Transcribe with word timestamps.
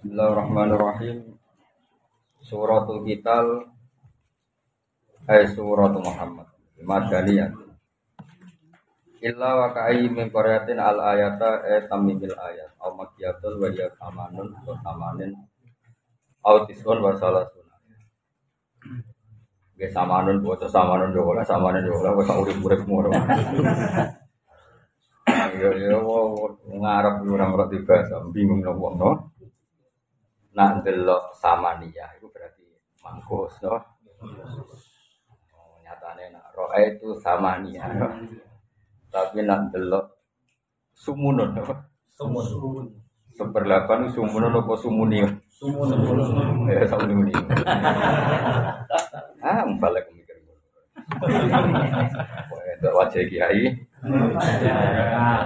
Bismillahirrahmanirrahim. 0.00 1.36
Suratul 2.40 3.04
Kital 3.04 3.68
Hai 5.28 5.44
Suratul 5.52 6.00
Muhammad. 6.00 6.48
Madaniyah 6.80 7.52
Illa 9.20 9.50
wa 9.60 9.68
ka'i 9.76 10.08
min 10.08 10.32
qaryatin 10.32 10.80
al 10.80 10.96
ayata 11.04 11.60
e 11.68 11.84
tamimil 11.84 12.32
ayat. 12.32 12.72
Au 12.80 12.96
makiyatul 12.96 13.60
wa 13.60 13.68
ya 13.76 13.92
samanun 14.00 14.48
wa 14.64 14.72
samanin 14.80 15.36
Au 16.48 16.64
tisun 16.64 16.96
wa 17.04 17.12
salasun. 17.20 17.68
Ge 19.76 19.84
samanun 19.92 20.40
bocah 20.40 20.72
samanun 20.72 21.12
dola 21.12 21.44
samanun 21.44 21.84
dola 21.84 22.16
wis 22.16 22.24
urip-urip 22.24 22.88
moro 22.88 23.12
Ya 25.60 25.68
ya 25.76 26.00
ngarep 26.72 27.20
ora 27.28 27.68
bingung 28.32 28.64
nopo 28.64 28.96
no 28.96 29.36
nak 30.60 30.84
delok 30.84 31.32
samania 31.32 32.04
itu 32.20 32.28
berarti 32.28 32.60
mangkus 33.00 33.64
no 33.64 33.80
oh, 35.56 35.80
nyatane 35.80 36.28
nak 36.28 36.52
roa 36.52 36.76
itu 36.84 37.16
samania 37.16 37.88
no? 37.96 38.12
tapi 39.08 39.40
nak 39.40 39.72
delok 39.72 40.04
sumunun 40.92 41.56
no? 41.56 41.64
Sumun. 42.12 42.84
seperlapan 43.32 44.04
sumunun 44.12 44.60
apa 44.60 44.72
sumuni 44.76 45.24
Sumun. 45.48 45.88
ya 46.68 46.84
sumuni 46.84 47.32
ah 49.40 49.64
balik 49.80 50.12
mikir 50.12 50.36
Untuk 52.80 52.96
wajah 52.96 53.20
kiai, 53.28 53.66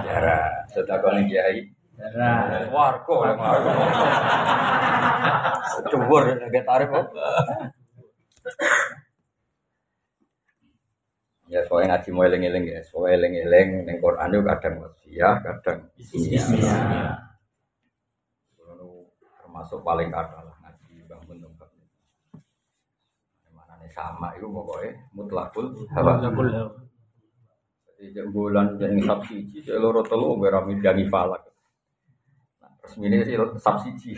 jarak. 0.07 0.71
Sedekah 0.71 1.19
kiai, 1.27 1.67
Darah. 1.95 2.67
warga 2.71 3.15
yang. 3.25 3.39
Cubur, 5.91 6.23
agak 6.27 6.63
tarif 6.67 6.87
kok. 6.91 7.05
Ya, 11.45 11.61
soalnya 11.69 11.95
ngaji 11.95 12.09
mau 12.09 12.25
eling-eling 12.25 12.65
ya, 12.67 12.81
soalnya 12.83 13.21
eling-eling 13.21 13.85
neng 13.85 13.97
Quran 14.01 14.33
itu 14.33 14.41
kadang 14.43 14.73
wasiah, 14.81 15.35
kadang. 15.45 15.79
Kulo 18.57 19.07
termasuk 19.39 19.79
paling 19.85 20.09
kata 20.09 20.41
lah 20.41 20.55
ngaji 20.65 21.05
bang 21.05 21.21
bentuk 21.29 21.53
Mana 23.53 23.77
nih 23.79 23.87
sama 23.93 24.33
itu 24.35 24.49
pokoknya 24.49 24.91
mutlakul 25.13 25.69
hawa. 25.93 26.17
Jadi 27.95 28.11
jam 28.11 28.27
bulan 28.35 28.75
jadi 28.75 28.99
subsidi, 28.99 29.63
jadi 29.63 29.79
loro 29.79 30.03
telu 30.03 30.35
berami 30.35 30.81
jangi 30.83 31.07
falak. 31.07 31.54
Nah, 32.85 32.93
terus 32.93 33.01
ini 33.01 33.17
sih 33.25 33.33
subsidi. 33.57 34.13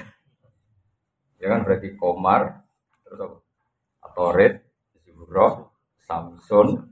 Ya 1.39 1.47
kan 1.55 1.63
berarti 1.63 1.95
komar, 1.95 2.67
terus 3.07 3.19
apa? 3.23 3.37
Atorit, 4.03 4.59
Zuhro, 5.07 5.71
Samsun, 6.03 6.91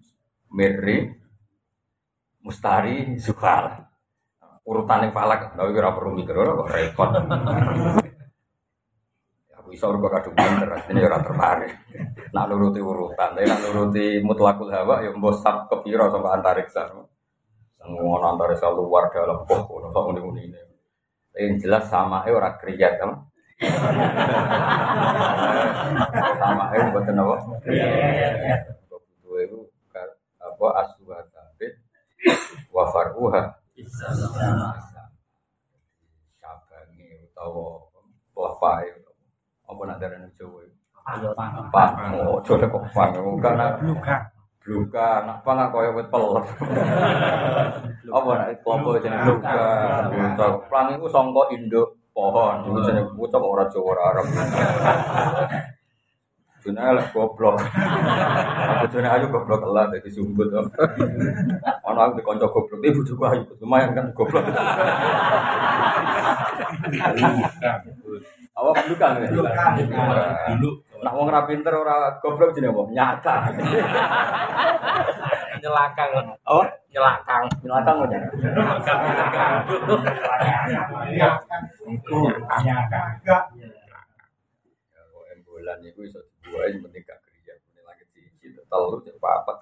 Mirri, 0.56 1.12
Mustari, 2.40 3.20
Zuhal. 3.20 3.84
Urutan 4.64 5.03
yang 5.03 5.12
falak, 5.12 5.52
tapi 5.52 5.76
kira 5.76 5.92
perlu 5.92 6.16
mikir 6.16 6.31
kok. 6.31 6.72
Ya, 9.52 9.56
Aku 9.59 9.70
iso 9.76 9.92
urut 9.92 10.08
kadung 10.16 10.31
pinter, 10.31 10.80
ini 10.90 11.03
ora 11.03 11.20
tertarik. 11.20 11.76
Nak 12.31 12.46
nuruti 12.50 12.80
urutan, 12.80 13.36
tapi 13.36 13.52
nak 13.52 13.62
nuruti 13.68 14.23
mutlakul 14.23 14.72
hawa 14.72 15.03
ya 15.03 15.12
mbok 15.12 15.36
sak 15.38 15.68
kepira 15.68 16.08
sama 16.08 16.40
antariksa. 16.40 16.88
Ngono 17.84 18.26
antariksa 18.26 18.72
luar 18.72 19.12
dalam 19.12 19.44
kok 19.44 19.68
kok 19.68 20.06
ngene 20.16 20.42
ini. 20.46 20.75
Yang 21.36 21.67
jelas 21.67 21.83
sama 21.91 22.23
eh 22.23 22.31
ora 22.31 22.55
kriyat 22.55 22.95
kan. 23.00 23.28
sama 26.39 26.64
eh 26.75 26.80
mboten 26.91 27.19
apa? 27.19 27.36
Dua 29.23 29.39
itu 29.44 29.59
apa 30.39 30.67
aswa 30.80 31.19
tabit 31.31 31.75
wa 32.72 32.84
faruha. 32.91 33.41
Kabange 36.40 37.07
utawa 37.28 37.84
lapai 38.35 38.88
apa 39.66 39.81
nak 39.84 39.97
darane 40.00 40.29
Jawa? 40.40 40.63
Itu? 40.63 40.79
Pak, 41.69 41.90
oh, 42.17 42.41
coba 42.41 42.66
kok 42.66 42.84
pang, 42.90 43.13
karena 43.38 43.78
Luka. 44.66 44.81
Luka, 44.81 45.09
nak 45.30 45.38
pang 45.46 45.62
aku 45.62 45.78
kaya 45.78 45.90
wit 45.94 46.08
pelem. 46.09 46.46
Apa 48.09 48.30
nak 48.34 48.50
kelompok 48.66 48.98
jeneng 48.98 49.22
luka. 49.30 49.62
Luka, 50.09 50.46
pang 50.74 50.90
iku 50.90 51.06
sangka 51.06 51.53
induk 51.53 51.94
pohon, 52.18 52.66
iku 52.66 52.80
jeneng 52.81 53.06
bocah 53.14 53.38
kok 53.38 53.53
ora 53.53 53.66
Jawa 53.70 53.88
ora 53.94 54.02
Arab. 54.09 54.26
Juna 56.66 56.98
lah 56.98 57.06
goblok. 57.14 57.62
Aku 57.62 58.90
juna 58.90 59.14
ayu 59.14 59.30
goblok 59.30 59.62
lah 59.70 59.86
dadi 59.86 60.09
sumbut. 60.09 60.50
Ono 60.50 62.00
aku 62.02 62.18
dikonco 62.18 62.50
goblok, 62.50 62.82
ibu 62.82 63.06
juga 63.06 63.38
ayu 63.38 63.46
lumayan 63.62 63.94
kan 63.94 64.09
goblok. 64.18 64.50
Awak 68.58 68.76
luka 68.90 69.08
nih. 69.14 69.30
Dulu. 69.30 70.70
Nak 71.05 71.13
wong 71.13 71.29
ra 71.29 71.45
pinter 71.45 71.69
ora 71.69 72.17
goblok 72.17 72.57
jenenge 72.57 72.73
apa? 72.73 72.89
Nyata. 72.89 73.35
Nyelakang. 75.61 76.09
Apa? 76.41 76.63
Nyelakang. 76.89 77.45
Nyelakang. 77.61 77.97
Iku. 81.93 82.17
Ya, 82.66 82.89
kok 85.13 85.25
embulan 85.29 85.77
itu 85.85 86.01
iso 86.09 86.25
dibuat 86.41 86.73
yang 86.73 86.81
penting 86.89 87.05
gak 87.05 87.22
kerja. 87.22 87.53
Ini 87.53 87.85
lagi 87.85 88.03
siji, 88.09 88.57
telur, 88.66 88.97
apa 89.05 89.29
apa 89.45 89.53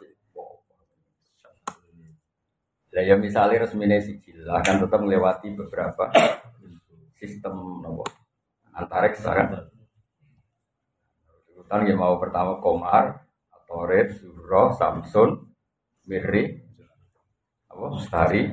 Lah 2.93 3.01
ya 3.01 3.17
misalnya 3.17 3.65
resmine 3.65 3.97
siji 3.99 4.37
lah 4.45 4.61
kan 4.61 4.77
tetap 4.77 5.01
melewati 5.01 5.49
beberapa 5.57 6.13
sistem 7.17 7.81
nopo 7.83 8.05
antariksa 8.71 9.33
kan. 9.33 9.72
Urutan 11.73 11.89
ya 11.89 11.97
mau 11.97 12.21
pertama 12.21 12.61
Komar, 12.61 13.25
Atoret, 13.49 14.21
Zuro, 14.21 14.77
Samsun, 14.77 15.41
Mirri, 16.05 16.53
apa 17.65 17.89
Mustari, 17.89 18.45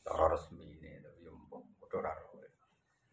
cara 0.00 0.24
resmi 0.32 0.64
ini 0.64 0.96
tapi 1.04 1.28
yang 1.28 1.36
bodoh 1.76 2.00
raro. 2.00 2.40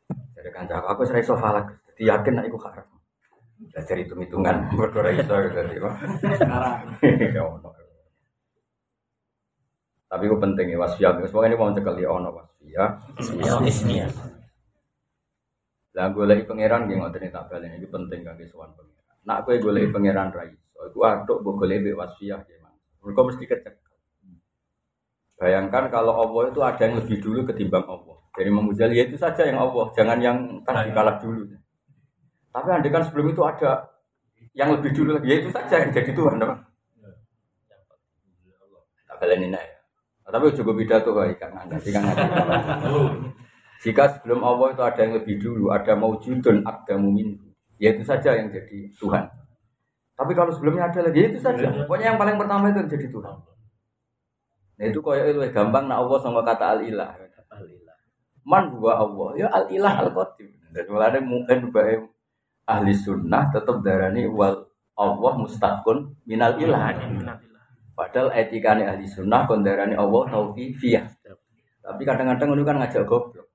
Jadi 0.08 0.50
kan 0.56 0.72
jawab 0.72 0.88
aku 0.96 1.04
serai 1.04 1.20
sofa 1.20 1.52
lagi, 1.52 1.76
jadi 1.92 2.16
yakin 2.16 2.32
nak 2.32 2.48
ikut 2.48 2.64
haram. 2.64 2.88
Belajar 3.76 3.96
hitung 4.00 4.24
hitungan 4.24 4.64
bodoh 4.80 5.03
raro 5.03 5.20
iso 5.20 5.36
jadi 5.52 5.76
apa? 5.76 5.92
Tapi 10.16 10.24
itu 10.32 10.36
penting 10.40 10.72
ya 10.72 10.80
wasfiyah. 10.80 11.20
Semoga 11.28 11.52
ini 11.52 11.59
mau 11.59 11.76
cekal 11.76 12.00
ya 12.00 12.08
ono 12.08 12.32
wasfiyah. 12.40 13.20
Ismiyah. 13.20 14.31
Lah 15.91 16.07
golek 16.16 16.47
pangeran 16.47 16.88
nggih 16.88 17.03
ngoten 17.03 17.28
tak 17.28 17.52
balen 17.52 17.75
iki 17.75 17.88
penting 17.91 18.24
kangge 18.24 18.47
sowan 18.47 18.72
pangeran. 18.72 19.16
Nak 19.28 19.38
kowe 19.44 19.56
golek 19.59 19.91
pangeran 19.91 20.31
ra 20.31 20.47
iso, 20.47 20.79
iku 20.88 21.00
aduk 21.03 21.38
mbok 21.44 21.56
golek 21.59 21.84
mbek 21.84 22.00
wasfiyah 22.00 22.40
ya, 22.47 22.57
Mas. 22.63 22.75
Mergo 23.03 23.22
mesti 23.28 23.44
kecek. 23.44 23.75
Bayangkan 25.41 25.90
kalau 25.90 26.13
Allah 26.22 26.53
itu 26.53 26.62
ada 26.62 26.81
yang 26.85 27.02
lebih 27.02 27.18
dulu 27.18 27.40
ketimbang 27.50 27.84
Allah. 27.90 28.18
Dari 28.31 28.47
Imam 28.47 28.69
Ghazali 28.72 28.96
ya 28.96 29.03
itu 29.09 29.18
saja 29.19 29.44
yang 29.44 29.59
Allah, 29.59 29.90
jangan 29.91 30.18
yang 30.22 30.38
tadi 30.63 30.94
kalah 30.96 31.18
dulu. 31.19 31.44
Tapi 32.53 32.68
andai 32.72 32.94
kan 32.94 33.03
sebelum 33.03 33.34
itu 33.34 33.41
ada 33.44 33.90
yang 34.56 34.69
lebih 34.72 34.96
dulu 34.96 35.18
lagi, 35.18 35.28
ya 35.28 35.35
itu 35.44 35.50
saja 35.52 35.81
yang 35.81 35.91
jadi 35.91 36.12
Tuhan, 36.13 36.40
apa? 36.40 36.56
Tak 39.09 39.16
baleni 39.19 39.52
nek 39.52 39.63
ya. 39.66 39.78
Tapi 40.31 40.56
juga 40.56 40.72
beda 40.72 40.96
tuh 41.03 41.12
kan 41.18 41.52
nanti 41.52 41.90
kan 41.91 42.08
nanti. 42.08 42.23
Jika 43.81 44.03
sebelum 44.14 44.46
Allah 44.46 44.78
itu 44.78 44.81
ada 44.86 45.00
yang 45.02 45.14
lebih 45.18 45.42
dulu, 45.42 45.74
ada 45.74 45.97
maujudun 45.97 46.62
abdamu 46.62 47.09
minhu, 47.09 47.50
ya 47.82 47.90
itu 47.97 48.06
saja 48.06 48.38
yang 48.38 48.53
jadi 48.53 48.94
Tuhan. 48.94 49.26
Tapi 50.14 50.32
kalau 50.38 50.53
sebelumnya 50.53 50.85
ada 50.85 51.02
lagi, 51.02 51.17
ya 51.17 51.28
itu 51.34 51.41
saja. 51.41 51.66
Pokoknya 51.90 52.14
yang 52.14 52.20
paling 52.22 52.38
pertama 52.38 52.70
itu 52.70 52.78
yang 52.78 52.91
jadi 52.94 53.08
Tuhan. 53.09 53.35
Nah 54.78 54.85
itu 54.85 55.00
kayak 55.02 55.26
itu 55.34 55.40
gampang 55.50 55.90
nak 55.90 55.97
Allah 56.06 56.17
sama 56.22 56.46
kata 56.46 56.78
al-ilah. 56.78 57.09
Man 58.46 58.70
huwa 58.78 59.02
Allah, 59.02 59.29
ya 59.38 59.47
al-ilah 59.50 59.94
al-qadim. 60.06 60.53
Dan 60.72 60.85
mulanya 60.88 61.20
mungkin 61.20 61.73
bae 61.73 62.00
ahli 62.70 62.94
sunnah 62.94 63.50
tetap 63.50 63.82
darani 63.82 64.29
wal 64.29 64.61
Allah 64.94 65.34
mustaqun 65.41 66.22
minal 66.29 66.53
ilah. 66.61 66.94
Padahal 67.97 68.29
etikane 68.38 68.85
ahli 68.85 69.09
sunnah 69.09 69.50
kondarani 69.50 69.97
Allah 69.97 70.22
tauqifiyah. 70.29 71.06
Tapi 71.82 72.02
kadang-kadang 72.06 72.53
itu 72.53 72.64
kan 72.66 72.78
ngajak 72.78 73.03
goblok. 73.09 73.51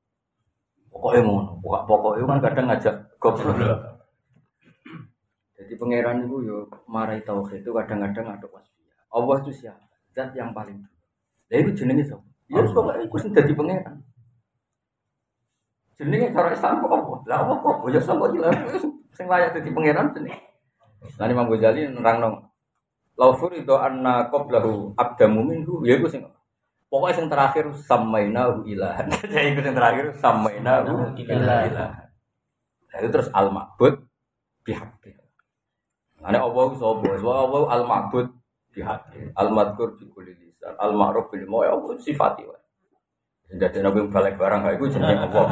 Pokoknya 0.96 1.28
ngono, 1.28 1.60
pokok 1.60 1.82
pokoknya 1.84 2.24
kan 2.24 2.38
kadang 2.40 2.66
ngajak 2.72 2.94
goblok. 3.20 3.60
Jadi 5.60 5.72
pangeran 5.76 6.24
itu 6.24 6.36
yo 6.48 6.56
marai 6.88 7.20
tauhid 7.20 7.60
itu 7.60 7.68
kadang-kadang 7.68 8.32
ada 8.32 8.46
wasfiyah. 8.48 8.96
Allah 9.12 9.36
itu 9.44 9.52
siapa? 9.52 9.84
Zat 10.16 10.32
yang 10.32 10.56
paling 10.56 10.80
dulu. 10.80 10.96
Itu 11.52 11.84
jenenge 11.84 12.08
sapa? 12.08 12.24
Ya 12.48 12.64
wis 12.64 12.72
pokoke 12.72 12.96
iku 13.04 13.16
sing 13.20 13.36
pangeran. 13.36 14.00
Jenenge 16.00 16.32
cara 16.32 16.48
Islam 16.56 16.80
kok 16.80 16.88
apa? 16.96 17.14
Lah 17.28 17.38
apa 17.44 17.52
kok 17.60 17.76
sapa 18.00 18.24
iki 18.32 18.38
lha 18.40 18.50
sing 19.12 19.26
layak 19.28 19.52
dadi 19.52 19.68
pangeran 19.68 20.16
jenenge. 20.16 20.40
Lah 21.20 21.28
Imam 21.28 21.52
Ghazali 21.52 21.92
nerangno 21.92 22.56
Laufur 23.16 23.52
itu 23.52 23.72
anna 23.76 24.28
qablahu 24.28 24.92
abdamu 24.96 25.40
minhu 25.44 25.84
ya 25.84 25.96
iku 25.96 26.08
sing 26.08 26.24
Pokoknya 26.86 27.18
yang 27.18 27.30
terakhir 27.30 27.64
samainahu 27.82 28.62
ilahan. 28.70 29.06
Jadi 29.34 29.58
itu 29.58 29.60
yang 29.60 29.76
terakhir 29.76 30.06
samainahu 30.22 31.18
ilahan. 31.18 32.06
Nah, 32.86 32.98
itu 33.02 33.08
terus 33.10 33.28
al 33.34 33.50
ma'bud 33.50 34.06
bihaqi. 34.62 35.12
Ane 36.22 36.38
Allah 36.40 36.66
sapa? 36.78 37.10
Wa 37.20 37.34
Allah 37.44 37.62
al 37.74 37.84
ma'bud 37.84 38.26
bihaqi. 38.70 39.34
Al 39.34 39.50
madkur 39.50 39.98
bi 39.98 40.06
kulli 40.08 40.32
lisan. 40.38 40.74
Al 40.78 40.94
ma'ruf 40.94 41.28
bil 41.28 41.44
mau 41.50 41.66
Allah 41.66 41.98
sifati 41.98 42.46
wae. 42.46 42.62
Jadi 43.46 43.78
nabi 43.78 44.02
balik 44.10 44.34
barang 44.42 44.58
kayak 44.66 44.76
itu 44.82 44.98
jenenge 44.98 45.22
Allah. 45.30 45.46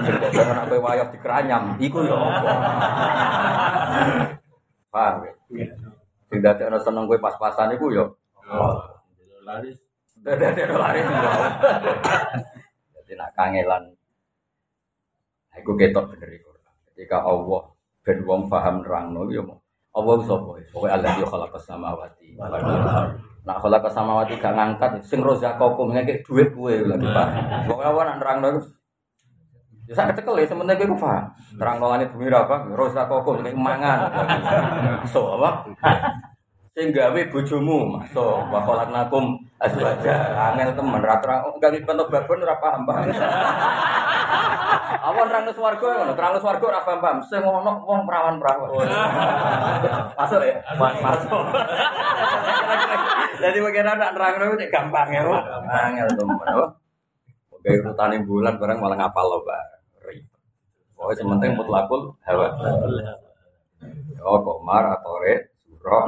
Jadi 0.00 0.32
barang 0.32 0.58
apa 0.64 0.74
wayah 0.80 1.08
dikeranyam, 1.12 1.76
iku 1.76 2.00
ya 2.08 2.16
Allah. 2.16 2.56
Paham 4.88 5.28
ya? 5.28 5.32
Sing 6.32 6.40
dadi 6.40 6.62
ana 6.64 6.80
seneng 6.80 7.04
kowe 7.04 7.20
pas-pasan 7.20 7.76
iku 7.76 7.92
ya. 7.92 8.08
Laris. 9.44 9.85
Dadi 10.26 10.60
ana 10.66 10.74
lari. 10.74 11.00
Jadi 12.98 13.12
nak 13.14 13.30
kangelan. 13.38 13.82
Nah, 15.54 15.56
Iku 15.62 15.78
ketok 15.78 16.10
bener 16.10 16.34
iku. 16.34 16.50
Ketika 16.90 17.22
Allah 17.22 17.70
ben 18.02 18.18
wong 18.26 18.50
paham 18.50 18.82
nerangno 18.82 19.30
ya 19.30 19.46
mau. 19.46 19.62
Allah 19.96 20.18
sapa? 20.26 20.58
Pokoke 20.74 20.88
Allah 20.90 21.14
yo 21.16 21.26
khalaqas 21.30 21.64
samawati 21.64 22.34
wal 22.34 22.50
ardh. 22.52 23.16
Nak 23.46 23.56
khalaqas 23.62 23.92
samawati 23.94 24.34
gak 24.36 24.52
ngangkat 24.58 24.90
sing 25.06 25.22
rozaqakum 25.22 25.94
ngekek 25.94 26.26
dhuwit 26.26 26.50
kowe 26.52 26.74
lagi 26.74 27.06
paham. 27.06 27.64
Pokoke 27.70 28.02
nak 28.02 28.18
nerangno 28.18 28.46
iku 28.58 28.60
Ya 29.86 29.94
sak 29.94 30.10
kecekel 30.10 30.42
ya 30.42 30.50
sementing 30.50 30.90
kowe 30.90 31.06
paham. 31.06 31.24
Langit 31.56 32.10
bumi 32.10 32.28
apa? 32.34 32.66
Rozaqakum 32.74 33.46
nek 33.46 33.54
mangan. 33.54 34.10
So 35.14 35.38
apa? 35.38 35.70
Sing 36.76 36.92
gawe 36.92 37.20
bojomu, 37.32 37.88
maso 37.88 38.44
wa 38.52 38.60
khalaqnakum 38.60 39.32
azwaja. 39.56 40.12
Angel 40.52 40.76
temen 40.76 41.00
ra 41.00 41.16
terang 41.24 41.56
gawe 41.56 41.78
pentok 41.88 42.12
babon 42.12 42.44
ora 42.44 42.60
paham 42.60 42.84
paham. 42.84 43.08
Awan 45.00 45.24
terang 45.24 45.48
swarga 45.56 45.88
ngono, 45.96 46.12
terang 46.12 46.36
swarga 46.36 46.64
ora 46.68 46.84
paham 46.84 47.00
paham. 47.00 47.18
Sing 47.24 47.40
ono 47.40 47.80
wong 47.80 48.04
perawan-perawan. 48.04 48.68
Masuk 50.20 50.44
ya? 50.44 50.60
Masuk. 50.76 51.44
Jadi 53.40 53.56
bagaimana 53.56 53.96
nak 53.96 54.12
nerang 54.12 54.60
itu 54.60 54.68
gampang 54.68 55.08
ya. 55.16 55.24
Angel 55.80 56.12
temen. 56.12 56.36
Kayak 57.64 57.88
urutane 57.88 58.20
bulan 58.28 58.60
barang 58.60 58.78
malah 58.78 59.00
ngapal 59.00 59.24
lo, 59.24 59.40
Pak. 59.48 59.64
Ribet. 60.06 60.38
Pokoknya 60.92 61.18
sementing 61.24 61.56
mutlakul 61.56 62.14
hawa. 62.22 62.52
Oh, 64.22 64.38
Komar, 64.44 64.86
Atore, 64.92 65.56
Suro, 65.66 66.06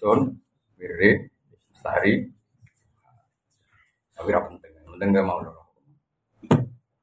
Samsun, 0.00 0.32
Wiri, 0.80 1.28
Sari. 1.76 2.24
Tapi 4.16 4.32
ra 4.32 4.40
penting, 4.48 4.72
penting 4.96 5.08
dia 5.12 5.20
mau 5.20 5.44
nurut. 5.44 5.68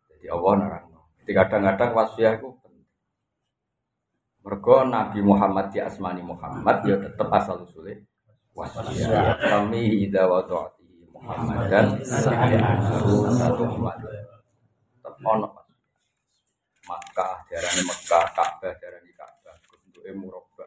Jadi 0.09 0.25
Allah 0.33 0.53
narang. 0.57 0.85
Jadi 1.21 1.31
kadang-kadang 1.37 1.93
wasiat 1.93 2.41
itu. 2.41 2.49
Mergo 4.41 4.81
Nabi 4.89 5.21
Muhammad 5.21 5.69
di 5.69 5.77
asmani 5.77 6.25
Muhammad 6.25 6.81
ya 6.89 6.97
tetap 6.97 7.29
asal 7.37 7.61
usulnya 7.61 8.01
wasiat. 8.57 9.45
Kami 9.45 10.09
ida 10.09 10.25
wa 10.25 10.41
Muhammad 11.13 11.69
dan 11.69 12.01
satu 12.01 13.61
Muhammad. 13.61 14.01
Tetap 14.09 15.13
ono 15.21 15.53
Makkah, 16.87 17.45
darani 17.45 17.81
Makkah, 17.83 18.25
Ka'bah, 18.33 18.73
darani 18.81 19.11
Ka'bah, 19.13 19.53
bentuke 19.85 20.09
murabba. 20.17 20.65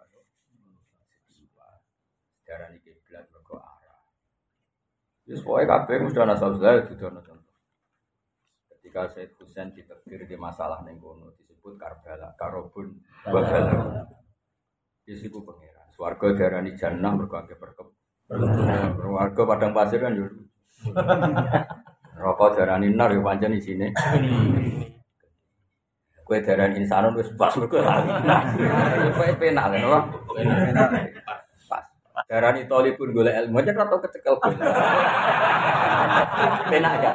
Darani 2.50 2.82
kiblat 2.82 3.30
mergo 3.30 3.62
arah. 3.62 4.02
Wis 5.30 5.46
pokoke 5.46 5.62
kabeh 5.62 6.02
mesti 6.02 6.18
ana 6.18 6.34
saudara 6.34 6.82
itu 6.82 6.98
ana 7.06 7.22
contoh. 7.22 7.54
Ketika 8.66 9.06
Said 9.06 9.30
Husain 9.38 9.70
ditekdir 9.70 10.26
di 10.26 10.34
masalah 10.34 10.82
ning 10.82 10.98
kono 10.98 11.30
disebut 11.38 11.78
Karbala, 11.78 12.34
Karobun, 12.34 12.98
Wabala. 13.30 14.10
Isiku 15.06 15.46
pangeran. 15.46 15.86
Swarga 15.94 16.34
darani 16.34 16.74
jannah 16.74 17.14
mergo 17.14 17.38
akeh 17.38 17.54
perkep. 17.54 17.86
Warga 19.06 19.42
padang 19.46 19.70
pasir 19.70 20.02
kan 20.02 20.18
yo. 20.18 20.26
Rokok 22.18 22.58
darani 22.58 22.90
nar 22.90 23.14
yo 23.14 23.22
pancen 23.22 23.54
isine. 23.54 23.94
Kue 26.26 26.42
darani 26.42 26.82
insanun 26.82 27.14
wis 27.14 27.30
pas 27.38 27.54
mergo 27.54 27.78
lali. 27.78 28.10
Kue 29.14 29.30
penak 29.38 29.78
kan 29.78 29.86
ora? 29.86 30.00
Darani 32.30 32.62
toli 32.70 32.94
pun 32.94 33.10
golek 33.10 33.34
ilmu 33.42 33.58
aja 33.58 33.74
ora 33.74 33.90
tau 33.90 33.98
kecekel 34.06 34.38
pun. 34.38 34.54
Penak 36.70 36.94
ya. 37.02 37.12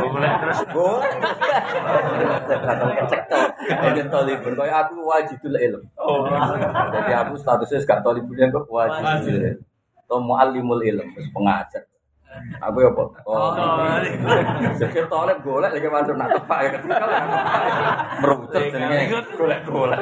Boleh 0.00 0.32
terus. 0.40 0.64
Boleh. 0.72 1.12
Ora 2.48 2.72
tau 2.72 2.88
kecekel. 3.04 3.42
Ini 3.68 4.02
toli 4.08 4.32
pun 4.40 4.56
kaya 4.56 4.80
aku 4.80 5.04
wajibul 5.04 5.60
ilm. 5.60 5.84
Oh. 6.00 6.24
Jadi 6.88 7.12
aku 7.12 7.36
statusnya 7.36 7.84
gak 7.84 8.00
toli 8.00 8.24
pun 8.24 8.40
yang 8.40 8.48
wajibul 8.72 9.44
ilm. 9.44 9.60
Atau 10.00 10.24
muallimul 10.24 10.80
ilm, 10.88 11.12
terus 11.12 11.28
pengajar. 11.28 11.84
Aku 12.58 12.78
ya 12.82 12.90
kok. 12.90 13.08
Oh. 13.28 13.54
Jadi 14.78 15.00
tolek 15.06 15.38
golek 15.46 15.70
lagi 15.76 15.88
masuk 15.88 16.14
nak 16.18 16.28
tepak 16.34 16.58
ya 16.64 16.70
merucut 18.18 18.62
jenenge 18.72 19.14
golek-golek. 19.36 20.00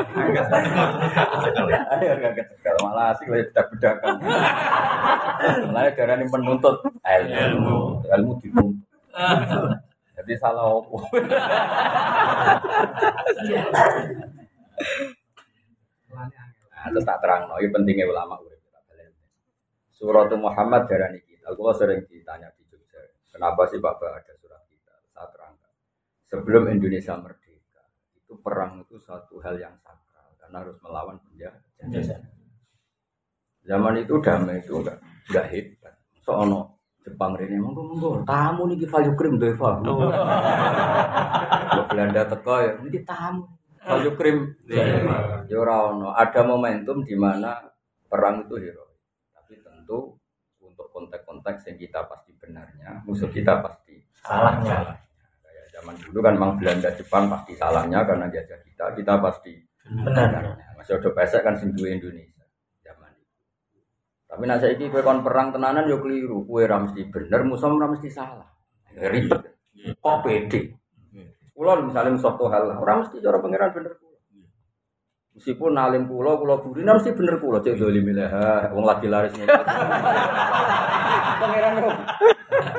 Ayo 1.97 2.13
gak 2.21 2.33
ketegal 2.39 2.77
malah 2.85 3.13
asik 3.13 3.27
lagi 3.29 3.45
bedak-bedakan. 3.53 4.23
Mulai 5.69 5.93
darah 5.93 6.17
ini 6.17 6.25
menuntut 6.31 6.77
ilmu, 7.05 8.01
ilmu 8.05 8.33
dituntut. 8.41 8.79
Jadi 10.17 10.33
salah 10.41 10.65
opo. 10.65 10.97
Nah, 16.87 17.03
tak 17.05 17.19
terang, 17.21 17.51
no. 17.51 17.61
Ini 17.61 17.69
pentingnya 17.69 18.09
ulama 18.09 18.41
urip. 18.41 18.57
Surat 19.97 20.29
Muhammad 20.37 20.85
darani 20.89 21.19
kita. 21.25 21.26
Aku 21.47 21.63
sering 21.79 22.03
ditanya 22.11 22.51
di 22.59 22.67
Jogja, 22.67 22.99
kenapa 23.31 23.71
sih 23.71 23.79
Bapak 23.79 24.19
ada 24.19 24.35
surat 24.35 24.67
kita? 24.67 24.95
Saya 25.15 25.31
terangkan. 25.31 25.73
Sebelum 26.27 26.63
Indonesia 26.75 27.15
merdeka, 27.15 27.87
itu 28.19 28.35
perang 28.43 28.83
itu 28.83 28.99
satu 28.99 29.39
hal 29.39 29.55
yang 29.55 29.79
sakral 29.79 30.35
karena 30.43 30.67
harus 30.67 30.75
melawan 30.83 31.23
penjajah. 31.23 32.19
Zaman 33.67 33.99
itu 33.99 34.15
damai 34.23 34.63
itu 34.63 34.79
enggak 34.79 34.99
enggak 35.31 35.47
hebat. 35.51 35.95
Soalnya 36.23 36.77
Jepang 37.07 37.39
ini 37.39 37.63
monggo 37.63 37.87
monggo 37.87 38.11
tamu 38.27 38.67
nih 38.67 38.83
value 38.83 39.15
cream 39.15 39.39
deva. 39.39 39.79
Belanda 41.91 42.27
teko 42.27 42.55
ya 42.59 42.75
ini 42.83 42.99
tamu 43.07 43.47
value 43.79 44.15
cream. 44.19 44.51
Ya 44.67 45.55
ora 45.55 45.95
ono. 45.95 46.11
Ada 46.11 46.43
momentum 46.43 47.07
di 47.07 47.15
mana 47.15 47.63
perang 48.11 48.43
itu 48.43 48.59
hero. 48.59 48.99
Tapi 49.31 49.55
tentu 49.63 50.16
konteks-konteks 50.97 51.69
yang 51.69 51.77
kita 51.77 52.01
pasti 52.09 52.33
benarnya, 52.33 53.05
musuh 53.05 53.29
kita 53.29 53.61
pasti 53.61 54.01
Salahnya. 54.25 54.97
Kayak 55.45 55.67
zaman 55.77 55.95
dulu 56.01 56.19
kan 56.25 56.33
memang 56.35 56.53
Belanda 56.57 56.89
Jepang 56.97 57.29
pasti 57.29 57.53
salahnya 57.55 58.01
karena 58.09 58.27
jajah 58.33 58.59
kita, 58.65 58.85
kita 58.97 59.13
pasti 59.21 59.53
Benar. 59.85 60.33
benarnya. 60.33 60.67
Masih 60.81 60.97
ada 60.97 61.11
pesek 61.13 61.41
kan 61.45 61.55
sing 61.61 61.77
duwe 61.77 61.95
Indonesia 61.95 62.45
zaman 62.81 63.13
itu. 63.13 63.29
Tapi 64.27 64.43
nak 64.49 64.59
saiki 64.65 64.89
kowe 64.89 65.05
kon 65.05 65.21
perang 65.21 65.53
tenanan 65.53 65.85
yo 65.87 66.01
keliru. 66.01 66.43
Kowe 66.49 66.65
ra 66.65 66.81
mesti 66.81 67.07
bener, 67.07 67.41
musuh 67.45 67.69
ora 67.71 67.87
mesti 67.93 68.09
salah. 68.09 68.49
Ribet. 68.97 69.43
Kok 70.01 70.17
pede? 70.25 70.75
Kulo 71.53 71.71
misalnya 71.85 72.17
musuh 72.17 72.33
hal, 72.49 72.65
ora 72.81 72.93
mesti 73.05 73.21
cara 73.21 73.39
pangeran 73.39 73.71
bener. 73.77 73.93
Meskipun 75.37 75.77
nalim 75.77 76.09
kulo, 76.09 76.41
kulo 76.41 76.65
gurih, 76.65 76.81
nah 76.81 76.97
mesti 76.97 77.13
bener 77.13 77.37
kulo. 77.37 77.61
Cek 77.61 77.77
doli 77.77 78.01
milih, 78.01 78.25
wong 78.73 78.85
lagi 78.89 79.05
laris 79.05 79.37
nih. 79.37 79.45
Pangeran 81.37 81.73
kok. 81.77 81.93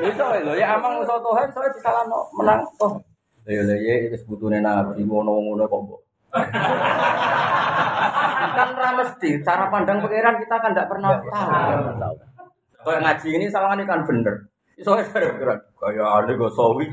Bisa 0.02 0.24
lho 0.42 0.52
ya 0.58 0.74
amang 0.74 0.98
musuh 0.98 1.22
Tuhan, 1.22 1.46
soalnya 1.54 1.70
disalahno 1.78 2.26
menang 2.34 2.66
toh. 2.74 2.98
Ya 3.46 3.62
lha 3.62 3.78
ya 3.78 4.10
wis 4.10 4.26
butune 4.26 4.58
nabi 4.58 5.06
ngono-ngono 5.06 5.70
kok. 5.70 5.80
mbok. 5.86 6.00
kan 8.58 8.68
ra 8.74 8.90
mesti 8.98 9.38
cara 9.46 9.70
pandang 9.70 10.02
pangeran 10.02 10.42
kita 10.42 10.56
kan 10.58 10.74
tidak 10.74 10.90
pernah 10.90 11.14
tahu. 11.14 12.14
Kayak 12.82 13.00
ngaji 13.06 13.28
ini 13.38 13.46
sawangan 13.46 13.86
kan 13.86 14.02
bener. 14.02 14.34
Ae 14.82 15.02
dari 15.06 15.26
pangeran. 15.30 15.58
Kayak 15.78 16.06
ada 16.10 16.32
go 16.34 16.50
sawi. 16.50 16.90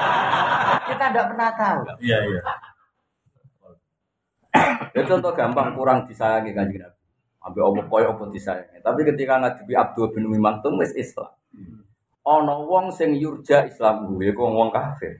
kita 0.94 1.04
tidak 1.10 1.26
pernah 1.34 1.50
tahu. 1.58 1.80
Iya 1.98 2.18
iya. 2.30 2.42
Ya 4.96 5.02
contoh 5.04 5.32
gampang 5.36 5.76
kurang 5.76 6.08
disayangi 6.08 6.56
kanjeng 6.56 6.82
Nabi. 6.82 6.98
Ambil 7.38 7.62
omong 7.70 7.86
koyo 7.86 8.16
apa 8.16 8.24
disayangi. 8.32 8.80
Tapi 8.82 9.00
ketika 9.06 9.38
ngadepi 9.38 9.72
Abdul 9.76 10.10
bin 10.10 10.26
Umi 10.26 10.40
Maktum 10.40 10.80
wis 10.80 10.96
Islam. 10.96 11.30
Ana 12.26 12.60
wong 12.60 12.92
sing 12.92 13.16
yurja 13.16 13.64
Islam 13.64 14.04
gue 14.12 14.32
kok 14.36 14.48
wong 14.48 14.68
kafir. 14.68 15.16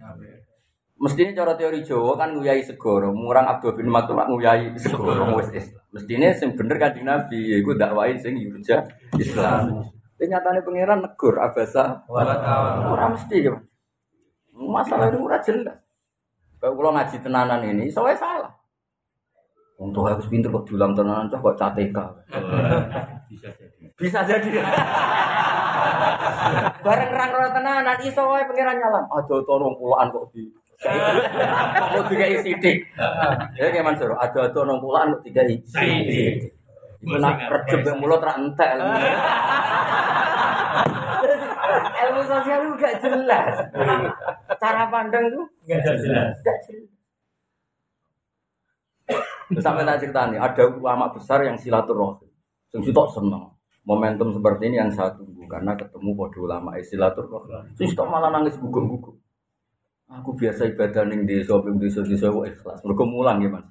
Mestinya 0.99 1.45
cara 1.45 1.55
teori 1.55 1.87
Jawa 1.87 2.19
kan 2.19 2.35
nguyai 2.35 2.59
segoro, 2.67 3.15
murang 3.15 3.47
Abdul 3.47 3.79
bin 3.79 3.87
Maktum 3.87 4.19
nguyai 4.19 4.75
segoro 4.77 5.39
wis 5.39 5.49
Islam. 5.55 5.83
Mestinya 5.95 6.29
sing 6.37 6.53
bener 6.59 6.77
kanjeng 6.77 7.07
Nabi 7.07 7.63
iku 7.63 7.73
dakwain 7.79 8.19
sing 8.19 8.37
yurja 8.37 8.83
Islam. 9.17 9.89
Tapi 10.19 10.27
nyatane 10.27 10.67
pangeran 10.67 10.99
negur 11.07 11.39
abasa 11.39 12.03
ora 12.11 13.07
mesti 13.15 13.47
ya. 13.47 13.55
Masalah 14.59 15.07
itu 15.15 15.23
ora 15.23 15.39
jelas. 15.39 15.79
Kula 16.59 16.91
ngaji 16.91 17.23
tenanan 17.23 17.63
ini, 17.63 17.87
soalnya 17.87 18.19
salah. 18.19 18.51
Untuk 19.79 20.11
harus 20.11 20.27
pinter 20.27 20.51
kok 20.51 20.67
diulang 20.67 20.91
tenanan, 20.91 21.31
kok 21.31 21.55
cateka. 21.55 22.11
Bisa 23.31 23.49
jadi. 23.55 23.79
Bisa 23.95 24.21
jadi. 24.27 24.51
Bareng 26.83 27.11
rang 27.15 27.31
ora 27.31 27.49
tenanan 27.55 27.99
iso 28.03 28.23
wae 28.27 28.43
pangeran 28.43 28.75
nyalam. 28.75 29.05
Aja 29.07 29.35
tolong 29.47 29.79
pulaan 29.79 30.11
kok 30.11 30.27
di 30.35 30.51
kok 30.79 32.05
dikai 32.11 32.39
sithik. 32.43 32.79
Ya 33.59 33.71
kayak 33.71 33.87
Mansur, 33.87 34.15
ada 34.19 34.51
nang 34.67 34.83
pulaan 34.83 35.15
kok 35.15 35.23
dikai 35.23 35.59
sithik. 35.63 36.51
Iku 36.99 37.15
nak 37.23 37.47
rejeb 37.47 37.87
yang 37.87 38.03
mulut 38.03 38.19
ra 38.19 38.35
entek. 38.35 38.83
Ilmu 41.79 42.23
sosial 42.27 42.67
itu 42.67 42.75
gak 42.83 42.99
jelas. 42.99 43.55
Cara 44.59 44.91
pandang 44.91 45.31
itu 45.31 45.43
Enggak 45.71 45.95
jelas. 46.03 46.35
gak 46.43 46.59
jelas. 46.67 46.98
Sampai 49.57 49.89
tak 49.89 50.05
cerita 50.05 50.29
nih, 50.29 50.37
ada 50.37 50.63
ulama 50.69 51.09
besar 51.09 51.41
yang 51.41 51.57
silaturahim. 51.57 52.29
Sing 52.69 52.85
sitok 52.85 53.09
seneng. 53.17 53.49
Momentum 53.89 54.29
seperti 54.37 54.69
ini 54.69 54.77
yang 54.77 54.93
saya 54.93 55.09
tunggu 55.17 55.49
karena 55.49 55.73
ketemu 55.73 56.13
pada 56.13 56.39
ulama 56.45 56.71
silaturahim. 56.85 57.73
Sing 57.73 57.89
sitok 57.89 58.13
malah 58.13 58.29
nangis 58.29 58.61
gugup-gugup. 58.61 59.17
Aku 60.09 60.33
biasa 60.37 60.69
ibadah 60.73 61.05
ning 61.05 61.29
desa, 61.29 61.61
ping 61.61 61.77
desa-desa 61.77 62.33
kok 62.33 62.45
ikhlas. 62.49 62.81
Mergo 62.85 63.05
mulang 63.05 63.45
ya, 63.45 63.49
Mas. 63.53 63.65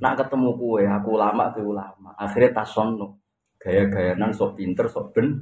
Nak 0.00 0.14
ketemu 0.24 0.56
kue, 0.56 0.88
aku 0.88 1.08
ulama 1.20 1.52
ke 1.52 1.60
ulama. 1.60 2.16
Akhirnya 2.16 2.64
tasono. 2.64 3.20
Gaya-gayanan 3.60 4.30
sok 4.32 4.56
pinter, 4.56 4.88
sok 4.88 5.12
ben. 5.12 5.36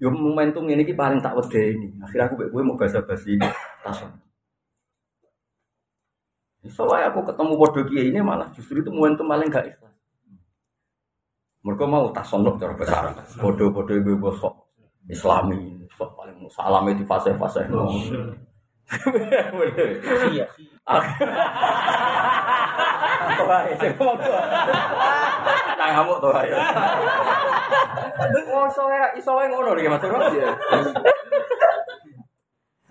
Yo 0.00 0.08
momentum 0.08 0.64
ini 0.70 0.86
ki 0.86 0.96
paling 0.96 1.20
tak 1.20 1.36
wedeni. 1.36 1.92
Akhirnya 2.00 2.30
aku 2.30 2.40
mek 2.40 2.48
kowe 2.52 2.62
mau 2.64 2.76
basa-basi 2.78 3.36
tasono. 3.84 4.29
Soalnya 6.68 7.08
aku 7.08 7.24
ketemu 7.24 7.52
bodoh 7.56 7.84
kiai 7.88 8.12
ini 8.12 8.20
malah 8.20 8.44
justru 8.52 8.84
itu 8.84 8.92
momentum 8.92 9.24
paling 9.24 9.48
gak 9.48 9.64
ikhlas. 9.64 9.96
Mereka 11.64 11.84
mau 11.88 12.12
tasonok 12.12 12.60
cara 12.60 12.76
bahasa 12.76 12.96
Arab. 13.00 13.24
Bodoh-bodoh 13.40 13.96
ibu 13.96 14.20
bosok 14.20 14.68
Islami, 15.08 15.88
sok 15.96 16.12
paling 16.12 16.36
salam 16.52 16.84
itu 16.92 17.04
fase-fase. 17.08 17.64
Iya. 20.28 20.44
Tuh 23.30 23.46
ae, 23.48 23.70
sing 23.78 23.94
ngomong 23.96 24.18
tuh. 24.20 24.34
Ngamuk 25.80 26.18
tuh 26.20 26.34
ae. 26.36 26.50
Oh, 28.50 28.68
soalnya 28.68 29.14
iso 29.16 29.30
wae 29.32 29.48
ngono 29.48 29.78
nih 29.78 29.88
Mas 29.88 30.02
Bro. 30.02 30.18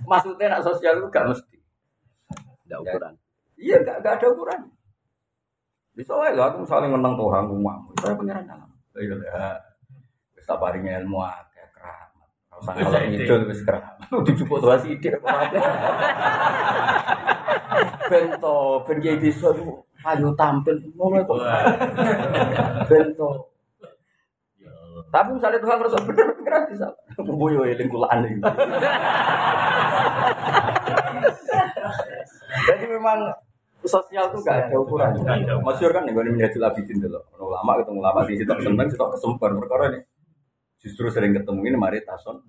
Maksudnya 0.09 0.57
nak 0.57 0.65
sosial 0.65 0.97
itu 0.97 1.05
gak 1.13 1.29
mesti. 1.29 1.57
Tidak 2.65 2.79
ukuran. 2.81 3.13
Iya, 3.59 3.83
gak, 3.83 3.97
gak 4.01 4.13
ada 4.19 4.27
ukuran. 4.31 4.71
Bisa 5.91 6.15
wae 6.15 6.31
lho, 6.31 6.39
aku 6.47 6.63
misalnya 6.63 6.95
ngenang 6.95 7.19
Tuhan 7.19 7.43
rumah, 7.51 7.75
saya 7.99 8.15
pengiran 8.15 8.47
dalam. 8.47 8.69
Iya 8.95 9.15
lah. 9.19 9.59
Bisa 10.31 10.55
paring 10.55 10.87
ilmu 10.87 11.19
akeh 11.19 11.65
keramat. 11.75 12.29
Usah 12.55 12.73
kalau 12.79 13.03
ngidul 13.03 13.41
wis 13.51 13.61
keramat. 13.67 14.07
Lu 14.07 14.23
dijupuk 14.23 14.63
Tuhan 14.63 14.79
sithik 14.79 15.19
kok. 15.19 15.27
Bento, 18.07 18.79
ben 18.87 18.97
kiai 19.03 19.19
desa 19.19 19.51
itu 19.51 19.75
ayo 20.07 20.31
tampil 20.39 20.79
ngono 20.95 21.19
kok. 21.27 21.43
Bento. 22.87 23.51
Tapi 25.09 25.29
misalnya 25.35 25.59
Tuhan 25.59 25.77
merasa 25.83 25.99
bener, 26.05 26.31
pikiran 26.37 26.63
bisa. 26.71 26.87
Boyo 27.19 27.67
eling 27.67 27.91
kulaan. 27.91 28.23
Jadi 32.69 32.85
memang 32.87 33.19
sosial 33.87 34.27
tuh 34.33 34.43
gak 34.43 34.67
ada 34.67 34.75
ukuran. 34.75 35.15
Gak 35.23 35.47
ada. 35.47 35.53
Masyur 35.63 35.91
kan 35.95 36.03
nih 36.03 36.11
gue 36.11 36.23
minhajul 36.27 36.63
abidin 36.65 36.99
dulu. 36.99 37.19
Ulama 37.39 37.79
ketemu 37.79 37.99
ulama 38.03 38.19
di 38.27 38.35
situ 38.35 38.51
seneng, 38.59 38.87
situ 38.91 38.99
kesembar 38.99 39.51
perkara 39.55 39.85
nih. 39.95 40.03
Justru 40.79 41.07
sering 41.11 41.31
ketemu 41.35 41.59
ini 41.71 41.77
mari 41.79 41.99
tason. 42.03 42.43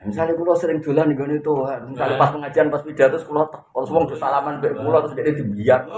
Misalnya 0.00 0.32
kulo 0.32 0.56
sering 0.56 0.80
dolan 0.80 1.12
nih 1.12 1.16
gue 1.20 1.44
itu, 1.44 1.52
misalnya 1.92 2.16
pas 2.16 2.32
pengajian 2.32 2.72
pas 2.72 2.80
pidato 2.80 3.20
terus 3.20 3.28
kulo 3.28 3.44
kalau 3.52 3.84
semua 3.84 4.08
udah 4.08 4.16
salaman 4.16 4.56
be 4.56 4.72
kulo 4.72 4.96
terus 5.04 5.12
dia 5.12 5.28
dibiar. 5.28 5.84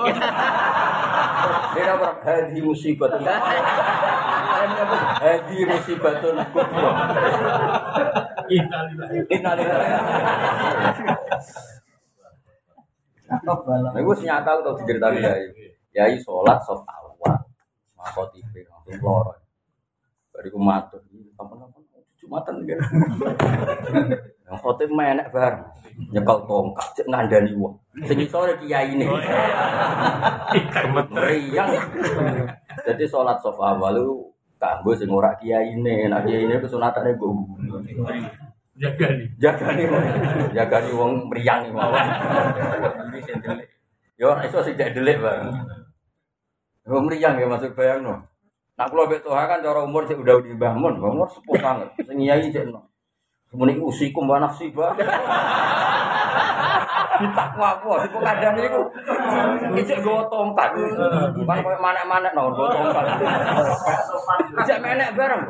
Dia 1.73 1.97
apa? 1.97 2.21
Hadi 2.23 2.61
musibah. 2.61 3.09
Hadi 5.23 5.59
musibah 5.67 6.13
tuh 6.21 6.31
Innalillahi. 8.53 9.25
Nah, 13.33 13.97
gue 13.97 14.17
nyata 14.29 14.49
aku 14.53 14.61
tau 14.61 14.77
diceritain 14.77 15.17
ya. 15.21 15.33
Yai 15.93 16.17
sholat 16.21 16.57
soft 16.65 16.89
awal, 16.89 17.37
mako 17.97 18.25
tipe 18.33 18.65
langsung 18.65 18.97
loro. 19.05 19.37
Bariku 20.33 20.57
matur, 20.57 21.05
kapan-kapan 21.37 21.81
cucu 22.13 22.27
matan 22.33 22.65
gitu. 22.65 22.81
Yang 24.49 24.57
khotib 24.65 24.89
menek 24.89 25.29
bareng, 25.29 25.69
nyekel 26.09 26.49
tongkat, 26.49 26.89
cek 26.97 27.07
ngandani 27.13 27.53
wong. 27.53 27.77
Sing 28.09 28.25
sore 28.29 28.57
kiai 28.57 28.97
ini. 28.97 29.05
Meriang. 31.13 31.69
Jadi 32.89 33.05
sholat 33.05 33.37
soft 33.45 33.61
awal 33.61 34.01
lu 34.01 34.33
kanggo 34.57 34.97
sing 34.97 35.13
ora 35.13 35.37
kiai 35.37 35.77
ini, 35.77 36.09
nak 36.09 36.25
kiai 36.25 36.49
ini 36.49 36.57
kesunatane 36.57 37.21
gue. 37.21 37.33
Jaga 38.73 39.07
nih. 39.13 39.29
jaga 39.37 39.67
nih 39.77 39.85
jaga 40.57 40.77
nih 40.81 40.93
wong 40.97 41.29
meriang 41.29 41.69
nih 41.69 41.73
mau 41.77 41.93
yo 44.17 44.33
iso 44.49 44.65
sih 44.65 44.73
jadi 44.73 44.97
delik 44.97 45.21
bang. 45.21 45.53
Wong 46.89 47.05
meriang 47.05 47.37
ya 47.37 47.45
masuk 47.45 47.77
bayang 47.77 48.01
no. 48.01 48.17
Nak 48.81 48.89
kalau 48.89 49.11
beto 49.11 49.29
kan 49.29 49.61
cara 49.61 49.85
umur 49.85 50.09
sih 50.09 50.17
udah 50.17 50.41
di 50.41 50.57
bangun 50.57 50.97
umur 50.97 51.29
sepuh 51.29 51.59
banget. 51.61 51.89
Sing 52.01 52.17
nyai 52.17 52.49
cek 52.49 52.73
no. 52.73 52.89
Kemudian 53.53 53.85
usikum 53.85 54.25
wa 54.25 54.41
nafsi 54.41 54.73
ba 54.73 54.97
ditakwa 57.23 57.77
apa 57.77 57.93
sih 58.03 58.09
kok 58.09 58.23
kadang 58.25 58.55
itu 58.57 58.81
ijek 59.85 59.99
gue 60.01 60.21
tongkat. 60.33 60.71
Bukan 61.37 61.57
kayak 61.61 61.81
manek-manek 61.83 62.33
no 62.33 62.57
gue 62.57 62.67
tongkat. 62.73 63.05
Ijek 64.65 64.79
menek 64.81 65.13
bareng. 65.13 65.43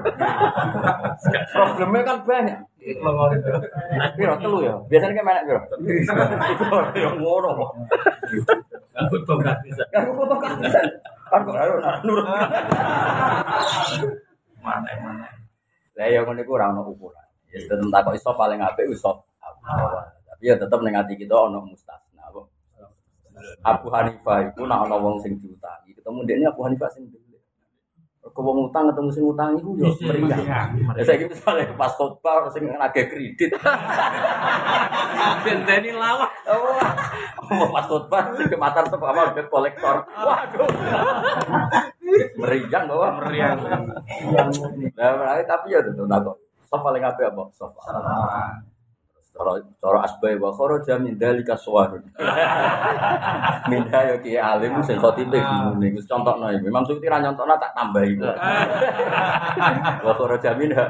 Problemnya 1.55 2.03
kan 2.03 2.19
banyak 2.27 2.59
Piro 2.83 4.35
telu 4.43 4.59
ya. 4.67 4.75
Biasanya 4.91 5.23
kayak 5.23 5.47
piro? 5.47 5.61
Itu 5.87 6.67
yang 6.99 7.17
ngono 7.23 7.49
kok. 7.55 7.71
Nggak 9.39 9.57
bisa. 9.63 9.83
Kan 9.95 10.11
kok 10.11 10.27
kok 10.27 10.39
kan. 10.43 10.53
Kan 11.31 11.41
kok 11.47 11.55
harus 11.55 11.79
nurut. 12.03 12.27
Mana 14.63 14.91
mana. 14.99 15.27
Lah 15.95 16.07
ya 16.11 16.27
ngono 16.27 16.41
iku 16.43 16.59
ora 16.59 16.75
ono 16.75 16.83
ukuran. 16.91 17.27
Ya 17.55 17.59
tetep 17.63 17.87
tak 17.93 18.01
kok 18.03 18.17
iso 18.19 18.31
paling 18.35 18.59
apik 18.59 18.91
iso. 18.91 19.13
Tapi 20.27 20.45
ya 20.51 20.59
tetep 20.59 20.79
ning 20.83 20.99
ati 20.99 21.15
kita 21.15 21.35
ono 21.39 21.63
mustasna 21.63 22.27
kok. 22.35 22.51
Abu 23.63 23.91
Hanifah 23.91 24.51
iku 24.51 24.67
nak 24.71 24.87
ono 24.87 24.97
wong 25.03 25.17
sing 25.19 25.35
diutangi, 25.35 25.91
ketemu 25.99 26.23
dekne 26.23 26.47
Abu 26.47 26.63
Hanifah 26.63 26.91
sing 26.95 27.11
Kau 28.33 28.41
wong 28.41 28.73
utang 28.73 28.89
ketemu 28.89 29.09
sing 29.13 29.25
utang 29.29 29.53
iku 29.61 29.77
yo 29.77 29.93
meriah. 30.09 30.73
Ya 30.97 31.03
saiki 31.05 31.29
misale 31.29 31.69
pas 31.81 31.93
khotbah 31.93 32.49
sing 32.49 32.65
nagih 32.65 33.05
kredit. 33.13 33.53
Benteni 35.45 35.93
lawak. 35.93 36.33
Oh, 36.49 36.81
mau 37.53 37.69
pas 37.69 37.85
khotbah 37.85 38.33
sing 38.33 38.49
kematar 38.49 38.89
tuh 38.89 38.97
sama 38.97 39.37
debt 39.37 39.53
kolektor. 39.53 40.01
Waduh. 40.09 40.69
Meriang 42.41 42.85
bahwa 42.89 43.09
Meriang. 43.21 43.61
Berarti 44.97 45.45
tapi 45.45 45.77
ya 45.77 45.85
tentu 45.85 46.09
tak 46.09 46.25
kok. 46.25 46.37
Sof 46.65 46.81
paling 46.81 47.05
apa 47.05 47.21
apa? 47.29 47.43
Sof. 47.53 47.77
Cara 49.33 49.57
cara 49.81 50.05
asbai 50.05 50.37
wa 50.37 50.53
kharaja 50.53 51.01
min 51.01 51.17
dalika 51.17 51.57
suwarun. 51.57 52.05
Minha 53.73 54.01
ya 54.13 54.17
ki 54.21 54.37
alim 54.37 54.85
sing 54.85 55.01
khotibe 55.01 55.41
bingung 55.41 55.81
niku 55.81 56.05
contohno 56.05 56.53
iki. 56.53 56.69
Memang 56.69 56.85
Suyuti 56.85 57.09
ra 57.09 57.17
nyontokno 57.17 57.57
tak 57.57 57.73
tambahi. 57.73 58.13
Wa 60.05 60.13
kharaja 60.13 60.53
minha. 60.53 60.85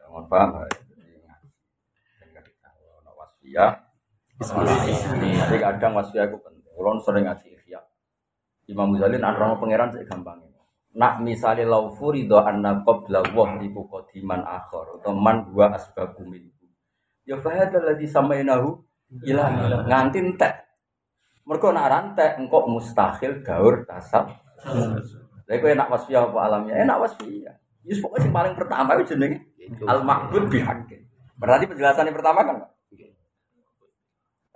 Ya, 0.00 0.04
mohon 0.08 0.24
paham. 0.24 0.64
Ono 3.04 3.10
wasfiyah. 3.20 3.76
Tapi 4.40 5.56
kadang 5.60 5.92
wasfiyah 6.00 6.24
itu 6.32 6.40
penting. 6.40 6.72
Kulon 6.72 6.96
sering 7.04 7.28
ngaji 7.28 7.60
ihya. 7.60 7.84
Imam 8.72 8.96
Ghazali 8.96 9.20
nak 9.20 9.36
rono 9.36 9.60
pangeran 9.60 9.92
sik 9.92 10.08
gampang. 10.08 10.53
Nak 10.94 11.20
misalnya 11.26 11.66
lau 11.66 11.90
furido 11.90 12.38
anna 12.38 12.78
qabla 12.86 13.34
wahdi 13.34 13.66
qadiman 13.74 14.46
akhar 14.46 14.94
atau 14.98 15.10
man 15.10 15.42
dua 15.50 15.74
asbabu 15.74 16.22
minhu 16.22 16.54
ya 17.26 17.34
fahadha 17.40 17.82
alladhi 17.82 18.06
samainahu 18.06 18.78
ilah 19.26 19.48
nganti 19.86 20.18
entek. 20.22 20.54
Mergo 21.44 21.76
nak 21.76 21.92
rantek 21.92 22.40
engkau 22.40 22.64
mustahil 22.64 23.44
gaur 23.44 23.84
tasab 23.84 24.32
lha 25.44 25.54
kowe 25.60 25.68
enak 25.68 25.92
wasfiyah 25.92 26.24
apa 26.24 26.38
alamnya 26.40 26.74
enak 26.88 26.96
wasfiyah. 27.04 27.52
Yus 27.84 28.00
pokoknya 28.00 28.24
yang 28.24 28.32
paling 28.32 28.54
pertama 28.56 28.90
itu 28.96 29.12
jenenge 29.12 29.38
al 29.84 30.00
ma'bud 30.00 30.48
bihaqqin. 30.48 31.04
Berarti 31.36 31.68
penjelasan 31.68 32.08
yang 32.08 32.16
pertama 32.16 32.40
kan? 32.48 32.56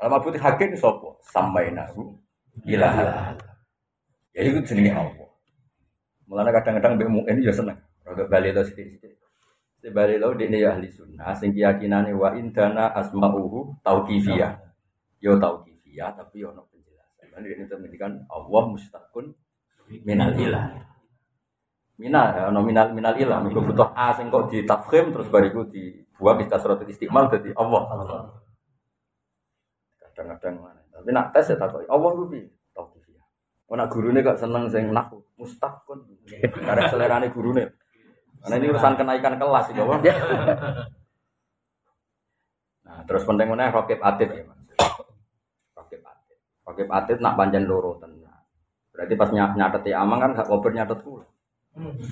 Al 0.00 0.08
ma'bud 0.08 0.32
bihaqqin 0.32 0.72
sapa? 0.80 1.20
Samainahu 1.28 2.16
ilah 2.64 3.36
ya 4.32 4.40
itu 4.48 4.64
jenenge 4.64 4.96
Allah 4.96 5.27
Mulane 6.28 6.52
kadang-kadang 6.52 7.00
mbek 7.00 7.08
mukmin 7.08 7.40
ya 7.40 7.52
seneng. 7.56 7.80
Rada 8.04 8.28
bali 8.28 8.52
lo 8.52 8.60
sithik-sithik. 8.60 9.16
Si 9.80 9.88
bali 9.88 10.20
lo 10.20 10.36
dene 10.36 10.60
ya 10.60 10.76
ahli 10.76 10.92
sunnah 10.92 11.32
sing 11.32 11.56
keyakinane 11.56 12.12
wa 12.12 12.36
indana 12.36 12.92
asma'uhu 12.92 13.80
tauqifiyah. 13.80 14.52
Yo 15.24 15.40
tauqifiyah 15.40 16.12
tapi 16.12 16.44
yo 16.44 16.52
ono 16.52 16.68
penjelasan. 16.68 17.32
Lan 17.32 17.42
ini 17.48 17.64
mendikan 17.64 18.12
Allah 18.28 18.62
mustaqun 18.68 19.32
minal 20.04 20.36
ilah. 20.36 20.84
Minal, 21.98 22.30
ya, 22.30 22.42
ono 22.52 22.60
minal 22.62 23.16
ilah. 23.16 23.42
Mergo 23.42 23.64
butuh 23.64 23.90
a 23.96 24.12
sing 24.14 24.28
kok 24.28 24.52
ditafkhim 24.52 25.10
terus 25.10 25.32
bariku 25.32 25.64
dibuat 25.66 26.44
kita 26.44 26.60
surat 26.60 26.84
istiqmal 26.84 27.32
dadi 27.32 27.56
Allah. 27.56 27.88
Kadang-kadang 29.96 30.54
mana. 30.60 30.80
Tapi 30.92 31.08
nak 31.14 31.32
tes 31.32 31.48
ya 31.48 31.56
takoki 31.56 31.88
Allah 31.88 32.10
ku 32.10 32.26
Tauqifiyah. 33.68 33.76
Ono 33.76 33.84
gurune 33.92 34.24
kok 34.24 34.40
seneng 34.40 34.64
sing 34.72 34.88
nahwu 34.88 35.20
mustaqun. 35.36 36.00
Karena 36.64 36.88
selerane 36.88 37.28
gurune. 37.28 37.76
Karena 38.40 38.54
ini 38.56 38.66
urusan 38.72 38.94
kenaikan 38.96 39.36
kelas 39.36 39.66
ya, 39.76 39.84
Bang. 39.84 40.00
Nah, 42.88 43.04
terus 43.04 43.26
penting 43.28 43.52
meneh 43.52 43.68
rokib 43.68 44.00
atid 44.00 44.30
ya, 44.32 44.42
Mas. 44.48 44.64
Rokib 45.76 46.00
atid. 46.00 46.38
Rokib 46.64 46.88
atid 46.88 47.18
nak 47.20 47.36
panjen 47.36 47.68
loro 47.68 48.00
tenan. 48.00 48.16
Berarti 48.94 49.14
pas 49.14 49.30
nyat 49.30 49.54
nyateti 49.54 49.94
amang 49.94 50.18
kan 50.18 50.34
gak 50.34 50.48
kober 50.48 50.72
nyatet 50.72 51.04
kula. 51.04 51.28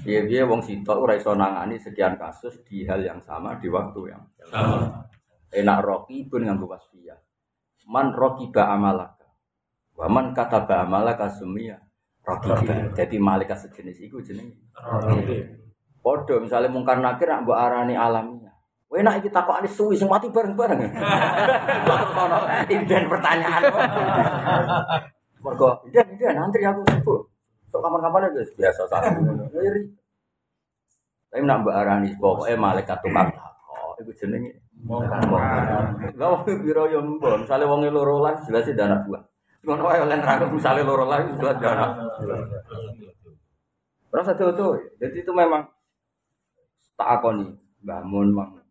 Iya 0.06 0.22
dia 0.28 0.42
wong 0.46 0.62
sitok 0.62 0.94
ora 0.94 1.18
iso 1.18 1.34
nangani 1.34 1.82
sekian 1.82 2.14
kasus 2.14 2.62
di 2.62 2.86
hal 2.86 3.02
yang 3.02 3.18
sama 3.18 3.58
di 3.58 3.66
waktu 3.66 4.14
yang 4.14 4.22
sama. 4.38 5.02
Enak 5.50 5.78
rokibun 5.82 6.46
nganggo 6.46 6.70
wasfiyah. 6.70 7.18
Man 7.90 8.14
rokiba 8.14 8.70
amalaka. 8.70 9.15
Waman 9.96 10.36
kataba 10.36 10.84
amalaka 10.84 11.32
sumia 11.32 11.80
Rokiba. 12.26 12.90
Jadi 12.98 13.16
malaikat 13.22 13.54
sejenis 13.54 14.02
itu 14.02 14.18
jenenge. 14.18 14.58
Podo 16.02 16.42
misalnya 16.42 16.74
mungkar 16.74 16.98
nakir 16.98 17.30
nak 17.30 17.46
mbok 17.46 17.54
arani 17.54 17.94
alamiah. 17.94 18.54
Wah 18.90 18.98
nak 19.02 19.22
iki 19.22 19.30
takokane 19.30 19.70
suwi 19.70 19.94
sing 19.94 20.10
mati 20.10 20.26
bareng-bareng. 20.30 20.78
Terus 20.90 22.02
ono 22.26 22.38
inden 22.66 23.04
pertanyaan. 23.06 23.62
Mergo, 25.38 25.86
inden 25.86 26.06
inden 26.18 26.38
antri 26.42 26.66
aku 26.66 26.82
sibuk. 26.90 27.20
Sok 27.70 27.82
kapan-kapan 27.82 28.30
aja 28.30 28.42
biasa 28.42 28.82
satu. 28.90 29.22
Tapi 31.30 31.42
nak 31.46 31.58
mbok 31.62 31.74
arani 31.78 32.10
pokoke 32.18 32.54
malaikat 32.58 32.98
tukang 33.06 33.30
takok 33.30 33.94
iku 34.02 34.12
jenenge. 34.18 34.50
Lah 36.18 36.26
wong 36.26 36.42
biro 36.42 36.90
yo 36.90 37.06
mbok, 37.06 37.46
misale 37.46 37.66
wong 37.70 37.86
loro 37.86 38.22
lah 38.22 38.34
jelas 38.42 38.66
anak 38.66 39.06
buah. 39.06 39.22
Ngono 39.66 39.82
wae 39.82 39.99
oleh 39.99 40.14
nerangno 40.14 40.46
misale 40.54 40.87
loro 40.87 41.11
jelas 41.11 41.58
anak. 41.58 41.90
Terus 44.06 44.30
ada 44.30 44.44
itu, 44.49 44.66
jadi 45.02 45.16
itu 45.18 45.32
memang 45.35 45.66
tak 46.94 47.18
akoni 47.18 47.50
bangun 47.82 48.30
mang. 48.30 48.62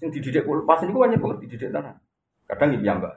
Sing 0.00 0.08
dididik 0.08 0.48
pas 0.64 0.80
niku 0.80 1.04
banyak 1.04 1.20
kula 1.20 1.36
dididik 1.36 1.68
tenan. 1.68 2.00
Kadang 2.48 2.72
iki 2.72 2.88
mbak. 2.88 3.14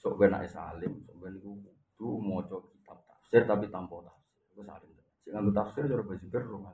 Sok 0.00 0.16
ben 0.16 0.32
nek 0.32 0.48
salim, 0.48 1.04
sok 1.04 1.16
ben 1.20 1.36
niku 1.36 1.60
kudu 1.60 2.08
maca 2.24 2.56
kitab 2.72 2.98
tafsir 3.04 3.44
tapi 3.44 3.68
tanpa 3.68 4.00
tafsir. 4.00 4.40
Iku 4.56 4.64
salim. 4.64 4.90
Sing 5.20 5.30
nganggo 5.36 5.52
tafsir 5.52 5.84
cara 5.84 6.02
basi 6.02 6.26
berung. 6.32 6.64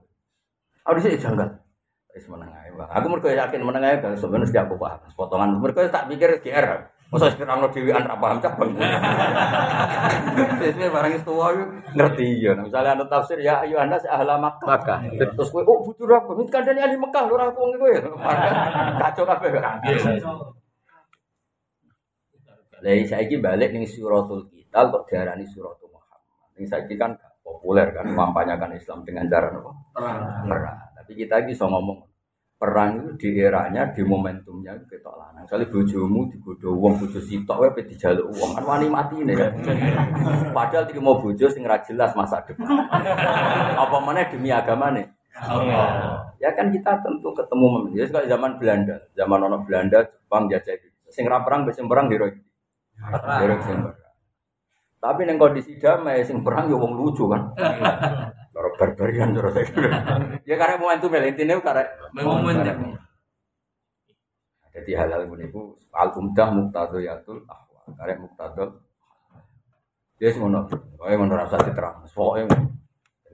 Aku 0.87 0.95
dhisik 1.03 1.19
janggal. 1.19 1.59
Wis 2.15 2.25
meneng. 2.31 2.49
Aku 2.71 3.07
mergo 3.11 3.29
yakin 3.29 3.61
meneng 3.67 3.83
ae 3.83 3.99
gak 3.99 4.15
sebenarnya 4.17 4.49
setiap 4.49 4.71
aku 4.71 4.79
paham. 4.79 5.03
Potongan 5.13 5.59
mergo 5.59 5.83
tak 5.91 6.07
pikir 6.07 6.39
GR. 6.39 6.96
Masa 7.07 7.31
sekiranya 7.31 7.71
dhewean 7.71 8.03
ra 8.03 8.19
paham 8.19 8.43
cabang. 8.43 8.75
Sesuai 10.59 10.91
barang 10.91 11.13
itu 11.15 11.33
wae 11.39 11.63
ngerti 11.95 12.27
ya. 12.43 12.53
Misalnya 12.59 12.99
anda 12.99 13.07
tafsir 13.07 13.39
ya 13.39 13.63
ayo 13.63 13.79
anda 13.79 13.95
ahla 14.11 14.35
Makkah. 14.35 14.67
Makkah. 14.67 14.99
Terus 15.15 15.55
kowe 15.55 15.63
oh 15.63 15.87
butuh 15.87 16.03
aku. 16.11 16.35
Ini 16.35 16.51
kandani 16.51 16.83
ahli 16.83 16.99
Mekah 16.99 17.23
lho 17.31 17.35
ora 17.39 17.47
wong 17.55 17.79
kowe. 17.79 17.95
Kacau 19.07 19.23
kabeh. 19.23 19.51
Lah 22.83 22.93
saiki 23.07 23.39
balik 23.39 23.71
ning 23.71 23.87
suratul 23.87 24.51
Qital 24.51 24.91
kok 24.91 25.07
diarani 25.07 25.47
suratul 25.47 25.87
Muhammad. 25.95 26.21
Ning 26.59 26.67
saiki 26.67 26.99
kan 26.99 27.15
gak 27.15 27.39
populer 27.47 27.87
kan 27.95 28.11
memampanyakan 28.11 28.75
Islam 28.75 29.07
dengan 29.07 29.31
cara 29.31 29.55
apa? 29.55 29.73
Perang. 30.43 30.79
Tapi 30.99 31.13
kita 31.15 31.47
iki 31.47 31.55
iso 31.55 31.71
ngomong 31.71 32.03
perang 32.57 32.97
itu 32.97 33.13
di 33.21 33.29
eranya, 33.37 33.93
di 33.93 34.01
momentumnya 34.01 34.73
ketok 34.89 35.13
lanang. 35.13 35.45
Misalnya 35.45 35.69
bojomu 35.69 36.25
digodo 36.33 36.73
wong 36.73 36.97
bojo 36.97 37.21
sitok 37.21 37.61
wae 37.61 37.85
dijaluk 37.85 38.33
wong 38.33 38.57
kan 38.57 38.65
wani 38.65 38.89
mati 38.89 39.21
nih 39.21 39.37
kan. 39.41 39.53
Padahal 40.57 40.89
iki 40.89 40.97
mau 40.97 41.21
bojo 41.21 41.47
sing 41.53 41.69
ra 41.69 41.77
jelas 41.85 42.17
masa 42.17 42.41
depan. 42.49 42.65
Apa 43.77 43.97
mana 44.01 44.25
demi 44.25 44.49
agama 44.49 44.89
nih? 44.97 45.05
Ya 46.41 46.49
kan 46.57 46.73
kita 46.73 46.97
tentu 47.05 47.29
ketemu 47.37 47.65
momen. 47.69 47.93
Ya 47.93 48.09
sekali 48.09 48.25
zaman 48.25 48.57
Belanda, 48.57 48.97
zaman 49.13 49.39
ono 49.45 49.61
Belanda, 49.61 50.01
Jepang 50.01 50.49
jajah 50.49 50.81
itu. 50.81 50.89
Sing 51.13 51.29
ra 51.29 51.45
perang 51.45 51.69
wis 51.69 51.77
perang 51.77 52.09
hero. 52.09 52.33
Hero 53.37 53.57
sing 53.69 53.85
perang. 53.85 54.01
Tapi 54.97 55.29
neng 55.29 55.37
kondisi 55.37 55.77
damai 55.77 56.25
sing 56.25 56.41
perang 56.41 56.73
ya 56.73 56.77
wong 56.81 56.97
lucu 56.97 57.29
kan. 57.29 57.53
Barbarian 58.77 59.33
saya. 59.33 59.67
Ya 60.49 60.55
karena 60.55 60.79
momentum 60.79 61.11
ya 61.11 61.27
intinya 61.27 61.59
karena 61.59 61.85
Momentum. 62.15 62.95
Jadi 64.77 64.93
hal-hal 64.93 65.25
ini 65.27 65.49
ku 65.49 65.75
al 65.91 66.13
umdah 66.13 66.53
muktadhiyatul 66.53 67.49
ahwa. 67.49 67.81
Karek 67.97 68.21
muktadul. 68.21 68.69
Dia 70.21 70.31
ngono. 70.37 70.69
Pokoke 70.69 71.15
ngono 71.17 71.35
rasa 71.35 71.57
diterang. 71.65 72.05
Pokoke 72.05 72.45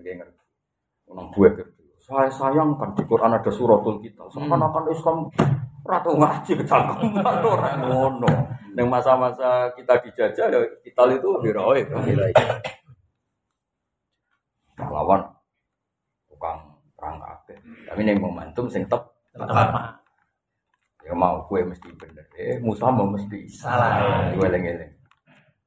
dia 0.02 0.12
ngerti. 0.18 0.42
Ngono 1.10 1.22
buat 1.34 1.52
gitu. 1.58 1.70
Saya 2.02 2.30
sayangkan 2.30 2.98
di 2.98 3.02
Quran 3.06 3.34
ada 3.34 3.50
suratul 3.50 4.02
kita. 4.02 4.26
Seakan-akan 4.30 4.84
Islam 4.90 5.30
ratu 5.82 6.10
ngaji 6.14 6.52
kecangkeman 6.62 7.42
orang 7.42 7.78
ngono. 7.86 8.32
Neng 8.72 8.86
masa-masa 8.88 9.70
kita 9.74 9.98
dijajah 10.02 10.46
ya 10.48 10.58
kita 10.82 11.02
itu 11.10 11.30
heroik. 11.42 11.86
Lawan 14.88 15.20
tukang 16.26 16.58
perang 16.96 17.18
kabeh. 17.20 17.58
Tapi 17.90 18.00
neng 18.02 18.18
momentum 18.18 18.66
sing 18.66 18.86
tep 18.86 19.02
Ya 21.02 21.12
mau 21.18 21.42
kue 21.50 21.66
mesti 21.66 21.90
bener. 21.98 22.22
Eh, 22.38 22.62
musuh 22.62 22.86
mau 22.94 23.10
mesti 23.10 23.50
Salah. 23.50 24.30
Gue 24.30 24.46
eleng-eleng. 24.46 24.92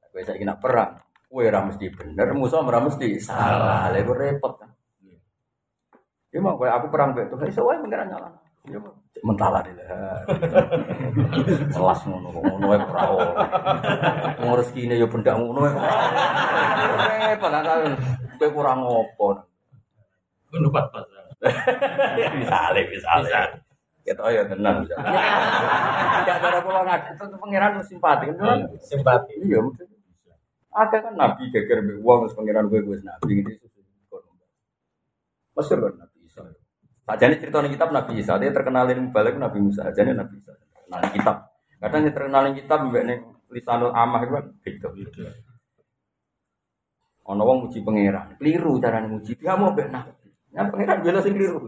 Kue 0.08 0.24
saya 0.24 0.40
kena 0.40 0.56
perang. 0.56 0.96
Kue 1.28 1.44
ora 1.52 1.60
mesti 1.60 1.92
bener, 1.92 2.32
musuh 2.32 2.64
ora 2.64 2.80
mesti 2.80 3.20
salah. 3.20 3.92
Lah 3.92 3.98
iku 4.00 4.16
repot 4.16 4.56
kan. 4.56 4.72
Ya 6.32 6.40
mau 6.40 6.56
kue 6.56 6.72
aku 6.72 6.88
perang 6.88 7.12
kue 7.12 7.28
tuh. 7.28 7.36
Iso 7.44 7.68
wae 7.68 7.76
pengiran 7.84 8.08
nyala. 8.08 8.32
Ya 8.64 8.80
mentala 9.20 9.60
deh 9.60 9.76
lah. 9.76 10.16
Kelas 11.76 12.00
ngono 12.08 12.32
ngono 12.32 12.64
wae 12.72 12.80
ora 12.80 13.02
oleh. 13.12 13.28
Wong 14.40 14.52
rezekine 14.56 14.96
ya 14.96 15.04
bendak 15.04 15.36
ngono 15.36 15.68
wae. 15.68 15.74
Repot 17.36 17.52
kan. 17.52 17.92
Kue 18.36 18.48
kurang 18.52 18.84
ngopo. 18.84 19.42
Kudu 20.52 20.68
pas-pas. 20.70 21.04
Misale, 22.38 22.80
misale. 22.88 23.28
Kita 24.06 24.22
ya 24.30 24.46
tenang 24.46 24.80
bisa. 24.86 24.94
Tidak 24.96 26.36
cara 26.38 26.58
pulau 26.62 26.86
ngaji 26.86 27.08
itu 27.18 27.24
pangeran 27.36 27.72
simpati 27.82 28.24
kan? 28.38 28.70
Simpati. 28.78 29.32
Iya 29.42 29.58
mungkin. 29.58 29.90
Ada 30.70 30.96
kan 31.02 31.12
nabi 31.16 31.48
geger 31.50 31.82
wong 32.04 32.28
terus 32.28 32.36
pangeran 32.38 32.70
gue 32.70 32.80
gue 32.84 32.96
nabi 33.02 33.42
gitu. 33.42 33.66
Masyur 35.56 35.78
kan 35.88 35.94
Nabi 36.04 36.16
Isa. 36.28 36.40
Sajane 37.08 37.34
cerita 37.40 37.64
ning 37.64 37.72
kitab 37.72 37.88
Nabi 37.88 38.12
Isa, 38.20 38.36
dia 38.36 38.52
terkenalin 38.52 39.08
balik 39.08 39.40
Nabi 39.40 39.58
Musa, 39.64 39.88
ajane 39.88 40.12
Nabi 40.12 40.36
Isa. 40.36 40.52
Nah, 40.92 41.00
kitab. 41.08 41.48
Kadang 41.80 42.04
yang 42.04 42.12
terkenalin 42.12 42.52
kitab 42.52 42.78
mbek 42.84 43.04
ning 43.08 43.20
lisanul 43.48 43.96
amah 43.96 44.20
itu 44.20 44.32
kan 44.36 44.44
gitu. 44.60 44.88
Ono 47.26 47.42
wong 47.42 47.58
muji 47.66 47.82
pangeran, 47.82 48.38
keliru 48.38 48.78
carane 48.78 49.10
muji. 49.10 49.34
Dia 49.34 49.58
mau 49.58 49.74
mbek 49.74 49.90
nabi. 49.90 50.30
Ya 50.54 50.62
pangeran 50.70 51.02
bela 51.02 51.18
sing 51.18 51.34
keliru. 51.34 51.58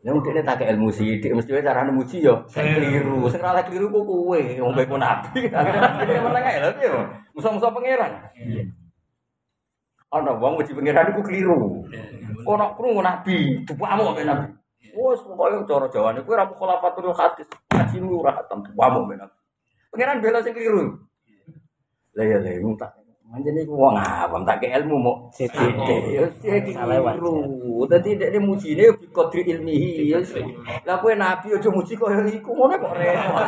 Ya 0.00 0.14
mungkin 0.14 0.32
ini 0.32 0.46
tak 0.46 0.62
ilmu 0.62 0.88
sih, 0.94 1.18
dia 1.18 1.34
mesti 1.34 1.50
carane 1.58 1.90
muji 1.90 2.22
yo. 2.22 2.46
Sing 2.46 2.62
keliru, 2.78 3.26
sing 3.26 3.42
ora 3.42 3.66
keliru 3.66 3.90
ku 3.90 4.06
kowe, 4.06 4.38
wong 4.38 4.70
mbek 4.70 4.94
nabi. 4.94 5.50
Akhirnya 5.58 5.80
nabi 5.90 6.14
meneng 6.22 6.44
ae 6.46 6.58
lho 6.62 6.70
piye. 6.78 6.90
Musa-musa 7.34 7.74
pangeran. 7.74 8.12
Ana 10.14 10.32
wong 10.38 10.54
wedi 10.62 10.70
pangeran 10.70 11.10
iku 11.10 11.20
keliru. 11.26 11.82
Ono 12.46 12.66
krungu 12.78 13.02
nabi, 13.02 13.66
dupamu 13.66 14.14
mbek 14.14 14.26
nabi. 14.26 14.46
Wes 14.94 15.22
pokoke 15.26 15.66
cara 15.66 15.86
Jawane 15.90 16.22
kowe 16.22 16.38
ora 16.38 16.46
khulafatul 16.46 17.10
hadis. 17.10 17.50
Hajimu 17.74 18.22
ora 18.22 18.38
hatam 18.38 18.62
dupamu 18.62 19.02
mbek 19.02 19.18
nabi. 19.18 19.34
Pangeran 19.90 20.22
bela 20.22 20.38
sing 20.46 20.54
keliru. 20.54 20.94
Lah 22.14 22.22
ya 22.22 22.38
lah 22.38 22.54
tak 22.78 22.99
Iku 23.30 23.78
wong 23.78 23.94
awam 23.94 24.42
tak 24.42 24.58
ke 24.58 24.74
ilmu 24.74 24.98
mau 24.98 25.30
sithik 25.30 25.78
keliru. 25.86 26.26
Dadi 27.86 28.18
dek 28.18 28.34
mujine 28.42 28.90
bi 28.98 29.06
qadri 29.14 29.46
ilmihi. 29.46 30.10
Ya 30.10 30.18
Lah 30.82 30.98
kowe 30.98 31.14
nabi 31.14 31.54
aja 31.54 31.70
muji 31.70 31.94
koyo 31.94 32.26
iku 32.26 32.50
ngono 32.50 32.74
kok 32.82 32.90
repot. 32.98 33.46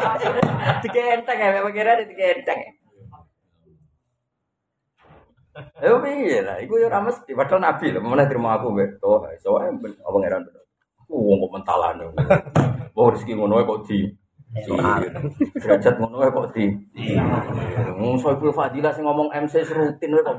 Dikenteng 0.88 1.36
ya 1.36 1.60
pangeran 1.60 2.08
dikenteng. 2.08 2.60
Ya 5.84 5.92
piye 6.00 6.40
lah, 6.40 6.56
iku 6.64 6.80
ya 6.80 6.88
ora 6.88 7.04
mesti 7.04 7.30
padahal 7.30 7.62
nabi 7.62 7.94
lho, 7.94 8.02
mana 8.02 8.26
terima 8.26 8.58
aku 8.58 8.74
mbek 8.74 8.98
to, 8.98 9.22
iso 9.38 9.54
ae 9.60 9.70
ben 9.78 9.94
apa 10.00 10.10
pangeran. 10.16 10.42
Wong 11.12 11.38
kok 11.44 11.52
mentalan. 11.52 11.94
Wong 12.96 13.06
rezeki 13.12 13.36
ngono 13.36 13.60
kok 13.68 13.84
di 13.84 14.08
derajat 14.54 15.94
ngono 15.98 16.22
ae 16.22 16.30
kok 16.30 16.46
di. 16.54 16.70
Wong 17.98 18.14
Soiful 18.22 18.54
Fadilah 18.54 18.94
sing 18.94 19.02
ngomong 19.02 19.34
MC 19.34 19.66
rutin 19.74 20.14
wae 20.14 20.22
kok. 20.22 20.38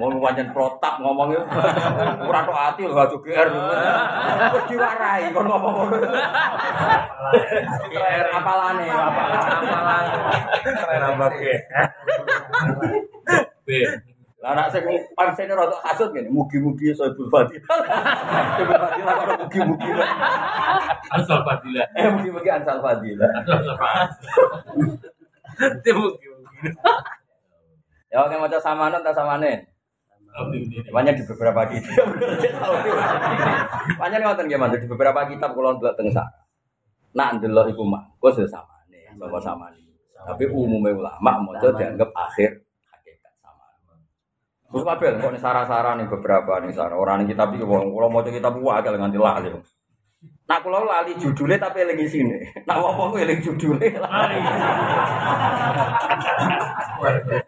Mau 0.00 0.08
pancen 0.16 0.48
protap 0.56 0.96
ngomongnya 1.04 1.44
ora 2.24 2.40
tok 2.40 2.56
ati 2.56 2.88
lho 2.88 2.96
gak 2.96 3.12
GR. 3.20 3.48
Wis 4.56 4.64
diwarai 4.72 5.28
kon 5.28 5.44
ngomong 5.44 5.74
ngono. 5.76 5.96
GR 7.92 8.26
apalane 8.32 8.86
apalane. 8.88 10.16
Nambah 10.88 11.30
ke. 11.36 11.54
B. 13.68 13.68
Lah 14.40 14.56
anak 14.56 14.72
sing 14.72 14.88
pansene 15.12 15.52
rada 15.52 15.76
kasut 15.84 16.16
ngene, 16.16 16.32
mugi-mugi 16.32 16.96
Soiful 16.96 17.28
Fadilah. 17.28 17.60
Soiful 18.56 18.78
Fadilah 18.80 19.12
kok 19.12 19.36
mugi-mugi. 19.44 19.90
Ansal 21.12 21.40
Fadilah. 21.44 21.86
Eh 21.92 22.08
mugi-mugi 22.08 22.48
Ansal 22.48 22.80
Fadilah. 22.80 23.28
Ansal 23.36 23.76
Fadilah. 23.76 25.12
Mungkin. 26.00 26.32
Ya 28.10 28.26
oke 28.26 28.34
maca 28.40 28.58
samanen 28.58 29.04
ta 29.04 29.12
samanen. 29.14 29.60
Banyak 30.90 31.14
di 31.20 31.24
beberapa 31.26 31.66
kitab. 31.68 32.06
Banyak 34.00 34.18
ngoten 34.22 34.46
nggih 34.46 34.60
Mas, 34.62 34.78
di 34.78 34.86
beberapa 34.86 35.26
kitab 35.26 35.52
kula 35.52 35.74
ndelok 35.76 35.94
teng 35.98 36.08
sak. 36.10 36.26
Nak 37.18 37.42
ndelok 37.42 37.74
iku 37.74 37.82
mah, 37.82 38.06
kok 38.22 38.38
samane, 38.38 39.10
sama 39.18 39.38
samane. 39.42 39.82
Tapi 40.14 40.46
umumnya 40.46 40.94
ulama 40.94 41.32
maca 41.50 41.74
dianggap 41.74 42.14
akhir 42.14 42.50
sama. 42.62 42.69
Terus 44.70 44.86
kabeh 44.86 45.18
kok 45.18 45.34
sara-sara 45.42 45.98
nih 45.98 46.06
beberapa 46.06 46.62
nih 46.62 46.70
sara. 46.70 46.94
Orang 46.94 47.26
nih 47.26 47.34
kitab 47.34 47.50
iki 47.50 47.66
wong 47.66 47.90
kula 47.90 48.06
maca 48.06 48.30
kitab 48.30 48.54
wae 48.62 48.86
nganti 48.86 49.18
lali. 49.18 49.50
Nak 50.46 50.58
kula 50.62 50.86
lali 50.86 51.10
judulnya 51.18 51.58
tapi 51.58 51.82
eling 51.82 52.06
sini. 52.06 52.38
Nak 52.70 52.78
ngomong 52.78 53.18
eling 53.18 53.42
judulnya 53.42 53.98
lali. 53.98 54.38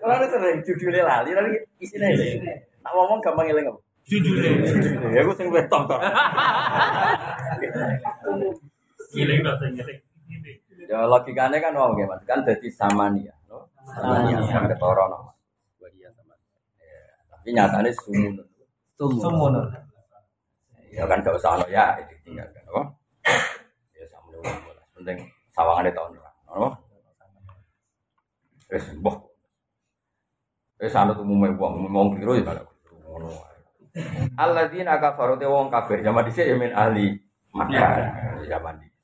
Kalau 0.02 0.14
ada 0.18 0.26
sering 0.26 0.66
judulnya 0.66 1.06
lali, 1.06 1.30
tapi 1.30 1.50
isinya 1.78 2.10
eling. 2.10 2.42
Nak 2.82 2.90
ngomong 2.90 3.22
gampang 3.22 3.46
eling 3.54 3.70
apa? 3.70 3.78
Jujur 4.02 4.34
Ya 5.14 5.22
aku 5.22 5.30
sing 5.38 5.46
wetok 5.46 5.86
kok. 5.86 6.02
Giling 9.14 9.46
rasa 9.46 9.70
giling. 9.70 9.98
Ya 10.90 11.06
logikanya 11.06 11.62
kan 11.62 11.78
wong. 11.78 11.94
Kan 12.26 12.42
dadi 12.42 12.66
samania? 12.66 13.30
Samania 13.94 14.42
kan 14.42 14.66
ketara. 14.66 15.06
Tapi 17.42 17.58
nyatane 17.58 17.90
sumun. 17.90 18.38
Sumun. 18.94 19.50
Ya 20.94 21.02
kan 21.10 21.26
gak 21.26 21.34
usah 21.34 21.58
ono 21.58 21.66
ya 21.66 21.98
ditinggalkan, 22.06 22.62
apa? 22.70 22.82
Ya 23.98 24.06
samune 24.06 24.38
wong 24.38 24.56
bolas. 24.62 24.86
Penting 24.94 25.18
sawangane 25.50 25.90
tahun 25.90 26.22
ora, 26.22 26.30
apa? 26.46 26.68
Wis 28.70 28.86
mbah. 28.94 29.16
Wis 30.78 30.94
anut 30.94 31.18
umume 31.18 31.50
wong, 31.58 31.90
wong 31.90 32.14
keliru 32.14 32.38
ya 32.38 32.54
wae. 32.54 33.58
Alladzina 34.38 35.02
kafaru 35.02 35.34
te 35.34 35.50
wong 35.50 35.66
kafir 35.66 35.98
zaman 36.06 36.22
dhisik 36.30 36.46
ya 36.46 36.54
min 36.54 36.70
ahli 36.70 37.18
Makkah 37.50 38.38
zaman 38.46 38.78
dhisik. 38.78 38.94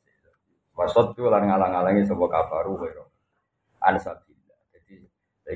Wasoddu 0.79 1.27
lan 1.27 1.51
ngalang-alangi 1.51 2.07
sapa 2.07 2.23
kafaru 2.31 2.79
wero. 2.79 3.11
Ansabillah. 3.83 4.63
Jadi 4.71 5.03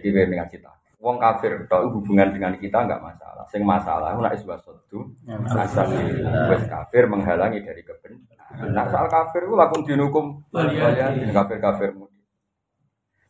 iki 0.02 0.10
kowe 0.10 0.50
cita. 0.50 0.81
Wong 1.02 1.18
kafir 1.18 1.66
tok 1.66 1.90
hubungan 1.90 2.30
dengan 2.30 2.54
kita 2.54 2.86
enggak 2.86 3.02
masalah. 3.02 3.42
Sing 3.50 3.66
masalah 3.66 4.14
nek 4.14 4.38
wis 4.38 4.46
wasoddu 4.46 5.02
ansabillah. 5.26 6.54
Wis 6.54 6.62
kafir 6.70 7.10
menghalangi 7.10 7.58
dari 7.58 7.82
kebenaran. 7.82 8.70
Nah, 8.70 8.86
soal 8.86 9.10
kafir 9.10 9.42
ku 9.50 9.58
lakum 9.58 9.82
dinukum 9.82 10.38
kalian 10.54 11.34
kafir-kafirmu. 11.34 12.06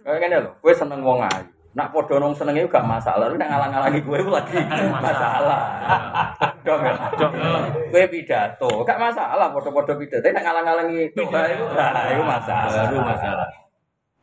Kayak 0.02 0.18
ngene 0.18 0.36
lho, 0.42 0.50
kowe 0.60 0.72
seneng 0.74 1.00
wong 1.00 1.22
ayu. 1.22 1.46
Nak 1.72 1.88
padha 1.88 2.20
nang 2.20 2.36
senenge 2.36 2.68
gak 2.68 2.84
masalah, 2.84 3.32
tapi 3.32 3.40
nak 3.40 3.48
ngalang-alangi 3.54 4.04
kowe 4.04 4.18
ku 4.20 4.30
lagi 4.34 4.60
masalah. 4.92 5.62
Dong 6.66 6.82
ya. 6.84 6.92
Kowe 7.88 8.04
pidato, 8.12 8.84
gak 8.84 8.98
masalah 9.00 9.48
padha-padha 9.48 9.94
pidato, 9.96 10.20
tapi 10.20 10.34
nak 10.36 10.44
ngalang-alangi 10.44 11.08
itu 11.08 11.22
iku 11.24 11.64
nah 11.72 12.04
iku 12.12 12.24
masalah. 12.26 12.82
Baru 12.90 12.98
masalah. 13.00 13.48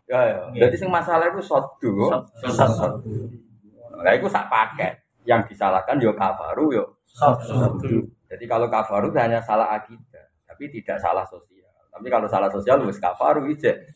Ya 0.10 0.20
ya. 0.26 0.38
Jadi 0.66 0.76
sing 0.76 0.90
masalah 0.90 1.30
itu 1.30 1.38
sodu. 1.46 2.10
Lah 4.02 4.12
iku 4.18 4.26
sak 4.26 4.50
paket. 4.50 4.98
Yang 5.28 5.54
disalahkan 5.54 6.02
yo 6.02 6.18
kafaru 6.18 6.74
yo. 6.74 6.86
Jadi 8.26 8.46
kalau 8.50 8.66
kafaru 8.66 9.14
hanya 9.14 9.38
salah 9.42 9.78
akidah, 9.78 10.26
tapi 10.50 10.66
tidak 10.74 10.98
salah 10.98 11.22
sosial. 11.30 11.70
Tapi 11.94 12.08
kalau 12.10 12.26
salah 12.26 12.50
sosial 12.50 12.82
wis 12.90 12.98
kafaru 12.98 13.46
ijek. 13.54 13.94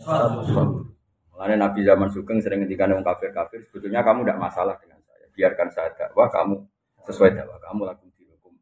Mulanya 1.34 1.66
Nabi 1.66 1.82
zaman 1.82 2.14
Sugeng 2.14 2.38
sering 2.38 2.62
ngendikan 2.62 2.94
orang 2.94 3.02
kafir-kafir, 3.02 3.58
sebetulnya 3.66 4.06
kamu 4.06 4.22
tidak 4.22 4.38
masalah 4.38 4.78
dengan 4.78 5.02
saya. 5.02 5.26
Biarkan 5.34 5.68
saya 5.74 5.90
dakwah, 5.98 6.30
kamu 6.30 6.62
sesuai 7.10 7.34
dakwah 7.34 7.58
kamu 7.58 7.82
lakukan 7.90 8.14
di 8.14 8.24
hukum. 8.30 8.54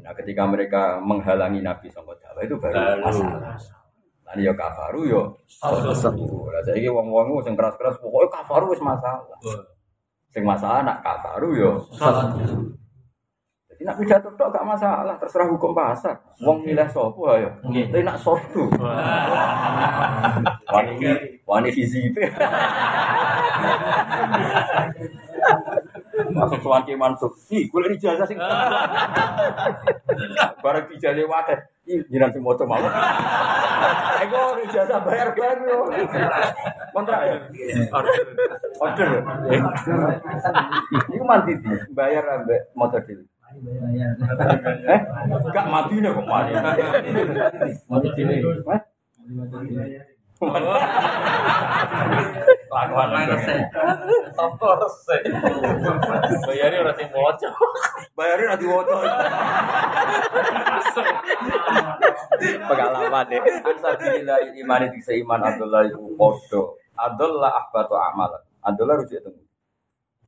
Nah, 0.00 0.12
ketika 0.16 0.42
mereka 0.48 0.96
menghalangi 1.04 1.60
Nabi 1.60 1.92
sama 1.92 2.16
dakwah 2.16 2.40
itu 2.40 2.56
Baru. 2.56 2.72
masalah. 3.04 3.60
Nah, 4.32 4.40
ya 4.40 4.52
kafaru 4.56 5.04
yo. 5.04 5.22
Lah 5.60 6.62
saiki 6.64 6.88
wong-wong 6.88 7.44
sing 7.44 7.52
keras-keras 7.52 8.00
pokoknya 8.00 8.32
kafaru 8.32 8.72
wis 8.72 8.80
masalah. 8.80 9.36
Sing 10.32 10.40
masalah 10.48 10.80
nak 10.80 11.04
kafaru 11.04 11.52
yo. 11.52 11.72
Jadi 13.68 13.82
nak 13.84 13.96
pidato 14.00 14.32
tok 14.32 14.48
gak 14.48 14.64
masalah, 14.64 15.20
terserah 15.20 15.52
hukum 15.52 15.76
pasar. 15.76 16.16
Wong 16.40 16.64
milih 16.64 16.88
sapa 16.88 17.22
ayo. 17.36 17.52
Tapi 17.60 18.00
nak 18.00 18.16
sodu. 18.16 18.72
Wani 20.72 20.92
wani 21.44 21.68
hizib. 21.68 22.16
Masuk 26.32 26.60
sowan 26.64 26.88
ki 26.88 26.96
mansuk. 26.96 27.36
Ih, 27.52 27.68
golek 27.68 28.00
ijazah 28.00 28.24
sing. 28.24 28.40
Bareng 30.64 30.88
dijale 30.88 31.28
wae. 31.28 31.56
Jiran 31.82 32.30
sing 32.30 32.42
maca 32.46 32.62
mawon. 32.62 32.92
Aku 34.22 34.40
ijazah 34.70 35.02
bayar 35.02 35.34
kan 35.34 35.58
yo. 35.66 35.90
Kontrak 36.94 37.20
ya. 37.26 37.36
Order. 38.78 39.10
Iku 41.10 41.24
mati 41.26 41.52
di 41.58 41.72
bayar 41.90 42.24
ambek 42.38 42.70
motor 42.78 43.02
dhewe. 43.02 43.26
Eh? 44.86 45.00
Gak 45.50 45.66
mati 45.66 45.94
nih 45.98 46.10
kok 46.14 46.26
mati. 46.30 46.52
Mati 47.90 48.08
dhewe. 48.14 48.76
Lakuan 52.72 53.12
Tanpa 54.32 54.68
resep. 54.80 55.22
Bayarnya 56.48 56.78
orang 56.82 56.96
sing 56.96 57.08
bocor. 57.12 57.52
Bayarin 58.16 58.48
nanti 58.48 58.64
woto. 58.64 58.96
Pengalaman 62.42 63.24
deh. 63.28 63.40
Ansabilillah 63.40 64.38
iman 64.56 64.80
itu 64.88 64.98
seiman 65.04 65.40
Abdullah 65.44 65.84
itu 65.86 66.00
podo. 66.16 66.80
Abdullah 66.96 67.52
ahbatu 67.52 67.94
amalan. 67.96 68.42
Abdullah 68.64 69.00
rujuk 69.04 69.20
itu. 69.20 69.30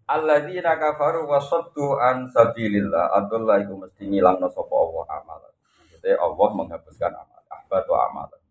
Alladzina 0.04 0.76
kafaru 0.76 1.24
wa 1.24 1.40
saddu 1.40 1.96
an 1.96 2.28
sabilillah. 2.28 3.08
Abdullah 3.24 3.64
itu 3.64 3.72
mesti 3.72 4.04
ngilangno 4.04 4.52
sapa 4.52 4.74
Allah 4.76 5.04
amalan. 5.16 5.52
Jadi 5.96 6.12
Allah 6.12 6.48
menghapuskan 6.52 7.12
amal. 7.12 7.40
Ahbatu 7.48 7.92
amalan. 7.96 8.43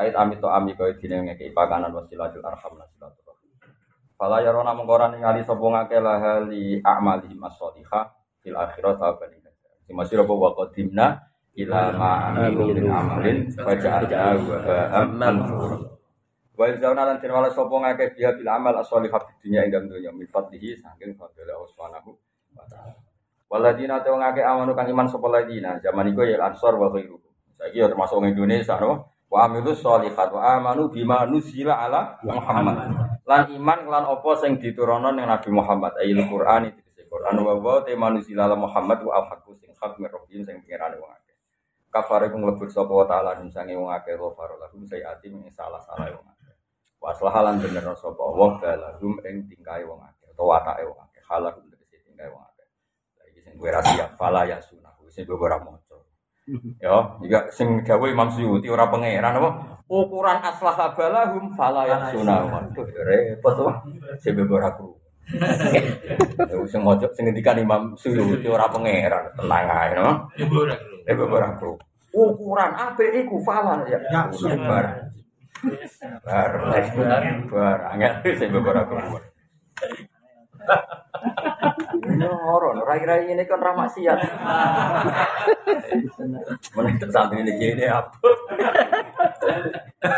Kait 0.00 0.16
amit 0.16 0.40
to 0.40 0.48
ami 0.48 0.72
kaya 0.72 0.96
dene 0.96 1.28
ngekei 1.28 1.52
pakanan 1.52 1.92
wasilatul 1.92 2.40
arham 2.40 2.72
lan 2.72 2.88
silaturahim. 2.96 3.52
Fala 4.16 4.40
yarona 4.40 4.72
mengkoran 4.72 5.12
ningali 5.12 5.44
sapa 5.44 5.60
ngake 5.60 6.00
lahali 6.00 6.80
a'malihim 6.80 7.36
as-shalihah 7.44 8.08
fil 8.40 8.56
akhirat 8.56 8.96
sahabat 8.96 9.28
Si 9.84 9.92
masih 9.92 10.24
apa 10.24 10.32
wa 10.32 10.56
qadimna 10.56 11.20
ila 11.52 11.92
ma 12.00 12.32
amilu 12.32 12.72
min 12.72 12.88
amalin 12.88 13.52
faja'alna 13.52 14.40
wa 14.40 15.04
mansura. 15.04 15.76
Wa 16.56 16.64
zauna 16.80 17.04
lan 17.04 17.20
den 17.20 17.36
wala 17.36 17.52
sapa 17.52 17.74
ngake 17.76 18.16
dia 18.16 18.32
bil 18.32 18.48
amal 18.48 18.72
as-shalihah 18.80 19.20
fid 19.20 19.36
dunya 19.44 19.68
ing 19.68 19.84
dunya 19.84 20.08
min 20.16 20.24
fadlihi 20.32 20.80
saking 20.80 21.12
fadlil 21.12 21.44
Allah 21.44 21.68
subhanahu 21.76 22.16
wa 22.56 22.64
taala. 22.72 22.96
Waladina 23.52 24.00
te 24.00 24.08
ngake 24.08 24.40
amanu 24.48 24.72
kang 24.72 24.88
iman 24.88 25.12
sapa 25.12 25.28
ladina 25.28 25.76
zaman 25.76 26.08
iku 26.08 26.24
ya 26.24 26.40
ansor 26.40 26.80
wa 26.80 26.88
khairu. 26.88 27.20
Saiki 27.60 27.84
ya 27.84 27.92
termasuk 27.92 28.24
Indonesia 28.24 28.80
no. 28.80 29.19
Wa 29.30 29.46
amilus 29.46 29.78
sholihat 29.78 30.34
wa 30.34 30.42
amanu 30.58 30.90
bima 30.90 31.22
nuzila 31.22 31.86
ala 31.86 32.18
Muhammad. 32.26 32.90
Lan 33.22 33.46
iman 33.54 33.80
lan 33.86 34.04
apa 34.10 34.30
sing 34.42 34.58
diturunno 34.58 35.14
ning 35.14 35.30
Nabi 35.30 35.54
Muhammad 35.54 35.94
ayil 36.02 36.18
Qur'an 36.26 36.66
iki 36.66 36.82
Quran 37.10 37.42
wa 37.42 37.58
wa 37.58 37.82
te 37.82 37.90
manuzila 37.98 38.46
ala 38.46 38.54
Muhammad 38.54 39.02
wa 39.02 39.18
al-haqqu 39.18 39.58
sing 39.58 39.74
hak 39.74 39.98
min 39.98 40.06
rabbihim 40.06 40.46
sing 40.46 40.62
pengerane 40.62 40.94
wong 41.02 41.10
akeh. 41.10 41.34
Kafare 41.90 42.30
ku 42.30 42.38
mlebur 42.38 42.70
sapa 42.70 42.90
wa 42.94 43.02
taala 43.02 43.34
sange 43.50 43.74
wong 43.74 43.90
akeh 43.90 44.14
ghafar 44.14 44.54
lahum 44.62 44.86
sayiati 44.86 45.26
ing 45.26 45.50
salah-salah 45.50 46.06
wong 46.06 46.26
akeh. 46.30 46.54
Waslah 47.02 47.34
lan 47.42 47.58
bener 47.58 47.82
sapa 47.98 48.22
wa 48.22 48.54
balahum 48.62 49.18
ing 49.26 49.50
tingkae 49.50 49.82
wong 49.82 49.98
akeh 50.06 50.30
utawa 50.30 50.62
watake 50.62 50.86
wong 50.86 50.98
akeh 51.10 51.22
halahum 51.26 51.66
tegese 51.66 51.98
tingkae 52.06 52.30
wong 52.30 52.46
akeh. 52.46 52.66
Iki 53.34 53.40
sing 53.42 53.54
kowe 53.58 53.70
ra 53.74 53.82
siap 53.82 54.14
fala 54.14 54.46
ya 54.46 54.62
sunah 54.62 54.94
ora 55.34 55.58
maca. 55.58 55.89
Ya, 56.80 57.14
juga 57.22 57.46
sing 57.54 57.84
gawe 57.86 58.06
Imam 58.10 58.26
Suyuti 58.32 58.66
ora 58.66 58.90
pangeran 58.90 59.38
apa 59.38 59.50
ukuran 59.86 60.38
aslah 60.42 60.94
balahum 60.94 61.52
fala 61.54 61.86
ya 61.86 62.10
sunah. 62.10 62.46
Waduh 62.50 62.86
repot 63.06 63.52
to. 63.54 63.66
Sing 64.18 64.34
kowe 64.34 64.58
ora 64.58 64.70
kru. 64.74 64.96
Ya 66.50 66.56
sing 66.66 66.82
maca 66.82 67.06
sing 67.14 67.28
ngendikan 67.28 67.60
Imam 67.60 67.94
Suyuti 67.94 68.50
ora 68.50 68.66
pangeran 68.66 69.30
tenang 69.38 69.66
ae 69.68 69.90
no. 69.94 70.26
Ibu 70.34 70.54
ora 70.66 70.74
Eh 71.06 71.14
ora 71.14 71.48
kru. 71.54 71.78
Ukuran 72.10 72.72
apik 72.74 73.14
iku 73.14 73.38
fala 73.46 73.86
ya. 73.86 73.98
Bar. 74.10 74.86
Bar. 76.26 76.50
Bar. 77.46 77.78
Angel 77.94 78.34
sing 78.34 78.50
ora 78.50 78.82
kru. 78.88 78.98
Ini 82.00 82.26
orang, 82.26 82.80
rai-rai 82.84 83.28
ini 83.32 83.44
kan 83.44 83.60
ramah 83.60 83.88
siat. 83.88 84.18
Mana 86.72 86.88
kita 86.96 87.06
santri 87.12 87.44
ini 87.44 87.52
gini 87.60 87.84
apa? 87.84 88.16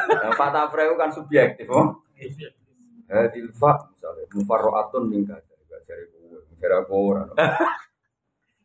Yang 0.08 0.34
Fatah 0.38 0.66
Freu 0.70 0.94
kan 0.94 1.10
subjektif, 1.10 1.66
oh. 1.70 2.02
Eh, 3.12 3.26
tilfa, 3.34 3.72
misalnya, 3.92 4.24
mufarroatun 4.32 5.04
mingga 5.10 5.36
dari 5.84 6.04
gue, 6.08 6.40
dari 6.56 6.74
aku 6.78 6.94
orang. 7.12 7.28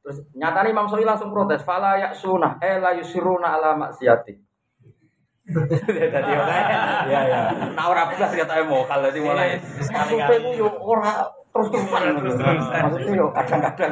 Terus 0.07 0.23
nyatanya 0.39 0.71
Imam 0.71 0.87
Syafi'i 0.87 1.03
langsung 1.03 1.35
protes, 1.35 1.67
fala 1.67 1.99
ya 1.99 2.15
sunah, 2.15 2.63
eh 2.63 2.79
la 2.79 2.95
yusiruna 2.95 3.59
ala 3.59 3.75
maksiati. 3.75 4.39
Jadi 5.47 5.99
ya 7.11 7.21
ya. 7.23 7.41
Nah 7.71 7.87
ora 7.87 8.11
belas 8.11 8.31
kata 8.35 8.67
emo 8.67 8.83
kalau 8.83 9.07
dimulai. 9.11 9.55
Maksudnya 9.63 10.27
ku 10.27 10.51
yo 10.59 10.67
ora 10.79 11.23
terus 11.57 11.69
terusan. 11.73 12.01
Maksudnya 12.85 13.11
yo 13.17 13.25
kadang-kadang. 13.33 13.91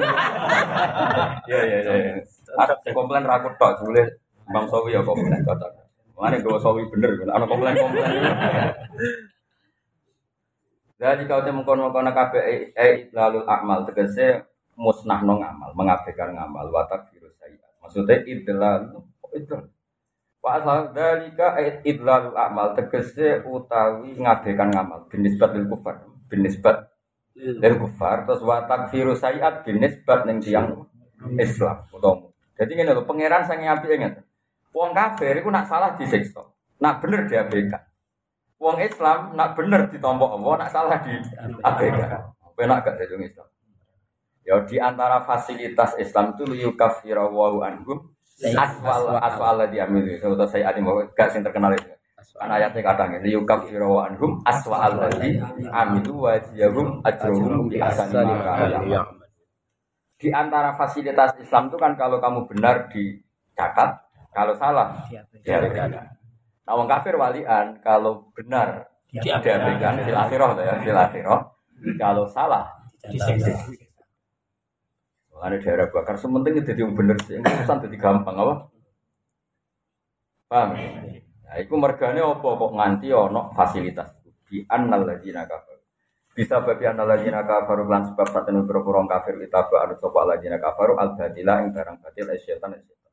Ya 1.50 1.60
ya 1.66 1.78
ya. 1.82 2.14
Ada 2.62 2.74
komplain 2.94 3.26
rakut 3.26 3.58
tok 3.58 3.82
boleh 3.82 4.06
Bang 4.54 4.70
Sawi 4.70 4.94
ya 4.94 5.02
komplain 5.02 5.42
kata. 5.42 5.68
Mana 6.14 6.38
gue 6.38 6.60
Sawi 6.62 6.86
bener 6.94 7.12
kan? 7.18 7.30
Ada 7.34 7.46
komplain 7.50 7.76
komplain. 7.76 8.14
Jadi 10.96 11.28
kau 11.28 11.44
temu 11.44 11.68
kono 11.68 11.92
kono 11.92 12.14
kabe 12.14 12.40
eh 12.72 13.12
lalu 13.12 13.44
amal 13.44 13.84
tegese 13.84 14.48
musnah 14.80 15.20
nong 15.26 15.44
amal 15.44 15.76
mengabaikan 15.76 16.32
ngamal 16.32 16.72
watak 16.72 17.12
virus 17.12 17.36
saya. 17.36 17.68
Maksudnya 17.84 18.24
idlal 18.24 19.04
itu 19.36 19.60
Wa 20.46 20.62
asal 20.62 20.94
dalika 20.94 21.58
idlalul 21.82 22.38
amal 22.38 22.78
tegese 22.78 23.42
utawi 23.50 24.14
ngadekan 24.14 24.70
ngamal 24.70 25.10
binisbat 25.10 25.58
lil 25.58 25.66
kufar 25.66 26.06
binisbat 26.30 26.86
lil 27.36 27.76
kufar 27.78 28.24
terus 28.24 28.42
wa 28.42 28.64
takfiru 28.64 29.14
sayiat 29.14 29.68
binisbat 29.68 30.24
ning 30.24 30.40
tiyang 30.40 30.88
Islam 31.36 31.84
utawa 31.92 32.32
jadi 32.56 32.72
ngene 32.72 32.92
lho 32.96 33.04
pangeran 33.04 33.44
sing 33.44 33.64
apik 33.68 33.92
inget 33.92 34.24
wong 34.72 34.96
kafir 34.96 35.40
iku 35.40 35.52
nak 35.52 35.68
salah 35.68 35.96
disiksa 35.96 36.56
nak 36.80 37.00
bener 37.04 37.28
diabaikan. 37.28 37.84
Wong 38.56 38.80
Islam 38.80 39.36
nak 39.36 39.54
bener 39.56 39.88
ditompok 39.92 40.40
Allah 40.40 40.54
nak 40.66 40.70
salah 40.72 41.00
diabaikan. 41.04 42.22
Penak 42.56 42.88
gak 42.88 42.96
jadi 43.04 43.20
Islam? 43.20 43.48
Ya 44.48 44.56
di 44.64 44.78
antara 44.80 45.20
fasilitas 45.28 45.98
Islam 46.00 46.38
itu 46.38 46.44
liyukafira 46.48 47.28
wa 47.28 47.52
anhum 47.68 48.16
aswal 48.40 49.18
aswal. 49.20 49.60
di 49.68 49.82
amil 49.82 50.08
itu 50.08 50.24
saya 50.48 50.72
adi 50.72 50.80
mau 50.80 51.02
gak 51.12 51.36
sing 51.36 51.44
terkenal 51.44 51.76
itu 51.76 51.92
ayatnya 52.40 52.82
kadang 52.84 53.10
ini 53.22 53.36
yukaf 53.36 53.64
anhum 53.72 54.44
aswa 54.44 54.92
alladhi 54.92 55.40
amilu 55.72 56.28
wajiyahum 56.28 57.00
ajruhum 57.08 57.72
bi 57.72 57.80
ahsani 57.80 58.36
ma 58.36 59.04
di 60.16 60.32
antara 60.32 60.76
fasilitas 60.76 61.36
Islam 61.40 61.68
itu 61.72 61.78
kan 61.80 61.96
kalau 62.00 62.20
kamu 62.20 62.48
benar 62.48 62.88
dicatat 62.92 64.00
kalau 64.32 64.56
salah 64.56 64.92
diabaikan. 65.44 65.92
Nah 66.66 66.74
wong 66.76 66.88
kafir 66.88 67.16
walian 67.16 67.80
kalau 67.84 68.28
benar 68.32 68.88
diabaikan 69.12 70.04
fil 70.04 70.16
akhirah 70.16 70.50
ya 70.60 70.76
fil 70.80 70.96
akhirah 70.98 71.40
kalau 72.00 72.24
salah 72.32 72.68
disiksa 73.12 73.52
ada 75.46 75.62
daerah 75.62 75.88
bakar, 75.94 76.18
sementing 76.18 76.58
jadi 76.64 76.82
yang 76.82 76.98
bener 76.98 77.18
sih, 77.22 77.38
yang 77.38 77.46
urusan 77.46 77.78
jadi 77.86 77.98
gampang 78.02 78.34
apa? 78.34 78.56
Paham? 80.50 80.70
Nah, 81.56 81.64
itu 81.64 81.72
mergane 81.80 82.20
apa 82.20 82.44
kok 82.44 82.72
nganti 82.76 83.16
ono 83.16 83.48
fasilitas 83.56 84.12
di 84.44 84.60
annal 84.68 85.08
kafir. 85.24 85.80
Bisa 86.36 86.60
bagi 86.60 86.84
annal 86.84 87.16
kafir 87.16 87.80
lan 87.88 88.12
sebab 88.12 88.28
satu 88.28 88.52
beberapa 88.60 88.92
orang 88.92 89.08
kafir 89.08 89.40
kita 89.40 89.72
anu 89.72 89.96
sapa 89.96 90.20
ladina 90.28 90.60
kafir 90.60 91.00
al 91.00 91.16
badila 91.16 91.64
ing 91.64 91.72
barang 91.72 92.04
batil 92.04 92.28
setan 92.44 92.76
setan. 92.76 93.12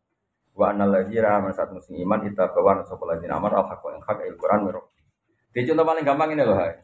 Wa 0.58 0.74
annal 0.74 0.90
ladina 0.90 1.38
aman 1.38 1.54
satu 1.54 1.78
musim 1.78 1.94
iman 2.02 2.18
kita 2.18 2.50
bawa 2.50 2.82
anu 2.82 2.82
sapa 2.82 3.14
ladina 3.14 3.38
amar 3.38 3.62
al 3.62 3.70
haq 3.70 3.82
ing 3.94 4.02
hak 4.02 4.18
il 4.26 4.34
Quran 4.34 4.66
mirok. 4.66 4.90
Di 5.54 5.62
contoh 5.62 5.86
paling 5.86 6.02
gampang 6.02 6.34
ini 6.34 6.42
loh, 6.42 6.58
hai. 6.58 6.74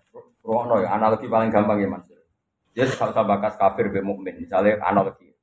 Ruang 0.47 0.79
ya, 0.79 0.95
analogi 0.95 1.27
paling 1.27 1.51
gampang 1.51 1.83
ya 1.83 1.91
mas. 1.91 2.07
Jadi 2.71 2.95
kalau 2.95 3.27
bakas 3.27 3.59
kafir 3.59 3.91
be 3.91 3.99
mukmin, 3.99 4.39
misalnya 4.39 4.79
analogi 4.87 5.35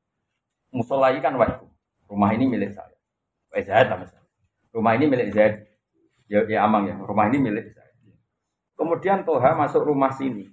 musola 0.72 1.12
ini 1.12 1.20
kan 1.20 1.36
wahku. 1.36 1.68
Rumah 2.08 2.32
ini 2.40 2.48
milik 2.48 2.72
saya. 2.72 2.96
Eh 3.52 3.68
Zaid 3.68 3.92
lah 3.92 4.00
misalnya. 4.00 4.32
Rumah 4.72 4.92
ini 4.96 5.06
milik 5.12 5.30
Zaid. 5.36 5.75
Ya, 6.26 6.42
ya 6.50 6.66
amang 6.66 6.90
ya. 6.90 6.96
Rumah 6.98 7.30
ini 7.30 7.38
milik 7.38 7.74
saya. 7.74 7.94
Kemudian 8.76 9.24
Toha 9.24 9.56
masuk 9.56 9.88
rumah 9.88 10.12
sini. 10.12 10.50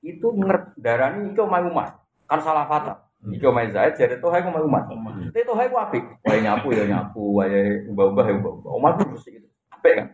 Itu 0.00 0.32
ini 0.32 1.30
itu 1.32 1.40
omah 1.40 1.60
umat. 1.70 1.90
Kan 2.28 2.40
salah 2.40 2.66
fata. 2.66 3.08
Iki 3.20 3.44
omah 3.44 3.68
Zaid 3.68 3.96
jadi 4.00 4.16
Toha 4.16 4.40
itu 4.40 4.48
omah 4.48 4.62
umat. 4.64 4.84
Tapi 5.30 5.44
Toha 5.44 5.62
itu 5.68 5.76
apik. 5.76 6.04
Wae 6.24 6.40
nyapu 6.40 6.72
ya 6.72 6.84
nyapu, 6.88 7.36
wae 7.36 7.84
ubah-ubah 7.92 8.24
ya 8.28 8.34
ubah-ubah. 8.40 8.70
Omah 8.80 8.90
itu 8.96 9.04
bersih 9.12 9.30
gitu. 9.40 9.48
Apik 9.72 9.92
kan? 9.96 10.06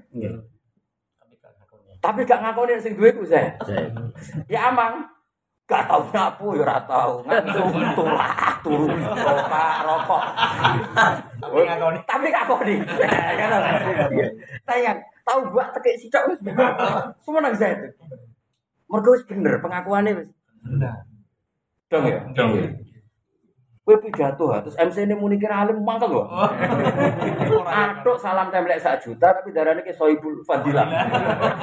Tapi 2.03 2.21
gak 2.23 2.39
ngakoni 2.43 2.79
sing 2.79 2.95
duwe 2.95 3.11
ku 3.15 3.27
Zaid. 3.27 3.59
Ya 4.47 4.71
amang. 4.71 5.07
Gak 5.67 5.91
tau 5.91 6.07
nyapu 6.15 6.55
ya 6.55 6.62
ora 6.62 6.79
tau. 6.87 7.27
Langsung 7.27 7.75
tulah 7.99 8.55
turu 8.62 8.87
rokok 8.87 9.75
rokok. 9.83 10.23
Tapi 11.40 12.27
gak 12.33 12.46
koni. 12.49 12.75
Kan 13.40 13.51
Tayang 14.66 14.99
tahu 15.27 15.40
buat 15.51 15.68
tekek 15.77 15.99
sitok. 16.01 16.38
Semua 17.20 17.40
nang 17.42 17.55
saya 17.57 17.77
itu. 17.77 17.88
Mergo 18.87 19.11
wis 19.18 19.27
bener 19.27 19.59
pengakuannya 19.59 20.22
wis. 20.22 20.31
Bener. 20.62 20.94
Dong 21.90 22.05
ya? 22.07 22.20
Dong. 22.35 22.51
Kowe 23.87 23.94
pidato 24.03 24.51
ha, 24.51 24.59
terus 24.59 24.75
MC 24.75 25.07
ini 25.07 25.14
muni 25.14 25.38
kira 25.38 25.62
alim 25.62 25.79
mangkel 25.79 26.11
lho. 26.11 26.27
Atuk 27.87 28.18
salam 28.18 28.51
templek 28.51 28.83
sak 28.83 28.99
juta 28.99 29.31
tapi 29.31 29.55
darane 29.55 29.87
ke 29.87 29.94
soibul 29.94 30.42
fadilah. 30.42 30.90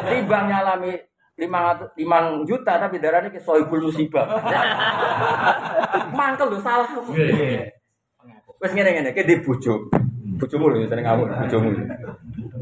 Timbang 0.08 0.48
nyalami 0.48 0.96
lima 1.36 1.76
lima 2.00 2.18
juta 2.48 2.80
tapi 2.80 3.04
darahnya 3.04 3.28
ke 3.28 3.44
soibul 3.44 3.92
musibah. 3.92 4.24
Mangkel 6.18 6.48
lu 6.48 6.64
salah. 6.64 6.88
Wes 8.64 8.72
ngene 8.72 8.96
ngene 8.96 9.12
ke 9.12 9.28
di 9.28 9.36
bujuk. 9.44 9.92
Bujumu 10.40 10.72
lho 10.72 10.88
sering 10.88 11.04
ngamuk 11.04 11.28
bujumu. 11.36 11.76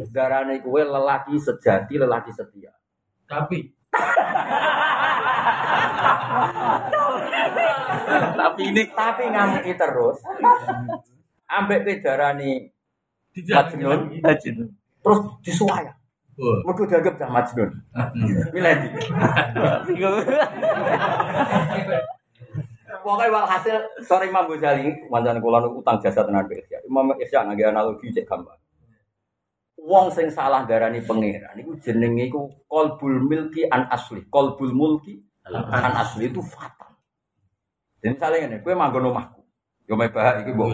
Darahnya 0.10 0.58
kue 0.66 0.82
lelaki 0.82 1.38
sejati, 1.38 1.94
lelaki 2.02 2.34
setia. 2.34 2.74
Tapi 3.30 3.70
tapi 8.34 8.62
ini 8.66 8.82
tapi 8.98 9.30
ngamuki 9.30 9.78
terus. 9.78 10.26
Ambek 11.46 11.86
ke 11.86 12.02
darani 12.02 12.66
Majnun, 13.38 14.10
terus 15.06 15.20
disuaya. 15.46 15.94
Mergo 16.66 16.90
dianggap 16.90 17.14
dah 17.22 17.30
Majnun. 17.30 17.70
Miladi. 18.50 18.90
Pokoknya 23.02 23.34
walhasil 23.34 23.76
sore 24.06 24.30
Imam 24.30 24.46
Ghazali 24.46 24.94
manjan 25.10 25.42
kula 25.42 25.66
utang 25.66 25.98
jasa 26.00 26.22
tenan 26.24 26.46
Isya. 26.46 26.86
Imam 26.86 27.12
Isya 27.18 27.46
ngangge 27.46 27.66
analogi 27.68 28.14
cek 28.14 28.30
gambar. 28.30 28.62
wong 29.82 30.14
sing 30.14 30.30
salah 30.30 30.64
darani 30.70 31.02
pangeran 31.02 31.58
iku 31.58 31.74
jenenge 31.82 32.30
iku 32.30 32.48
qalbul 32.70 33.18
milki 33.26 33.66
an 33.66 33.90
asli. 33.90 34.22
Qalbul 34.30 34.72
mulki 34.72 35.18
an 35.50 35.94
asli 35.98 36.30
itu 36.30 36.40
fatal. 36.46 36.94
Jadi 38.02 38.18
misalnya 38.18 38.38
ngene, 38.46 38.58
kowe 38.66 38.74
manggon 38.74 39.10
omahku. 39.14 39.42
Yo 39.90 39.94
mebah 39.98 40.42
iki 40.42 40.54
mbok. 40.54 40.70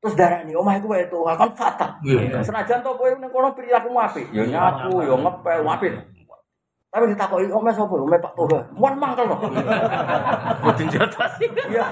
Terus 0.00 0.14
darani 0.16 0.52
omah 0.56 0.74
iku 0.80 0.92
wae 0.92 1.04
tuh 1.08 1.24
kan 1.24 1.52
fatal. 1.52 1.90
Iya. 2.04 2.40
Senajan 2.40 2.80
to 2.80 2.92
kowe 2.96 3.08
ning 3.12 3.28
kono 3.28 3.52
perilakumu 3.52 4.00
apik, 4.00 4.28
yo 4.32 4.44
nyapu, 4.48 5.04
yo 5.04 5.16
ngepel, 5.20 5.60
apik. 5.64 5.92
Tapi 6.90 7.06
ditakoki 7.14 7.46
omah 7.54 7.70
sapa? 7.70 7.94
Omah 7.94 8.18
Pak 8.18 8.34
Toha. 8.34 8.58
Muan 8.74 8.98
mangkel 8.98 9.30
to. 9.30 9.36
Kudu 10.66 10.84
jotos. 10.90 11.32
Iya. 11.70 11.86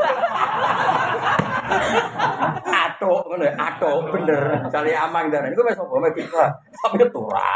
Atok 2.67 3.31
ngono 3.31 3.47
ya, 3.47 3.55
atok 3.55 4.11
bener. 4.11 4.59
Misale 4.67 4.91
amang 4.99 5.31
darani 5.31 5.55
iku 5.55 5.63
wis 5.63 5.79
sapa? 5.79 5.95
Omah 5.95 6.11
kita. 6.11 6.51
Tapi 6.83 7.07
ora. 7.15 7.51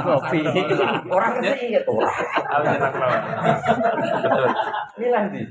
Robi. 0.00 0.40
Orang 1.12 1.32
ngerti 1.44 1.76
ya 1.76 1.80
ora. 1.84 2.12
Betul. 4.16 4.48
Milih 4.96 5.22
ndi? 5.28 5.42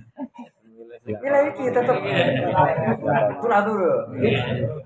Milih 1.05 1.41
iki 1.53 1.63
tetep. 1.69 1.97
Ora 3.45 3.57
dulu. 3.61 3.93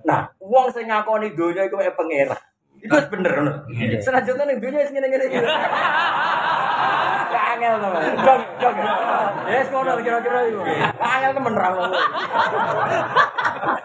Nah, 0.03 0.27
wong 0.43 0.67
sing 0.75 0.91
ngakoni 0.91 1.31
donya 1.31 1.63
iku 1.63 1.79
wae 1.79 1.95
wis 2.91 3.07
bener 3.07 3.31
ngono. 3.31 3.53
Senajan 4.03 4.43
ning 4.43 4.57
donya 4.59 4.83
wis 4.83 4.91
ngene-ngene 4.91 5.25
iki. 5.29 5.39
Angel 7.33 7.73
to, 7.79 7.87
Mas. 7.87 8.05
Dong, 8.25 8.41
dong. 8.59 8.75
Ya 9.47 9.55
wis 9.61 9.69
ngono 9.71 9.91
kira-kira 10.03 10.39
iku. 10.51 10.61
Angel 10.99 11.31
temen 11.31 11.53
ra 11.55 11.69
ngono. 11.71 11.97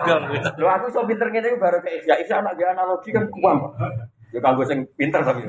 Gong 0.03 0.25
wis. 0.35 0.45
Lho 0.59 0.67
aku 0.67 0.85
iso 0.91 1.01
pinter 1.07 1.29
ngene 1.31 1.47
iku 1.55 1.59
baru 1.63 1.79
ke 1.79 1.91
Isya. 2.03 2.15
Isya 2.23 2.43
anak 2.43 2.59
dia 2.59 2.75
analogi 2.75 3.11
kan 3.15 3.25
kuam. 3.31 3.71
Ya 4.35 4.39
kanggo 4.45 4.67
sing 4.67 4.85
pinter 4.99 5.23
tapi. 5.25 5.47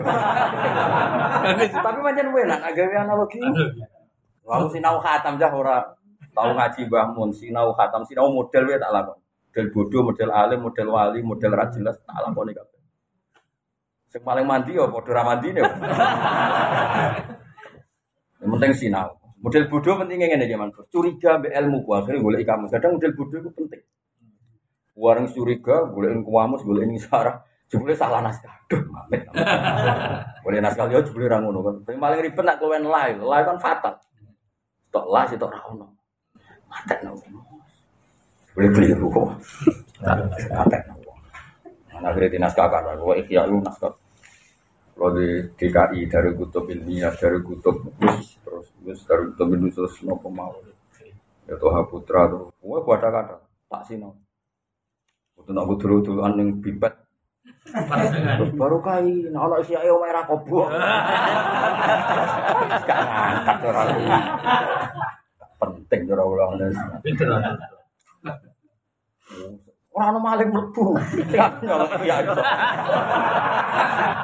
tapi 1.58 2.00
pancen 2.00 2.32
enak 2.32 2.60
gawe 2.74 2.96
analogi. 3.02 3.42
Aku 4.50 4.66
sinau 4.74 4.98
khatam 4.98 5.38
jah 5.38 5.54
ora 5.54 5.86
tau 6.34 6.56
ngaji 6.58 6.90
Mbah 6.90 7.14
Mun, 7.14 7.30
sinau 7.30 7.70
khatam, 7.76 8.02
sinau 8.02 8.34
model 8.34 8.66
wae 8.66 8.82
tak 8.82 8.90
lakon. 8.90 9.18
Model 9.20 9.66
bodoh, 9.74 10.02
model 10.10 10.30
alim, 10.34 10.60
model 10.66 10.88
wali, 10.90 11.20
model 11.22 11.52
ra 11.54 11.66
jelas 11.70 11.98
tak 12.02 12.18
lakoni 12.24 12.54
kabeh. 12.58 12.79
Sing 14.10 14.26
paling 14.26 14.46
mandi 14.50 14.74
ya 14.74 14.90
padha 14.90 15.12
ra 15.14 15.22
mandine. 15.22 15.62
Yang 18.42 18.50
penting 18.58 18.74
sinau. 18.74 19.10
Model 19.40 19.72
bodoh 19.72 19.96
pentingnya 20.02 20.28
ngene 20.34 20.50
iki 20.50 20.58
Mansur. 20.58 20.84
Curiga 20.90 21.40
mbek 21.40 21.54
ilmu 21.54 21.86
ku 21.86 21.96
akhirnya 21.96 22.20
golek 22.20 22.44
kamus. 22.44 22.74
Kadang 22.74 22.98
model 22.98 23.14
bodoh 23.16 23.38
itu 23.40 23.52
penting. 23.56 23.82
Warang 25.00 25.32
curiga, 25.32 25.88
golek 25.88 26.12
kamus, 26.26 26.62
golek 26.66 26.90
sarah. 27.00 27.38
Jebule 27.70 27.94
salah 27.94 28.26
naskah. 28.26 28.50
Duh, 28.66 28.82
mamit. 28.90 29.30
Boleh 30.42 30.58
naskah 30.66 30.90
liya 30.90 31.06
jebule 31.06 31.30
ra 31.30 31.38
ngono 31.38 31.62
kan. 31.62 31.76
Sing 31.86 32.02
paling 32.02 32.20
ribet 32.26 32.42
nak 32.42 32.58
kowen 32.58 32.82
live. 32.82 33.22
Live 33.22 33.46
kan 33.46 33.58
fatal. 33.62 33.94
Tok 34.90 35.06
lah 35.06 35.30
sitok 35.30 35.54
ra 35.54 35.62
ono. 35.70 35.86
Matekno. 36.66 37.14
Boleh 38.58 38.70
keliru 38.74 39.06
kok. 39.14 39.28
Matekno. 40.02 40.98
Nah, 40.98 40.99
akhirnya 42.04 42.30
di 42.36 42.40
naskah 42.40 42.68
kan, 42.70 42.96
gue 42.96 43.16
ikhya 43.24 43.48
itu 43.48 43.58
naskah. 43.60 43.94
Kalau 45.00 45.16
di 45.16 45.48
DKI 45.56 46.12
dari 46.12 46.36
kutub 46.36 46.68
ilmiah, 46.68 47.16
dari 47.16 47.40
kutub 47.40 47.88
terus 47.96 48.36
terus 48.44 49.00
dari 49.08 49.32
kutub 49.32 49.48
itu 49.56 49.68
terus 49.72 49.96
nopo 50.04 50.28
mau. 50.28 50.52
Ya 51.48 51.56
Toha 51.56 51.82
Putra 51.88 52.28
tuh, 52.30 52.52
gue 52.52 52.80
gua 52.84 52.96
ada 53.00 53.10
kata 53.10 53.36
tak 53.72 53.88
sino. 53.88 54.14
Untuk 55.40 55.56
nak 55.56 55.72
dulu 55.80 56.04
dulu 56.04 56.22
aning 56.28 56.60
bibet. 56.60 56.94
Terus 57.70 58.52
baru 58.60 58.84
kai, 58.84 59.30
nah 59.32 59.48
anak 59.48 59.64
si 59.66 59.74
ayo 59.74 60.04
merah 60.04 60.28
kobo. 60.28 60.68
Gak 62.84 63.00
ngangkat 63.08 63.58
orang 63.66 63.88
itu. 63.94 64.10
Penting 65.60 66.02
cara 66.12 66.24
ulang 66.28 66.60
Pinter. 67.02 67.28
Orang 69.90 70.16
ono 70.16 70.20
maling 70.22 70.50
mlebu. 70.54 70.86
Siap 71.34 71.66
nyolong 71.66 71.90
iya 72.06 72.22
iso. 72.22 72.38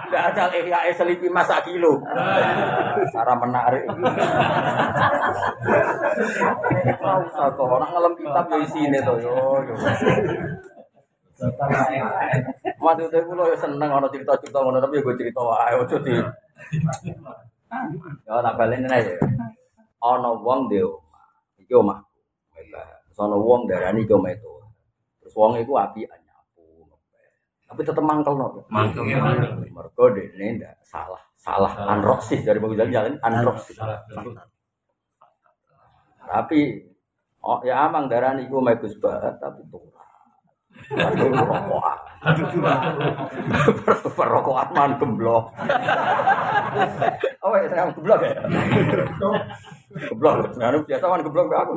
Enggak 0.06 0.23
ada 0.38 0.45
ihya 0.54 0.93
selipi 0.93 1.25
masa 1.25 1.58
kilo. 1.65 1.97
Cara 3.10 3.34
menarik. 3.34 3.84
Ora 7.01 7.17
usah 7.25 7.49
to, 7.58 7.63
ora 7.65 7.86
ngelem 7.89 8.13
kitab 8.13 8.45
yo 8.45 8.58
isine 8.62 8.99
to 9.01 9.13
yo. 9.25 9.34
Maksudnya 12.80 13.19
kula 13.25 13.49
yo 13.49 13.58
seneng 13.58 13.89
ana 13.89 14.08
cerita-cerita 14.08 14.62
ngono 14.62 14.80
tapi 14.80 15.01
gue 15.01 15.17
cerita 15.17 15.41
wae 15.41 15.73
ojo 15.82 15.97
di. 16.06 16.13
Ya 18.23 18.34
tak 18.39 18.56
baleni 18.56 18.88
ae. 18.88 19.17
Ana 19.97 20.30
wong 20.30 20.69
dhe 20.69 20.86
omah. 20.86 21.25
Iki 21.58 21.73
omahku. 21.73 22.13
Sono 23.17 23.41
wong 23.41 23.65
darani 23.65 24.06
iki 24.06 24.13
omah 24.13 24.30
itu. 24.30 24.54
Wong 25.36 25.60
iku 25.60 25.76
apian 25.76 26.15
nyapu. 26.24 26.88
Tapi 27.67 27.82
tetep 27.84 28.00
mangkel 28.00 28.39
no. 28.39 28.63
Mangkel. 28.71 29.04
Mergo 29.67 30.06
dene 30.15 30.56
ndak 30.56 30.80
salah. 30.88 31.19
Salah 31.36 31.76
anroksih 31.91 32.41
dari 32.41 32.58
Bang 32.58 32.74
Jalan 32.74 32.89
jalan 32.89 33.13
anroksih. 33.19 33.76
Tapi 36.26 36.60
oh 37.43 37.60
ya 37.67 37.86
amang 37.86 38.08
darani 38.08 38.48
iku 38.48 38.63
omah 38.63 38.80
Gus 38.80 38.95
Bahat 38.98 39.38
tapi 39.43 39.62
ora. 39.69 40.08
Aduh 40.95 41.29
rokokan. 41.33 41.97
Perrokokan 44.15 44.67
man 44.73 44.91
gemblok. 45.01 45.53
Oh 47.45 47.53
ya 47.57 47.65
saya 47.69 47.89
gemblok 47.93 48.21
ya. 48.21 48.41
Geblok. 49.95 50.35
Nah, 50.59 50.75
biasa 50.83 51.05
geblok 51.23 51.45
ke 51.47 51.55
aku. 51.55 51.73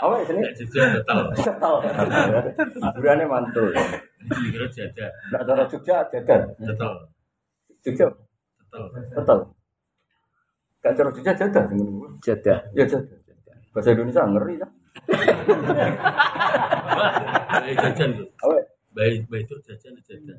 Oh 0.00 0.16
sini 0.24 0.40
Juga 0.56 1.04
total. 1.04 1.74
Hiburannya 2.80 3.26
mantul. 3.28 3.68
Kira 4.28 4.66
jaja. 4.72 5.06
Nggak 5.32 5.42
cara 5.44 5.64
Jogja 5.68 5.96
jajan. 6.08 6.40
Total. 6.56 6.92
Jogja 7.84 8.06
Total. 8.70 8.82
cetal. 9.10 9.38
Gak 10.80 10.92
cara 10.96 11.10
Jogja 11.12 11.32
jajan. 11.36 11.64
Jeda. 12.24 12.54
Ya 12.72 12.84
jajan. 12.88 13.20
Bahasa 13.70 13.92
Indonesia 13.92 14.24
ngeri 14.24 14.60
ya. 14.60 14.68
Baik 17.50 17.74
jajan 17.78 18.10
tuh. 18.18 18.28
Baik 18.90 19.22
baik 19.30 19.44
itu 19.46 19.56
jajan 19.66 19.92
jajan. 20.02 20.38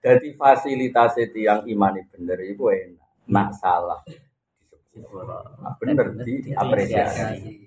Jadi 0.00 0.28
fasilitas 0.40 1.20
tiang 1.32 1.68
iman 1.68 1.94
bener 2.12 2.38
itu 2.44 2.64
enak. 2.66 3.08
Nak 3.28 3.48
salah. 3.60 4.00
Nak 4.96 5.74
bener 5.76 6.16
diapresiasi. 6.24 7.66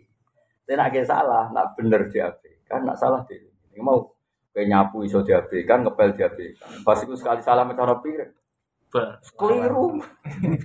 Tapi 0.70 0.78
nak 0.78 0.94
salah, 1.02 1.50
nak 1.50 1.74
bener 1.74 2.06
diabaikan, 2.14 2.86
nak 2.86 2.94
salah 3.02 3.26
di. 3.26 3.42
Ini 3.74 3.82
mau 3.82 4.06
kayak 4.54 4.70
nyapu 4.70 5.02
iso 5.02 5.26
diabaikan, 5.26 5.82
ngepel 5.82 6.14
diabaikan. 6.14 6.86
Pas 6.86 7.02
itu 7.02 7.18
sekali 7.18 7.42
salah 7.42 7.66
mencana 7.66 7.98
piring. 7.98 8.30
Keliru. 9.38 10.02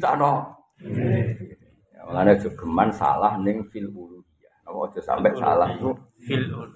Cano. 0.00 0.32
Ya, 0.80 2.00
makanya 2.08 2.34
jogeman 2.40 2.88
salah 2.92 3.36
ning 3.40 3.64
fil 3.68 3.88
uluhiyah. 3.92 4.54
Nama 4.64 4.78
aja 4.88 5.00
sampai 5.00 5.32
salah 5.36 5.68
itu 5.72 5.92
Fil. 6.24 6.44
dong. 6.48 6.72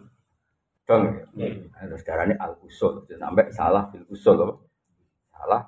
ya. 1.36 1.48
Terus 1.88 2.02
darahnya 2.04 2.36
al 2.40 2.56
usul. 2.64 3.04
Sampai 3.08 3.48
salah 3.52 3.88
fil 3.88 4.04
usul. 4.08 4.38
Salah. 5.32 5.64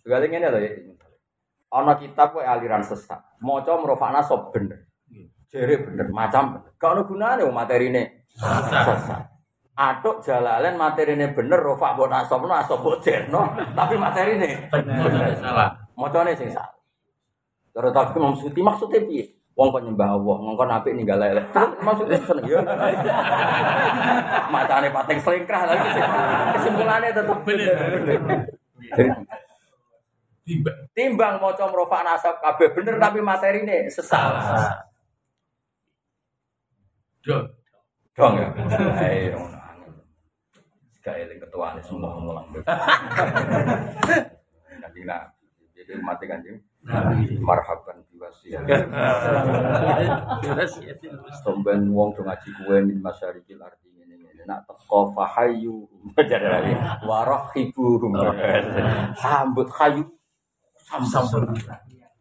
Segala 0.00 0.24
ini 0.24 0.40
ada 0.40 0.60
ya. 0.60 0.72
Ana 1.70 1.94
kitab 1.94 2.34
kok 2.34 2.42
aliran 2.42 2.82
sesat. 2.82 3.20
Maca 3.40 3.78
merofakna 3.78 4.20
sop 4.26 4.50
bener. 4.50 4.90
Jere 5.50 5.82
bener, 5.82 6.10
macam 6.10 6.58
bener. 6.58 6.70
Gak 6.78 6.90
ono 6.94 7.02
gunane 7.06 7.40
wong 7.46 7.54
materine 7.54 8.26
sesat. 8.34 9.29
Atuk 9.80 10.20
jalalen 10.20 10.76
materine 10.76 11.32
bener, 11.32 11.56
rofak 11.56 11.96
mbok 11.96 12.12
nasabno, 12.12 12.52
asop 12.52 12.84
mbok 12.84 13.00
jerno, 13.00 13.48
tapi 13.72 13.96
materine 13.96 14.68
Benar. 14.68 15.40
Salah. 15.40 15.72
Macane 15.96 16.36
sing 16.36 16.52
salah. 16.52 16.76
Cara 17.72 17.88
tak 17.88 18.12
Imam 18.12 18.36
Suti 18.36 18.60
maksudnya 18.60 19.00
piye? 19.00 19.24
Wong 19.56 19.72
kok 19.72 19.80
nyembah 19.80 20.20
Allah, 20.20 20.36
ngongkon 20.36 20.72
apik 20.72 20.92
ninggal 20.92 21.24
elek. 21.24 21.48
Maksudnya 21.80 22.20
seneng 22.20 22.44
ya. 22.44 22.60
Macane 24.54 24.92
pating 24.92 25.20
selingkrah 25.24 25.62
lagi 25.64 25.88
kesimpulannya 26.60 27.16
tetep 27.16 27.38
Bener. 27.48 27.78
Tiba. 30.40 30.72
timbang 30.96 31.38
maca 31.38 31.64
merofak 31.70 32.02
nasab 32.02 32.42
kabeh 32.42 32.74
bener 32.74 32.98
tapi 32.98 33.22
materine 33.22 33.86
sesat. 33.86 34.34
Dong. 37.22 37.46
Dong 38.16 38.34
ya. 38.40 38.48
Ayo. 38.98 39.49
Gak 41.10 41.26
eling 41.26 41.42
ketuane 41.42 41.82
semua 41.82 42.14
ngulang. 42.14 42.46
Kanjeng 44.78 45.06
Nabi. 45.10 45.34
Jadi 45.74 45.98
mati 46.06 46.24
kanjeng. 46.30 46.62
Marhaban 47.42 47.98
biwasiat. 48.14 48.62
Wasiatil 50.54 51.18
Somben 51.42 51.90
wong 51.90 52.14
do 52.14 52.22
ngaji 52.22 52.48
kuwe 52.62 52.78
min 52.86 53.02
masyarikil 53.02 53.58
ardi 53.58 53.90
ngene 53.90 54.22
ngene. 54.22 54.46
Nak 54.46 54.70
teko 54.70 55.10
fahayu 55.10 55.90
jare 56.14 56.46
lagi. 56.46 56.78
Warahibuhum. 57.02 58.14
Sambut 59.18 59.66
hayu. 59.82 60.06
Sambut. 60.78 61.58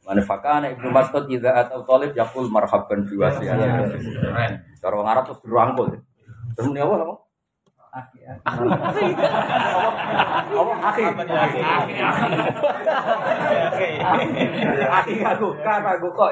Mane 0.01 0.25
fakana 0.25 0.73
Ibnu 0.73 0.89
Mas'ud 0.89 1.29
idza 1.29 1.53
atau 1.53 1.85
talib 1.85 2.17
yaqul 2.17 2.49
marhaban 2.49 3.05
biwasiat. 3.05 3.53
Keren. 4.01 4.51
Cara 4.81 4.93
wong 4.97 5.05
Arab 5.05 5.29
terus 5.29 5.45
dirangkul. 5.45 5.93
Terus 6.57 6.65
muni 6.73 6.81
apa 6.81 7.28
nama? 7.89 8.05
Apa? 10.53 10.73
Akhi. 10.89 11.03
Akhi 14.85 15.15
aku, 15.25 15.47
kan 15.63 15.81
aku 15.85 16.07
kok. 16.13 16.31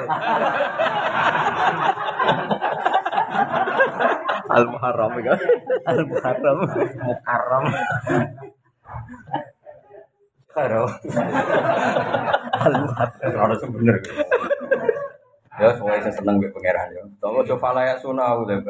Al 4.47 4.63
Muharram 4.71 5.13
ya. 5.21 5.35
Al 5.85 5.99
Muharram. 6.07 6.57
Mukarram. 7.03 7.63
Karo. 10.53 10.83
Al 12.57 12.73
Muharram. 12.81 13.37
Ora 13.37 13.55
bener. 13.59 13.97
Ya, 15.57 15.73
soalnya 15.73 16.05
saya 16.05 16.13
seneng 16.21 16.37
mbek 16.37 16.53
pangeran 16.53 16.93
ya. 16.93 17.01
Tunggu 17.17 17.41
coba 17.49 17.81
layak 17.81 17.97
sunah 17.97 18.37
udah 18.45 18.61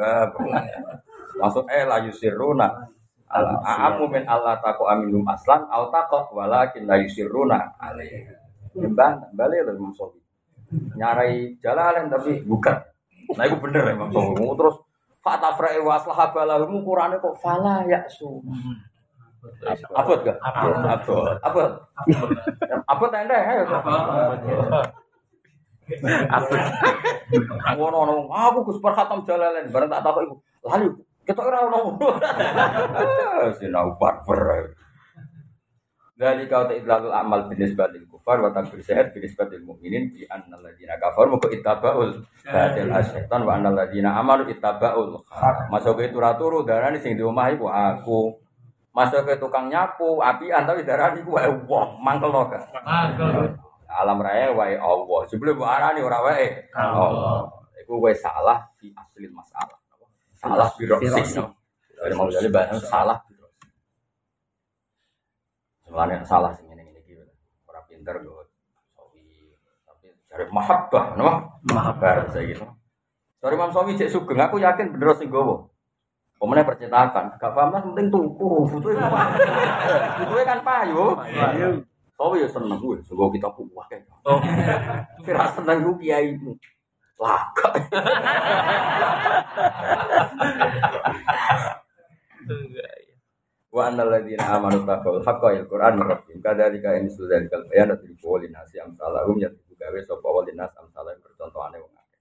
Maksud 1.38 1.64
eh 1.70 1.86
la 1.86 2.02
yusiruna. 2.02 2.68
Aamu 3.28 4.08
min 4.08 4.24
Allah 4.24 4.56
tako 4.58 4.88
aminum 4.88 5.22
aslan 5.28 5.68
au 5.68 5.92
tako 5.92 6.34
walakin 6.34 6.84
la 6.88 6.98
yusiruna 6.98 7.78
alaih. 7.78 8.26
Timbang 8.74 9.32
balik 9.32 9.64
lho 9.68 9.72
Imam 9.78 9.92
Sofi. 9.94 10.18
Nyarai 10.98 11.56
jalalan 11.62 12.10
tapi 12.10 12.42
bukan. 12.44 12.76
Nah 13.36 13.44
itu 13.46 13.56
bener 13.60 13.82
ya 13.88 13.92
Imam 13.94 14.10
Sofi. 14.10 14.32
Terus 14.42 14.76
Fatafra'i 15.18 15.82
wa 15.82 15.98
aslaha 15.98 16.30
balahum 16.30 16.80
Qur'ane 16.86 17.18
kok 17.18 17.36
fala 17.42 17.82
yaksu. 17.84 18.40
Abot 19.94 20.18
gak? 20.26 20.36
Abot. 20.42 20.74
Abot. 21.42 21.72
Abot. 21.94 22.30
Abot 22.86 23.10
anda 23.12 23.36
ya. 23.36 23.64
Ngono 27.76 27.96
ngono 28.04 28.14
aku 28.28 28.72
Gus 28.72 28.78
Perhatam 28.80 29.24
Jalalain 29.24 29.68
bareng 29.68 29.88
tak 29.88 30.04
takok 30.04 30.22
iku. 30.26 30.36
Lali 30.68 30.88
kita 31.28 31.44
ora 31.44 31.58
ono. 31.68 31.80
Sinau 33.60 34.00
barber. 34.00 34.72
Dari 36.18 36.50
kau 36.50 36.66
tak 36.66 36.82
idlalul 36.82 37.14
amal 37.14 37.46
binis 37.46 37.78
batil 37.78 38.02
kufar 38.10 38.42
wa 38.42 38.50
takbir 38.50 38.82
sehat 38.82 39.14
binis 39.14 39.38
batil 39.38 39.62
mu'minin 39.62 40.10
bi 40.10 40.26
anna 40.26 40.58
ladina 40.58 40.98
kafar 40.98 41.30
muka 41.30 41.46
ittaba'ul 41.46 42.26
batil 42.42 42.90
asyaitan 42.90 43.46
wa 43.46 43.54
anna 43.54 43.70
ladina 43.70 44.18
amalu 44.18 44.50
ittaba'ul 44.50 45.14
khair. 45.22 45.70
Masuk 45.70 46.02
ke 46.02 46.10
turah 46.10 46.34
turu 46.34 46.66
darani 46.66 46.98
sing 46.98 47.14
di 47.14 47.22
omah 47.22 47.54
iku 47.54 47.70
aku. 47.70 48.34
Masuk 48.90 49.30
ke 49.30 49.38
tukang 49.38 49.70
nyapu 49.70 50.18
apian 50.18 50.66
tapi 50.66 50.82
darani 50.82 51.22
ku 51.22 51.38
wae 51.38 51.46
wong 51.70 52.02
mangkel 52.02 52.34
kan. 52.34 52.66
Mangkel. 52.82 53.54
alam 53.86 54.18
raya 54.18 54.50
wae 54.50 54.74
Allah. 54.74 55.20
Sebelum 55.30 55.54
mbok 55.54 55.70
arani 55.70 56.02
ora 56.02 56.18
wae 56.26 56.66
Allah. 56.74 57.46
Iku 57.78 58.02
wae 58.02 58.18
salah 58.18 58.66
fi 58.74 58.90
asli 58.90 59.30
masalah. 59.30 59.77
Salah 60.38 60.70
biro 60.78 60.96
sik. 61.02 61.42
Dari 61.98 62.14
mau 62.14 62.30
jadi 62.30 62.46
bahasa 62.48 62.78
salah. 62.86 63.18
Sebenarnya 65.82 66.22
salah 66.22 66.54
sing 66.54 66.70
ngene 66.70 66.86
ngene 66.86 67.00
iki. 67.02 67.18
Ora 67.66 67.82
pinter. 67.90 68.22
Sawi 68.94 69.52
tapi 69.82 70.06
cari 70.30 70.44
mahabbah, 70.46 71.04
no? 71.18 71.58
Mahabbah 71.66 72.30
saya 72.30 72.46
gitu. 72.46 72.64
Sorry 73.38 73.54
Imam 73.54 73.70
Sawi 73.70 73.94
cek 73.94 74.10
sugeng, 74.10 74.42
aku 74.42 74.58
yakin 74.58 74.94
bener 74.94 75.14
sing 75.14 75.30
gowo. 75.30 75.70
Pemenang 76.38 76.70
percetakan, 76.70 77.34
gak 77.34 77.50
paham 77.50 77.74
lah, 77.74 77.82
penting 77.82 78.14
tuku, 78.14 78.70
butuhnya 78.70 79.10
apa? 79.10 79.34
Butuhnya 80.22 80.44
kan 80.46 80.60
payu. 80.62 81.18
Sawi 82.14 82.42
ya 82.42 82.48
seneng 82.50 82.78
gue, 82.78 82.98
sebuah 83.02 83.30
kita 83.34 83.50
puwah 83.54 83.86
kayak. 83.90 84.06
Oh. 84.22 84.38
Kira 85.22 85.50
seneng 85.50 85.82
gue 85.82 85.98
kiai 86.02 86.34
itu. 86.34 86.54
Laka. 87.18 87.68
Wa 93.68 93.92
anna 93.92 94.02
alladziina 94.06 94.42
aamanu 94.48 94.88
taqawul 94.88 95.20
haqqa 95.22 95.48
il 95.58 95.68
Qur'an 95.68 96.00
rabbihim 96.00 96.40
kadzalika 96.40 96.96
in 96.96 97.10
sudzalika 97.12 97.60
bayan 97.68 97.92
dari 97.92 98.16
qawli 98.16 98.48
nasi 98.48 98.80
amsalahum 98.80 99.36
ya 99.38 99.52
gawe 99.52 99.98
sapa 100.02 100.24
wali 100.24 100.56
nas 100.56 100.72
amsalahum 100.74 101.20
percontohane 101.20 101.76
wong 101.78 101.92
akeh. 101.94 102.18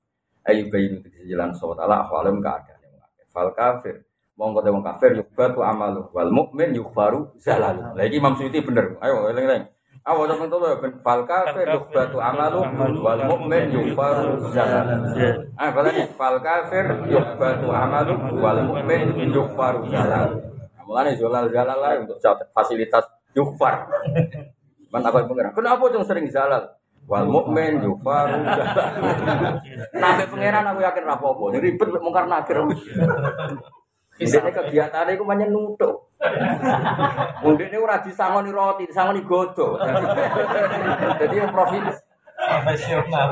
Ayu 0.51 0.67
bayin 0.69 0.99
itu 1.01 1.09
jalan 1.25 1.55
sawat 1.55 1.79
ala 1.81 2.03
ahwalum 2.05 2.43
keadaan 2.43 2.83
wong 2.83 3.01
akeh. 3.01 3.25
Fal 3.31 3.49
kafir 3.55 4.03
mongko 4.35 4.59
te 4.61 4.69
wong 4.69 4.83
kafir 4.85 5.11
yubatu 5.17 5.63
amalu 5.63 6.05
wal 6.11 6.29
mukmin 6.29 6.75
yukhfaru 6.75 7.31
zalalu. 7.39 7.95
Lah 7.95 8.03
iki 8.05 8.19
Imam 8.19 8.35
Suyuti 8.35 8.61
bener. 8.61 8.99
Ayo 9.01 9.31
eling-eling. 9.31 9.65
Awas 10.07 10.31
sampeyan 10.31 10.47
to 10.47 10.57
ben 10.79 10.93
fal 11.03 11.21
kafir 11.27 11.67
yubatu 11.67 12.17
amalu 12.23 12.63
wal 13.03 13.21
mukmin 13.27 13.75
yukhfaru 13.75 14.39
zalalu. 14.55 15.03
Ah 15.59 15.67
balane 15.75 16.07
fal 16.15 16.39
kafir 16.39 16.95
yubatu 17.11 17.67
amalu 17.67 18.15
wal 18.39 18.59
mukmin 18.71 19.11
yukhfaru 19.27 19.83
zalalu. 19.91 20.39
Mulane 20.87 21.11
zalal 21.19 21.51
zalal 21.51 21.77
lah 21.83 21.99
untuk 21.99 22.23
fasilitas 22.55 23.03
yukfar. 23.35 23.83
Man 24.87 25.03
apa 25.03 25.27
pengiran? 25.27 25.51
Kenapa 25.51 25.83
cuma 25.91 26.07
sering 26.07 26.31
zalal? 26.31 26.79
Wal 27.03 27.27
mukmin 27.27 27.83
yufar. 27.83 28.31
Nabe 29.91 30.23
pangeran 30.31 30.71
aku 30.71 30.79
yakin 30.87 31.03
ra 31.03 31.19
apa-apa. 31.19 31.59
Ribet 31.59 31.87
mungkar 31.99 32.31
nakir. 32.31 32.63
Ini 34.17 34.49
kegiatannya 34.49 35.13
itu 35.13 35.23
banyak 35.25 35.49
nutuk. 35.53 36.09
Mungkin 37.45 37.69
ini 37.69 37.77
ora 37.77 38.01
disangoni 38.01 38.49
roti, 38.49 38.89
disangoni 38.89 39.21
godo. 39.21 39.77
Jadi 41.21 41.35
yang 41.37 41.53
profit 41.53 41.85
profesional. 42.37 43.29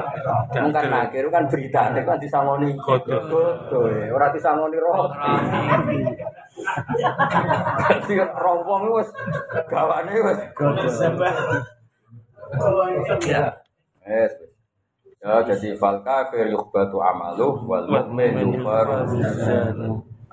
mungkar 0.49 0.85
nakir 0.89 1.25
kan 1.29 1.45
beritanya 1.49 2.01
kan 2.05 2.17
disangoni 2.21 2.73
godo. 2.77 3.17
Godo 3.29 3.79
ya, 3.89 4.13
ora 4.13 4.27
disangoni 4.29 4.77
roti. 4.77 5.33
Jadi 7.89 8.11
kan 8.13 8.29
rompong 8.37 8.83
wis 9.01 9.09
gawane 9.65 10.13
wis 10.13 10.39
godo. 10.53 10.85
Ya. 13.25 13.57
Yes. 14.05 14.33
Ya, 15.25 15.41
jadi 15.41 15.73
fal 15.81 16.05
kafir 16.05 16.45
yukhbatu 16.53 17.01
amaluh 17.01 17.57
wal 17.65 17.89
mu'min 17.89 18.61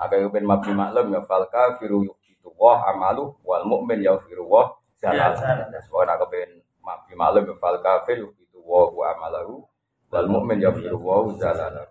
Agak 0.02 0.18
yuben 0.18 0.42
mabdi 0.42 0.74
maklum 0.74 1.14
ya 1.14 1.22
fal 1.22 1.46
kafiru 1.46 2.02
yukhbitu 2.02 2.50
wah 2.58 2.90
amaluh 2.90 3.38
wal 3.46 3.62
mu'min 3.62 4.02
yufiru 4.02 4.42
wah 4.50 4.74
zalal. 4.98 5.38
Soalnya 5.86 6.18
agak 6.18 6.34
ben 6.34 6.50
mabdi 6.82 7.14
maklum 7.14 7.46
ya 7.46 7.54
fal 7.62 7.78
kafir 7.78 8.18
yukhbitu 8.18 8.58
wah 8.66 8.90
wa 8.90 9.14
amalahu 9.14 9.62
wal 10.10 10.26
mu'min 10.26 10.58
yufiru 10.58 10.98
wah 10.98 11.30
zalal. 11.38 11.86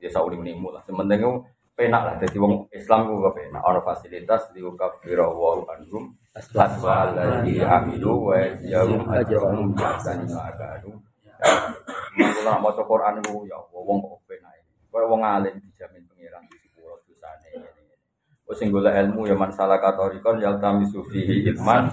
Ya 0.00 0.08
sauli 0.08 0.40
menimu 0.40 0.72
lah. 0.72 0.80
Sementing 0.88 1.44
penak 1.76 2.02
lah. 2.08 2.14
Jadi 2.16 2.40
wong 2.40 2.72
Islam 2.72 3.12
itu 3.12 3.28
penak. 3.36 3.60
Ada 3.60 3.80
fasilitas 3.84 4.48
liukafira 4.56 5.28
wa 5.28 5.60
anhum 5.76 6.16
aswa 6.32 7.04
alladhi 7.12 7.60
amilu 7.60 8.32
wa 8.32 8.40
yajahum 8.40 9.04
ajrahum 9.12 9.76
jasani 9.76 10.24
ma'akadu. 10.32 10.96
Mula 12.16 12.58
maca 12.58 12.82
Quran 12.82 13.20
iku 13.20 13.44
ya 13.44 13.60
wong 13.70 13.98
kok 14.00 14.20
penak. 14.24 14.56
Kaya 14.92 15.08
wong 15.08 15.24
alim 15.24 15.56
dijamin 15.56 16.04
pangeran 16.04 16.44
di 16.52 16.56
sepuro 16.60 17.00
dosane 17.08 17.48
ngene. 17.56 17.96
Wis 18.52 18.60
sing 18.60 18.68
golek 18.68 18.92
ilmu 18.92 19.24
ya 19.24 19.32
man 19.32 19.48
salah 19.48 19.80
katorikon 19.80 20.36
ya 20.36 20.52
tamisu 20.60 21.00
fihi 21.08 21.40
ilman 21.56 21.88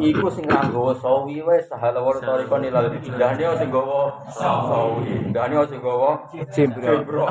Iku 0.00 0.24
sing 0.32 0.48
nganggo 0.48 0.96
sawi 0.96 1.44
wis 1.44 1.68
sahala 1.68 2.00
wa 2.00 2.16
torikon 2.16 2.64
ilal 2.64 2.88
dahne 2.88 3.44
sing 3.60 3.68
gowo 3.68 4.08
sawi. 4.32 5.28
Dahne 5.28 5.60
sing 5.68 5.84
gowo 5.84 6.16
jembro. 6.48 7.28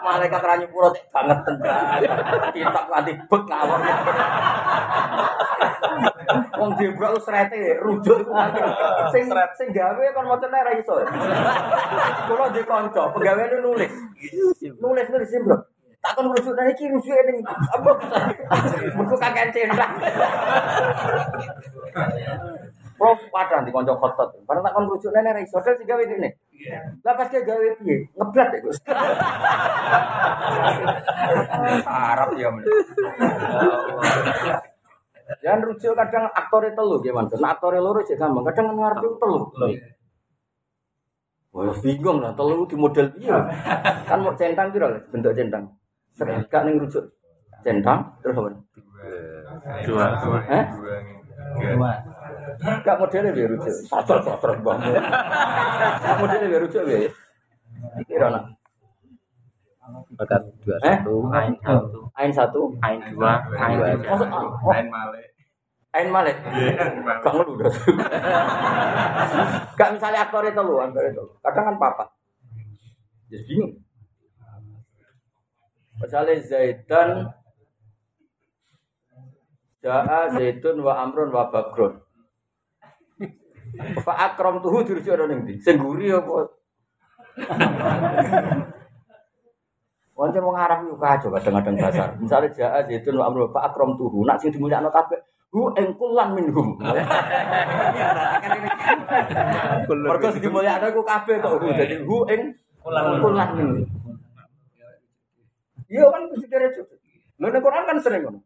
Malaikat 0.00 0.40
ra 0.40 0.56
nyepuro 0.56 0.88
banget 1.12 1.38
tendang. 1.44 1.84
Kitab 2.56 2.84
nganti 2.88 3.12
bek 3.28 3.42
ngawur. 3.44 3.80
Wong 6.56 6.70
jebrak 6.80 7.12
wis 7.12 7.24
srete 7.28 7.76
rujuk 7.84 8.24
nganti. 8.24 8.60
sing 9.12 9.24
sing 9.58 9.68
gawe 9.74 10.04
kon 10.16 10.26
macane 10.32 10.58
ra 10.64 10.72
iso. 10.80 10.96
Kulo 12.24 12.44
di 12.54 12.62
kanca, 12.64 13.12
pegawene 13.12 13.58
nulis. 13.60 13.92
Nulis 14.80 15.06
nulis 15.10 15.30
jebrak. 15.42 15.62
Tak 16.02 16.18
kon 16.18 16.34
rujuk 16.34 16.54
nang 16.58 16.66
iki 16.66 16.90
rujuk 16.90 17.14
ning 17.30 17.38
apa 17.46 17.90
Mergo 18.98 19.16
kakek 19.18 19.54
centang. 19.54 19.92
Prof 22.98 23.18
padha 23.30 23.62
di 23.62 23.70
kanca 23.70 23.94
khotot. 23.94 24.28
Bareng 24.46 24.62
tak 24.66 24.74
kon 24.74 24.90
rujuk 24.90 25.14
ra 25.14 25.38
iso 25.38 25.58
dal 25.62 25.74
sing 25.78 25.86
gawe 25.86 26.02
dene. 26.02 26.30
Lah 27.02 27.14
pas 27.18 27.26
ke 27.30 27.42
gawe 27.42 27.66
piye? 27.82 28.06
Ngeblat 28.14 28.54
ya, 28.54 28.58
Gus. 28.62 28.78
Arab 31.86 32.34
ya. 32.38 32.50
men. 32.50 32.62
Jangan 35.42 35.60
rujuk 35.66 35.94
kadang 35.98 36.30
aktornya 36.34 36.74
telu 36.74 36.98
gimana? 37.02 37.30
Nah 37.38 37.50
aktornya 37.54 37.82
loro 37.82 38.02
sih 38.06 38.14
gampang. 38.18 38.46
Kadang 38.46 38.74
ngerti 38.74 39.06
telu. 39.22 39.38
Wah 41.52 41.68
bingung 41.84 42.24
lah 42.24 42.32
telu 42.32 42.64
di 42.64 42.76
model 42.80 43.12
dia. 43.20 43.36
kan 44.08 44.18
mau 44.24 44.32
centang 44.40 44.72
piro 44.72 44.88
bentuk 45.12 45.36
centang. 45.36 45.68
Sering 46.16 46.40
gak 46.48 46.64
ning 46.64 46.80
rujuk. 46.80 47.04
Centang 47.60 48.08
terus 48.24 48.40
apa? 48.40 48.50
Dua. 49.84 50.06
Eh? 50.48 50.64
Dua. 51.76 51.92
Gak 52.80 52.96
modelnya 52.96 53.36
dia 53.36 53.46
rujuk. 53.52 53.76
Sasar-sasar 53.84 54.64
banget. 54.64 54.96
Gak 56.00 56.16
modelnya 56.16 56.48
dia 56.48 56.60
rujuk 56.64 56.84
ya. 56.88 56.98
Kira 58.08 58.26
nak. 58.32 58.44
Bakat 60.16 60.40
dua 60.64 60.76
Eh? 60.88 60.96
satu. 61.04 61.16
Ain 61.36 61.52
satu. 61.60 61.98
Ain 62.16 62.30
satu. 62.32 62.60
Ain 62.80 62.98
dua. 63.12 63.32
Ain 63.60 63.76
Dua. 63.76 63.86
tiga. 63.92 64.14
Lain 64.72 64.86
malik. 64.88 65.31
Ain 65.92 66.08
Malik. 66.08 66.40
Gak 67.20 67.32
ngeluh 67.36 67.56
dah. 67.60 67.72
Gak 69.76 69.90
misalnya 69.92 70.24
aktornya 70.24 70.56
telu, 70.56 70.80
aktornya 70.80 71.12
telu. 71.12 71.32
Kadang 71.44 71.64
kan 71.68 71.76
papa. 71.76 72.04
Jadi 73.28 73.44
bingung. 73.44 73.72
Misalnya 76.00 76.34
Zaidan 76.40 77.28
Ja'a 79.82 80.32
Zaitun 80.32 80.80
wa 80.80 80.94
Amrun 81.02 81.34
wa 81.34 81.50
Bakrun. 81.52 82.00
Fa 84.04 84.30
akram 84.30 84.60
tuhu 84.60 84.84
dirujuk 84.84 85.16
ana 85.16 85.26
ning 85.26 85.48
ndi? 85.48 85.56
Sing 85.60 85.80
guri 85.80 86.12
apa? 86.12 86.44
Wonten 90.22 90.38
wong 90.38 90.54
Arab 90.54 90.86
yo 90.86 90.94
kacau 90.94 91.34
kadang-kadang 91.34 91.74
dasar. 91.82 92.14
Misalnya 92.14 92.54
Ja'a 92.54 92.86
Zaitun 92.86 93.18
wa 93.18 93.26
Amrun 93.26 93.50
fa 93.50 93.66
akram 93.66 93.98
tuhu, 93.98 94.22
nak 94.22 94.38
sing 94.38 94.54
dimulyakno 94.54 94.86
kabeh 94.86 95.18
hu 95.50 95.66
ing 95.74 95.98
kullan 95.98 96.38
minhum. 96.38 96.78
Mergo 99.90 100.30
sing 100.30 100.46
dimulyakno 100.46 100.94
ku 100.94 101.02
kabeh 101.02 101.42
tok 101.42 101.58
hu 101.58 101.74
dadi 101.74 102.06
hu 102.06 102.22
ing 102.30 102.54
kullan 102.86 103.50
minhum. 103.58 103.82
Iya 105.90 106.06
kan 106.06 106.22
mesti 106.30 106.46
cukup. 106.46 106.98
Lho 107.42 107.46
ning 107.50 107.62
Quran 107.66 107.82
kan 107.82 107.98
sering 107.98 108.22
ngono. 108.22 108.38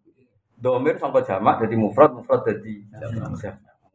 Domir 0.56 0.96
sampai 0.96 1.28
jamak 1.28 1.60
jadi 1.60 1.76
mufrad, 1.76 2.16
mufrad 2.16 2.40
jadi 2.40 2.72
jamak. 3.04 3.36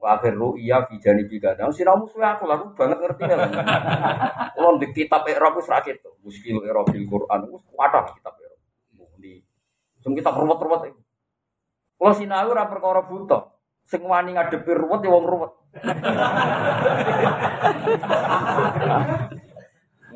Akhir 0.02 0.34
ru'ya 0.34 0.82
fi 0.90 0.98
janibi 0.98 1.38
kadang 1.38 1.70
sinau 1.70 1.94
musuh 2.02 2.18
aku 2.26 2.50
lalu 2.50 2.74
banget 2.74 2.98
ngerti 2.98 3.22
nih. 3.22 3.38
Kalau 4.58 4.82
di 4.82 4.88
kitab 4.98 5.22
Iqra 5.30 5.54
wis 5.54 5.70
ra 5.70 5.78
gitu. 5.86 6.18
Muskil 6.26 6.58
Iqra 6.66 6.82
bil 6.90 7.06
Quran 7.06 7.40
wis 7.54 7.62
kuat 7.70 7.94
kitab 8.18 8.34
Iqra. 8.34 8.58
Di 9.22 9.46
sing 10.02 10.18
kitab 10.18 10.34
ruwet-ruwet 10.42 10.90
iki. 10.90 11.02
Kalau 12.02 12.14
sinau 12.18 12.50
ora 12.50 12.66
perkara 12.66 13.06
buta. 13.06 13.54
Sing 13.86 14.02
wani 14.02 14.34
ngadepi 14.34 14.74
ruwet 14.74 15.06
ya 15.06 15.14
wong 15.14 15.26
ruwet. 15.30 15.54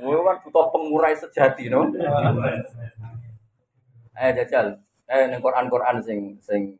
Mau 0.01 0.21
kan 0.21 0.37
butuh 0.45 0.65
pengurai 0.69 1.17
sejati, 1.17 1.65
no? 1.65 1.89
Eh 4.15 4.31
jajal, 4.37 4.77
eh 5.09 5.27
ning 5.29 5.41
Quran-Quran 5.41 5.97
sing 6.05 6.37
sing 6.41 6.77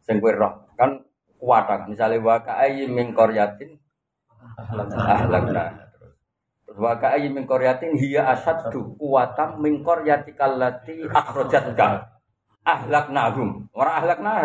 sing 0.00 0.16
kowe 0.22 0.32
roh 0.32 0.64
kan 0.78 1.02
kuat 1.38 1.64
kan. 1.70 1.80
Misale 1.86 2.18
wa 2.18 2.42
ka'ayyin 2.42 2.90
min 2.92 3.14
qaryatin 3.14 3.78
ahlakna. 4.92 5.88
Terus 6.66 6.78
wa 6.78 6.92
ka'ayyin 6.98 7.32
min 7.32 7.46
qaryatin 7.46 7.94
hiya 7.96 8.28
asaddu 8.34 8.98
quwatan 8.98 9.62
min 9.62 9.80
qaryatikal 9.86 10.58
lati 10.58 11.06
akhrajatka. 11.08 12.18
Ahlaknahum. 12.66 13.70
Ora 13.72 14.02
ahlaknah. 14.02 14.36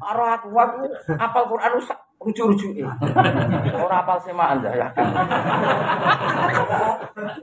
Ora 0.00 0.40
aku 0.40 0.48
aku 0.54 0.88
apal 1.18 1.44
Quran 1.50 1.70
rusak 1.76 1.98
rujuk-rujuke. 2.16 2.82
Ora 3.76 4.00
apal 4.00 4.18
semaan 4.24 4.64
ya. 4.64 4.88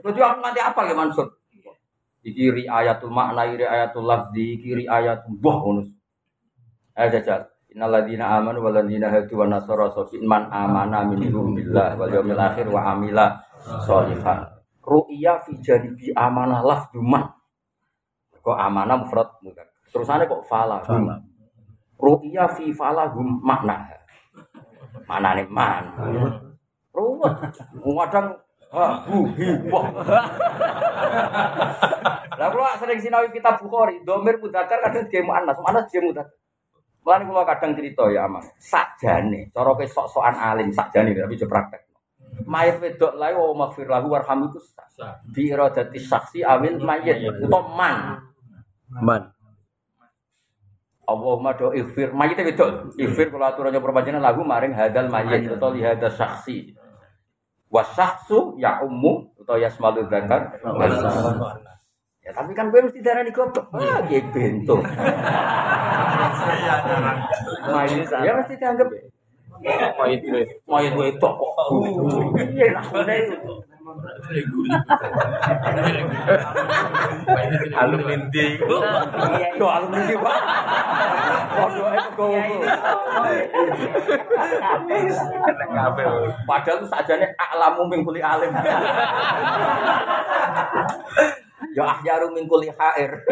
Lucu 0.02 0.20
aku 0.20 0.38
nanti 0.42 0.60
apa 0.60 0.80
ya 0.88 0.94
Mansur? 0.96 1.28
Iki 2.24 2.64
riayatul 2.64 3.12
makna, 3.12 3.44
iki 3.44 3.60
riayatul 3.60 4.08
lafzi, 4.08 4.56
iki 4.56 4.68
riayatul 4.80 5.36
buah 5.38 5.56
bonus. 5.60 5.92
Ayo 6.96 7.20
jajal. 7.20 7.53
Innal 7.74 7.90
ladzina 7.90 8.38
amanu 8.38 8.62
wal 8.62 8.70
ladzina 8.70 9.10
hadu 9.10 9.34
wan 9.34 9.50
nasara 9.50 9.90
safi 9.90 10.22
man 10.22 10.46
amana 10.46 11.02
minhum 11.10 11.58
billah 11.58 11.98
wal 11.98 12.06
yaumil 12.06 12.38
akhir 12.38 12.70
wa 12.70 12.94
amila 12.94 13.34
sholihan. 13.82 14.46
Ru'ya 14.78 15.42
fi 15.42 15.58
janibi 15.58 16.14
amanah 16.14 16.62
lafdu 16.62 17.02
man. 17.02 17.34
Kok 18.38 18.54
amanah 18.54 18.94
mufrad 19.02 19.26
mudhar. 19.42 19.66
Terusane 19.90 20.30
kok 20.30 20.46
falahum. 20.46 21.18
Ru'ya 21.98 22.46
fi 22.54 22.70
falahum 22.70 23.42
makna. 23.42 23.90
Manane 25.10 25.42
man. 25.50 25.98
Ruwet. 26.94 27.58
Kadang 27.82 28.38
ha 28.70 29.02
hu 29.02 29.26
hi 29.34 29.50
wah. 29.66 29.90
Lah 32.38 32.48
kula 32.54 32.78
sering 32.78 33.02
sinau 33.02 33.26
kitab 33.34 33.58
Bukhari, 33.58 33.98
domir 34.06 34.38
mudakar 34.38 34.78
kadang 34.78 35.10
dia 35.10 35.26
muannas, 35.26 35.58
muannas 35.58 35.90
dia 35.90 35.98
mudakar. 35.98 36.30
Mulane 37.04 37.28
kula 37.28 37.44
kadang 37.44 37.76
cerita 37.76 38.08
ya 38.08 38.24
amang, 38.24 38.40
sakjane 38.56 39.52
cara 39.52 39.76
kowe 39.76 39.84
sok-sokan 39.84 40.40
alim 40.40 40.72
sakjane 40.72 41.12
tapi 41.12 41.36
jo 41.36 41.44
praktek. 41.44 41.84
Mayit 42.48 42.80
wedok 42.80 43.12
lae 43.20 43.36
wa 43.36 43.68
maghfir 43.68 43.86
lahu 43.86 44.08
warham 44.10 44.48
itu 44.48 44.58
Sah. 44.94 45.20
bi 45.28 45.52
iradati 45.52 46.00
saksi 46.00 46.40
awil 46.40 46.80
mayit 46.80 47.20
utawa 47.44 47.60
man. 47.76 47.98
Man. 49.04 49.22
Allahumma 51.04 51.52
do 51.60 51.76
ighfir 51.76 52.16
mayit 52.16 52.40
wedok. 52.40 52.96
Ighfir 52.96 53.28
kula 53.28 53.52
aturane 53.52 53.76
perpanjangan 53.78 54.24
lagu 54.24 54.40
maring 54.40 54.72
hadal 54.72 55.12
mayit 55.12 55.44
utawa 55.44 55.76
li 55.76 55.84
hadal 55.84 56.08
saksi. 56.08 56.72
Wa 57.68 57.84
sahsu 57.84 58.56
ya 58.56 58.80
ummu 58.80 59.36
utawa 59.44 59.60
yasmalu 59.60 60.08
dzakar. 60.08 60.56
Ya 62.24 62.32
tapi 62.32 62.56
kan 62.56 62.72
gue 62.72 62.80
mesti 62.80 63.04
darah 63.04 63.20
di 63.20 63.32
goblok. 63.32 63.68
Ah, 63.76 64.00
kayak 64.08 64.32
bento. 64.32 64.80
ya 68.24 68.32
mesti 68.32 68.54
dianggap 68.56 68.88
Oh 69.64 70.06
itu. 70.08 70.28
wedok 70.98 71.34
kok. 71.40 71.56
Iya 72.52 72.80
itu. 73.28 73.36
Alumni. 77.76 78.44
Yo 79.56 79.66
alumni 79.68 80.14
Pak. 80.16 80.38
Podo 81.54 81.82
ae 81.92 82.00
gowo. 82.16 82.58
Padahal 86.44 86.76
itu 86.80 86.86
sajane 86.88 87.26
aklamu 87.36 87.82
ming 87.88 88.00
kuli 88.04 88.20
alim. 88.20 88.52
Ya 91.74 91.82
ahyaru 91.86 92.34
min 92.34 92.46
kuli 92.50 92.70
hair. 92.70 93.10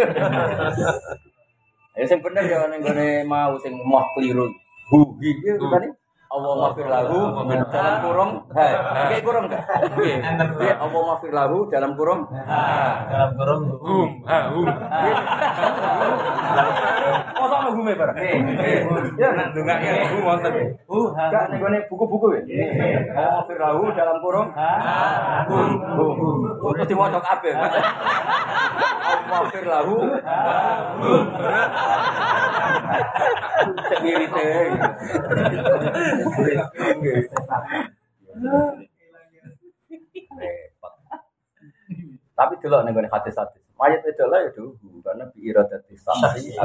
Ya 1.92 2.08
sing 2.08 2.24
bener 2.24 2.48
ya 2.48 2.64
ning 2.72 2.80
gone 2.80 3.20
mau 3.28 3.52
sing 3.60 3.76
moh 3.76 4.00
keliru. 4.16 4.48
Huhi 4.88 5.28
iki 5.28 5.60
tadi 5.60 5.92
Allah 6.32 6.52
mafir 6.56 6.88
lahu 6.88 7.18
dalam 7.68 7.94
kurung 8.00 8.30
hai. 8.56 8.72
Kayak 9.12 9.20
kurung 9.20 9.44
enggak? 9.52 9.62
Iya, 10.64 10.74
Allah 10.80 11.00
mafir 11.04 11.28
lahu 11.28 11.68
dalam 11.68 11.92
kurung 11.92 12.24
Dalam 13.12 13.30
kurung 13.36 13.62
Hum, 13.84 14.08
ha, 14.24 14.38
hum. 14.48 14.64
Masa 17.36 17.54
ono 17.60 17.70
hume 17.76 17.92
barang? 17.92 18.16
Ya, 19.20 19.28
nak 19.36 19.52
Dungaknya 19.52 19.92
hum 20.08 20.24
wonten. 20.24 20.52
Uh, 20.88 21.12
ha. 21.12 21.28
Enggak, 21.28 21.44
nih 21.52 21.58
gue 21.60 21.80
buku-buku 21.92 22.26
ya. 22.32 22.40
Oh, 23.12 23.44
Firlahu 23.44 23.92
dalam 23.92 24.16
kurung. 24.24 24.48
Hum, 25.52 25.70
hum, 25.84 26.12
hum. 26.16 26.36
Terus 26.72 26.88
dimocok 26.88 27.24
apa? 27.28 27.50
Allah 29.12 29.42
Firlahu. 29.52 29.96
Cek 33.62 33.98
ngirite. 34.02 34.48
Tapi 42.32 42.54
dulu 42.58 42.76
nih 42.82 42.90
gue 42.96 43.06
hadis-hadis. 43.12 43.62
Mayat 43.76 44.02
itu 44.06 44.24
lah 44.30 44.38
ya 44.46 44.50
dulu 44.54 44.78
karena 45.02 45.24
biiradati 45.34 45.94
saksi. 45.98 46.56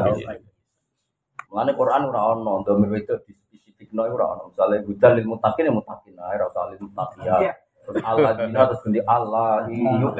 Mulane 1.47 1.71
Quran 1.79 2.01
ora 2.11 2.21
ono 2.35 2.59
domir 2.65 2.91
itu 2.99 3.15
di 3.23 3.31
spesifikno 3.33 4.03
ora 4.03 4.35
ono. 4.35 4.51
Misale 4.51 4.83
hudal 4.83 5.11
lil 5.15 5.27
muttaqin 5.31 5.67
ya 5.69 5.73
muttaqin 5.73 6.15
ae 6.19 6.35
ora 6.35 6.45
usah 6.49 6.69
lil 6.71 6.81
muttaqiyah. 6.81 7.39
Terus 7.87 8.03
alladzina 8.03 8.67
terus 8.67 8.81
ganti 8.83 9.01
Allah 9.07 9.63
iyu 9.71 10.11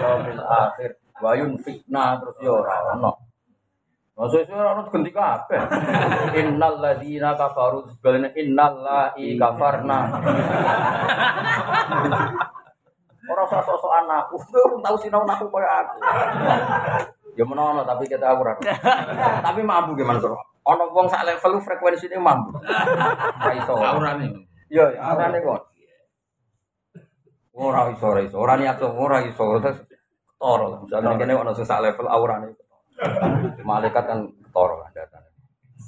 yaumil 0.00 0.40
akhir 0.40 0.90
wa 1.20 1.30
yunfikna 1.36 2.04
terus 2.24 2.36
ya 2.40 2.50
ora 2.56 2.76
ono. 2.96 3.10
Maksudnya 4.16 4.56
ora 4.56 4.80
ono 4.80 4.88
ganti 4.88 5.12
kabeh. 5.12 5.60
Innal 6.40 6.80
ladzina 6.80 7.36
kafaru 7.36 7.84
sebalene 7.84 8.32
innal 8.32 8.80
la'i 8.80 9.36
kafarna. 9.36 10.08
Ora 13.28 13.40
usah 13.44 13.60
aku. 13.60 14.34
Kowe 14.48 14.60
urung 14.72 14.80
tau 14.80 14.96
sinau 14.96 15.28
aku 15.28 15.52
koyo 15.52 15.68
aku. 15.68 15.96
Ya 17.36 17.44
menono 17.44 17.84
tapi 17.84 18.08
kita 18.08 18.32
aku 18.32 18.40
ora. 18.40 18.56
tapi 19.44 19.60
mampu 19.60 19.92
gimana 19.92 20.16
tuh? 20.16 20.32
Ono 20.64 20.84
wong 20.96 21.12
sak 21.12 21.28
level 21.28 21.60
frekuensi 21.60 22.08
ini 22.08 22.16
mampu. 22.16 22.56
Ora 22.56 23.52
iso. 23.52 23.76
Aurane. 23.76 24.32
Iya, 24.72 24.96
aurane 24.96 25.44
kok. 25.44 25.60
Ora 27.52 27.92
iso, 27.92 28.04
ora 28.08 28.20
iso. 28.24 28.36
Ora 28.40 28.56
niat 28.56 28.80
ora 28.80 29.20
iso. 29.28 29.60
Terus 29.60 29.84
ketoro 30.24 30.72
lah. 30.72 30.78
Misalnya 30.80 31.20
kene 31.20 31.36
ono 31.36 31.52
sing 31.52 31.68
sak 31.68 31.84
level 31.84 32.08
aurane. 32.08 32.56
Malaikat 33.60 34.04
kan 34.08 34.20
ketoro 34.40 34.80
lah 34.80 34.90
datane. 34.92 35.30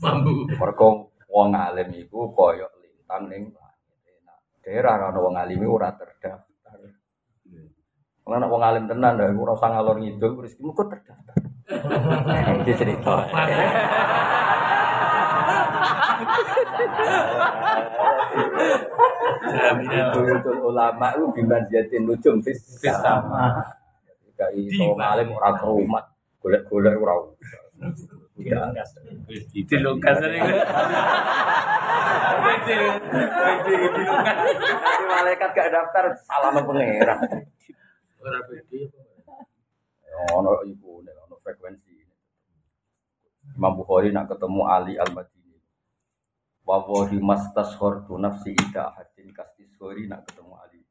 Mambu. 0.05 0.45
Mergo 0.53 1.13
wong 1.29 1.49
alim 1.57 1.89
iku 1.97 2.33
koyo 2.37 2.69
lintang 2.81 3.29
ning. 3.33 3.53
Nah, 4.25 4.39
daerah 4.61 5.09
ana 5.09 5.19
wong 5.19 5.37
alim 5.37 5.65
ora 5.65 5.93
terdaftar. 5.97 6.45
Kalau 8.29 8.37
anak 8.37 8.53
wong 8.53 8.61
alim 8.61 8.85
tenan, 8.85 9.17
dah, 9.17 9.33
ora 9.33 9.57
usah 9.57 9.73
ngalor 9.73 9.97
ngidul, 10.05 10.45
rezekimu 10.45 10.77
kok 10.77 10.93
terdaftar. 10.93 11.37
Iki 12.61 12.73
cerita. 12.77 13.25
Itu 20.29 20.53
ulama 20.61 21.17
itu 21.17 21.25
biman 21.41 21.63
jatin 21.73 22.05
nujum 22.05 22.37
fis 22.45 22.61
sama. 22.85 23.65
Gak 24.37 24.53
iso 24.61 24.93
ngalim 24.93 25.33
ora 25.33 25.57
kerumat, 25.57 26.05
golek-golek 26.39 26.95
ora. 26.99 27.15
Tidak. 28.39 28.63
Itu 29.55 29.75
lukas 29.83 30.17
tadi. 30.19 30.39
Itu 32.49 32.75
itu 33.79 34.01
lukas. 34.07 34.37
Nanti 34.79 35.05
malaikat 35.07 35.51
gak 35.55 35.71
daftar 35.75 36.05
salah 36.23 36.51
sama 36.55 36.63
pangeran. 36.67 37.19
Ora 38.23 38.39
pede. 38.47 38.91
Ono 40.35 40.67
ibu, 40.67 41.03
ono 41.03 41.37
frekuensi. 41.39 41.95
Imam 43.55 43.75
Bukhari 43.79 44.11
nak 44.11 44.31
ketemu 44.31 44.63
Ali 44.67 44.99
Al 44.99 45.11
Madini. 45.15 45.59
Wawahi 46.67 47.19
mas 47.23 47.47
tashortu 47.55 48.19
nafsi 48.19 48.55
ida 48.55 48.95
hadin 48.95 49.31
kastisori 49.31 50.11
nak 50.11 50.27
ketemu 50.27 50.53
Ali. 50.59 50.83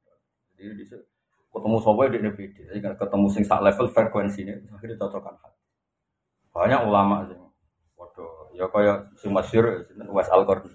Jadi 0.57 0.73
di 0.73 0.85
situ 0.87 1.16
ketemu 1.57 1.77
sobat 1.81 2.13
di 2.13 2.19
beda. 2.21 2.61
Jadi 2.69 2.79
kan 2.79 2.93
ketemu 2.95 3.27
sing 3.33 3.43
sak 3.43 3.61
level 3.65 3.87
frekuensi 3.89 4.39
ini 4.45 4.53
akhirnya 4.69 4.95
cocokkan 5.01 5.35
hati. 5.41 5.61
Banyak 6.53 6.81
ulama 6.85 7.25
sih. 7.25 7.37
Waduh, 7.97 8.53
ya 8.53 8.65
kaya 8.69 8.93
masyhur 9.27 9.85
sinten 9.89 10.07
Wes 10.13 10.29
Al 10.29 10.45
Qarni. 10.45 10.69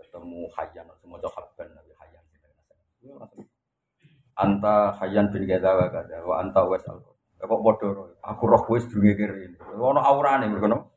Ketemu 0.00 0.48
Hayyan 0.56 0.88
semua 1.00 1.20
habban 1.20 1.68
Nabi 1.76 1.92
Hayyan. 2.00 2.24
Anta 4.36 4.96
Hayyan 5.00 5.28
bin 5.28 5.44
Gada 5.44 5.76
wa 5.76 5.86
Gada 5.92 6.16
wa 6.24 6.34
anta 6.40 6.64
Wes 6.64 6.84
Al 6.88 7.00
Qarni. 7.00 7.12
Kok 7.42 7.82
ro. 7.82 8.04
Aku 8.22 8.42
roh 8.46 8.62
wis 8.70 8.86
durunge 8.86 9.18
kene. 9.18 9.58
Ono 9.74 9.98
aurane 9.98 10.46
ngono. 10.46 10.92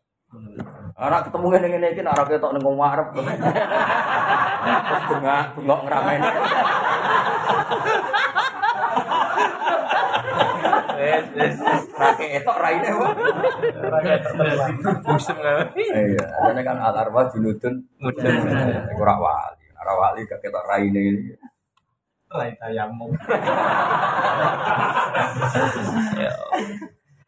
Anak 0.95 1.27
ketemu 1.27 1.45
ngene 1.51 1.67
ngene 1.73 1.87
iki 1.91 2.01
nek 2.03 2.15
ora 2.15 2.23
ketok 2.29 2.51
ning 2.53 2.63
wong 2.63 2.79
arep. 2.79 3.07
Bunga 5.09 5.37
bengok. 5.55 5.81
Wes 10.95 11.25
wes. 11.35 11.55
Ra 11.93 12.09
ketok 12.15 12.57
raine 12.59 12.89
wae. 12.95 14.13
Musim 15.05 15.37
kan. 15.39 15.69
Iya, 15.75 16.25
jane 16.49 16.61
kan 16.63 16.77
al 16.79 16.95
arwah 16.95 17.27
junudun 17.31 17.83
Mudun. 18.01 18.33
Iku 18.91 19.01
ora 19.03 19.15
wali. 19.19 19.65
Ora 19.75 19.93
wali 19.95 20.25
gak 20.25 20.41
ketok 20.41 20.65
raine 20.65 20.99
ini. 20.99 21.33
Rai 22.31 22.51
tayamum. 22.57 23.11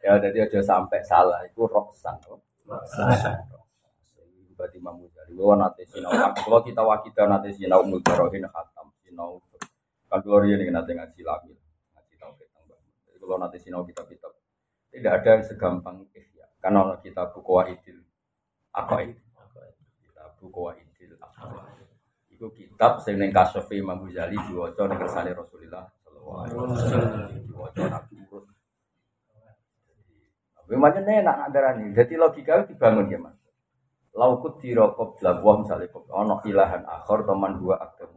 Ya 0.04 0.16
jadi 0.24 0.48
aja 0.48 0.60
sampai 0.64 1.04
salah 1.04 1.44
iku 1.48 1.68
roksan. 1.68 2.16
Berarti 4.58 4.82
Imam 4.82 4.98
Ghazali, 5.06 5.38
gua 5.38 5.54
nate 5.54 5.86
sinau, 5.86 6.10
kalau 6.10 6.66
kita 6.66 6.82
wakita 6.82 7.30
nate 7.30 7.54
sinau 7.54 7.86
mudharohin 7.86 8.42
khatam, 8.50 8.90
sinau 9.06 9.38
kalau 10.10 10.42
dia 10.42 10.58
nih 10.58 10.74
nate 10.74 10.98
ngaji 10.98 11.22
lagi, 11.22 11.54
ngaji 11.94 12.14
tahu 12.18 12.34
kita 12.42 12.58
Jadi 12.66 13.17
kalau 13.28 13.44
nate 13.44 13.60
sinau 13.60 13.84
kitab 13.84 14.08
kitab, 14.08 14.32
tidak 14.88 15.20
ada 15.20 15.30
yang 15.36 15.44
segampang 15.44 16.08
ihya. 16.16 16.48
Karena 16.64 16.88
ono 16.88 16.96
kita 17.04 17.28
buku 17.36 17.52
wahidil, 17.52 18.00
itu? 18.00 19.24
Kita 20.08 20.24
buku 20.40 20.60
wahidil, 20.64 21.12
apa 21.20 21.76
Iku 22.32 22.54
kitab 22.54 23.04
sing 23.04 23.20
ning 23.20 23.34
kasofi 23.34 23.82
Imam 23.84 24.06
Ghazali 24.08 24.38
diwaca 24.38 24.86
ning 24.88 25.02
kersane 25.02 25.34
Rasulullah 25.34 25.90
sallallahu 26.06 26.38
alaihi 26.38 26.56
wasallam. 26.56 27.12
Diwaca 27.50 27.84
Nabi 27.90 28.16
urut 28.30 28.46
Memangnya 30.68 31.24
enak 31.24 31.36
nak 31.40 31.50
darani. 31.50 31.96
Jadi 31.96 32.14
logika 32.20 32.62
itu 32.62 32.76
dibangun 32.76 33.10
ya 33.10 33.18
mas. 33.18 33.40
Laukut 34.14 34.60
dirokok 34.60 35.18
belakwa 35.18 35.64
misalnya 35.64 35.88
kok 35.90 36.06
ono 36.12 36.44
ilahan 36.44 36.84
akhir 36.84 37.26
teman 37.26 37.56
dua 37.58 37.80
aktor. 37.82 38.12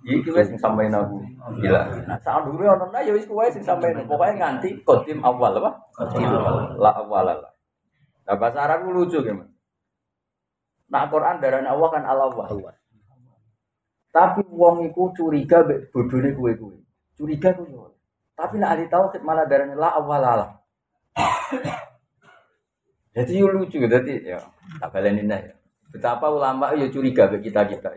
Iki 0.00 0.32
wes 0.32 0.48
sing 0.48 0.56
sampein 0.56 0.96
aku 0.96 1.20
ilah. 1.60 1.84
Nah 2.08 2.16
saat 2.24 2.48
dulu 2.48 2.64
ono 2.64 2.88
nah 2.88 3.04
ya 3.04 3.12
wis 3.12 3.28
kuwe 3.28 3.52
sing 3.52 3.60
sampein. 3.60 4.00
Pokoknya 4.08 4.40
nganti 4.40 4.80
kodim 4.80 5.20
awal 5.20 5.60
apa? 5.60 5.70
Kodim 5.92 6.24
awal. 6.32 6.72
La 6.80 6.90
awal 6.96 7.28
lah. 7.36 7.52
Nah 8.24 8.34
bahasa 8.40 8.64
Arab 8.64 8.88
lucu 8.88 9.20
ya 9.20 9.36
mas. 9.36 9.52
Nah 10.88 11.04
Quran 11.12 11.36
darani 11.38 11.68
Allah 11.68 11.88
kan 11.92 12.02
al 12.08 12.20
awal. 12.32 12.48
Tapi 14.10 14.42
wong 14.48 14.88
iku 14.90 15.12
curiga 15.12 15.62
mbek 15.62 15.92
bodone 15.92 16.32
kuwe-kuwe. 16.32 16.76
Curiga 17.14 17.52
kuwi. 17.52 17.76
Tapi 18.32 18.56
nek 18.56 18.70
ahli 18.72 18.84
tauhid 18.88 19.20
malah 19.20 19.44
darani 19.44 19.76
la 19.76 20.00
awal 20.00 20.24
lah. 20.24 20.50
Jadi 23.10 23.42
lucu, 23.42 23.82
jadi 23.82 24.14
ya 24.22 24.38
tak 24.78 24.94
balenin 24.94 25.28
ya. 25.28 25.54
Betapa 25.90 26.30
ulama 26.30 26.70
ya 26.78 26.86
curiga 26.88 27.26
ke 27.26 27.42
kita 27.42 27.66
kita. 27.66 27.90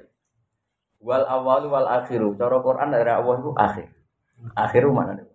Wal 1.04 1.24
awal 1.28 1.68
wal 1.68 1.88
akhiru. 1.88 2.34
Cara 2.40 2.58
Quran 2.64 2.88
dari 2.96 3.12
awal 3.12 3.44
itu 3.44 3.52
akhir. 3.60 3.88
Akhiru 4.56 4.96
mana 4.96 5.20
nih? 5.20 5.28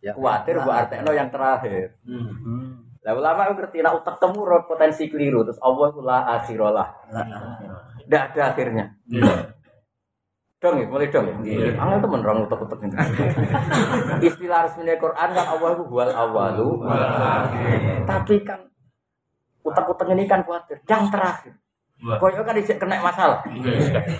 Ya. 0.00 0.16
Kuatir 0.16 0.56
bu 0.62 0.70
artekno 0.70 1.12
yang 1.12 1.28
terakhir. 1.28 1.98
Lah 3.00 3.12
ulama 3.16 3.48
itu 3.48 3.52
ngerti 3.58 3.78
nak 3.80 3.94
utak 4.00 4.16
temu 4.20 4.44
roh 4.44 4.62
potensi 4.64 5.08
keliru 5.08 5.44
terus 5.44 5.60
Allah 5.60 5.86
itu 5.92 6.00
la 6.00 6.18
akhirolah. 6.40 6.88
Tidak 8.06 8.22
ada 8.32 8.42
akhirnya. 8.52 8.84
Dong 10.60 10.76
ya, 10.76 10.86
mulai 10.92 11.08
dong 11.08 11.24
ya. 11.24 11.72
Angel 11.72 12.04
temen 12.04 12.20
orang 12.20 12.44
utak-utak 12.44 12.84
ini. 12.84 12.92
Istilah 14.28 14.68
resminya 14.68 14.92
Quran 15.00 15.28
kan 15.32 15.46
Allah 15.56 15.70
itu 15.72 15.84
wal 15.88 16.12
awalu. 16.12 16.68
Tapi 18.04 18.34
kan 18.44 18.60
utak-utak 19.64 20.08
ini 20.12 20.28
kan 20.28 20.44
khawatir. 20.44 20.84
Yang 20.84 21.04
terakhir. 21.08 21.52
Koyo 22.00 22.40
kan 22.40 22.56
disik 22.56 22.80
kena 22.80 22.96
masalah. 23.04 23.44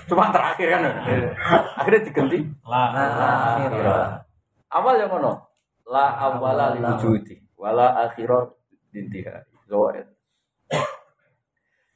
Cuma 0.05 0.29
terakhir 0.29 0.67
kan. 0.77 0.81
Akhirnya 1.81 2.05
diganti. 2.05 2.37
La. 2.65 4.21
Awal 4.71 5.01
yang 5.01 5.11
mana? 5.11 5.33
La 5.89 6.15
awala 6.15 6.77
li 6.77 6.79
wujudi 6.79 7.35
wala 7.57 8.05
akhirah 8.05 8.47
dintiha. 8.93 9.43
Zoet. 9.69 10.07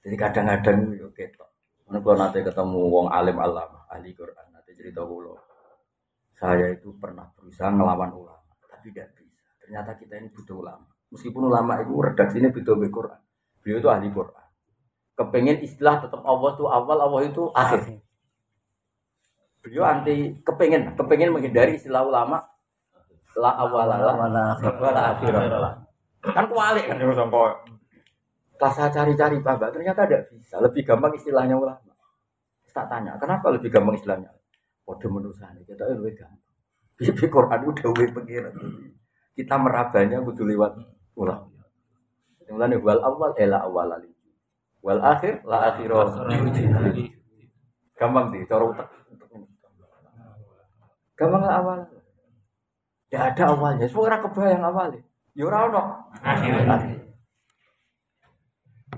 Jadi 0.05 0.15
kadang-kadang 0.21 0.93
yo 0.93 1.09
ketok. 1.13 1.49
Mana 1.85 2.01
kalau 2.01 2.17
nanti 2.17 2.41
ketemu 2.41 2.81
wong 2.89 3.07
alim 3.13 3.37
alam, 3.37 3.69
ahli 3.89 4.09
Quran, 4.13 4.47
nanti 4.49 4.73
cerita 4.73 5.05
kulo. 5.05 5.37
Saya 6.33 6.73
itu 6.73 6.93
pernah 6.97 7.29
berusaha 7.37 7.69
ngelawan 7.69 8.09
ulama, 8.13 8.53
tapi 8.65 8.89
tidak 8.89 9.13
bisa. 9.17 9.45
Ternyata 9.61 9.93
kita 9.97 10.17
ini 10.17 10.29
butuh 10.33 10.65
ulama. 10.65 10.89
Meskipun 11.13 11.45
ulama 11.45 11.77
itu 11.81 11.93
redaksinya 11.93 12.49
butuh 12.49 12.73
Quran. 12.89 13.21
Beliau 13.61 13.77
itu 13.81 13.89
ahli 13.89 14.09
Quran. 14.09 14.44
Kepengen 15.15 15.63
istilah 15.63 16.03
tetap 16.03 16.21
Allah 16.27 16.49
itu 16.51 16.65
awal, 16.67 16.97
Allah 16.99 17.21
itu 17.23 17.47
akhir. 17.55 18.03
Beliau 19.63 19.87
anti 19.87 20.43
kepengen, 20.43 20.93
kepengen 20.93 21.31
menghindari 21.31 21.79
istilah 21.79 22.03
ulama 22.03 22.43
la 23.39 23.51
awalala 23.59 24.13
wala 24.59 25.01
akhirah. 25.15 25.81
Kan 26.21 26.45
kualik 26.51 26.85
kan 26.87 26.95
terus 26.99 27.15
sampai 27.15 27.53
pas 28.55 28.71
saya 28.71 28.87
cari-cari 28.91 29.39
Pak, 29.43 29.71
ternyata 29.71 30.07
tidak 30.07 30.31
bisa. 30.31 30.59
Lebih 30.63 30.83
gampang 30.87 31.11
istilahnya 31.15 31.55
ulama. 31.59 31.91
Tak 32.75 32.91
tanya, 32.91 33.15
kenapa 33.15 33.55
lebih 33.55 33.71
gampang 33.71 33.95
istilahnya? 33.95 34.31
Kode 34.83 35.07
menusani, 35.07 35.63
kita 35.63 35.87
lebih 35.95 36.19
gampang. 36.19 36.43
Di 36.95 37.27
Quran 37.27 37.59
udah 37.67 37.83
lebih 37.91 38.11
pengiran. 38.15 38.53
Kita 39.35 39.55
merabanya 39.59 40.23
kudu 40.23 40.43
lewat 40.47 40.75
ulama. 41.19 41.51
Mulane 42.47 42.75
wal 42.79 42.99
awal 43.03 43.31
ela 43.35 43.63
awal 43.67 43.91
ali. 43.95 44.14
Wal 44.85 45.01
akhir 45.01 45.41
la 45.49 45.73
akhirah. 45.73 46.29
Gampang 47.97 48.25
sih, 48.29 48.45
cara 48.45 48.63
utek. 48.69 48.87
Gampang 51.17 51.41
lah 51.41 51.57
awal. 51.57 51.79
Tidak 53.09 53.21
ada 53.33 53.43
awalnya, 53.49 53.85
semua 53.89 54.13
orang 54.13 54.21
kebayang 54.29 54.61
awalnya. 54.61 55.01
Ya 55.33 55.43
ora 55.49 55.57
ono. 55.65 55.81
Akhir. 56.21 57.01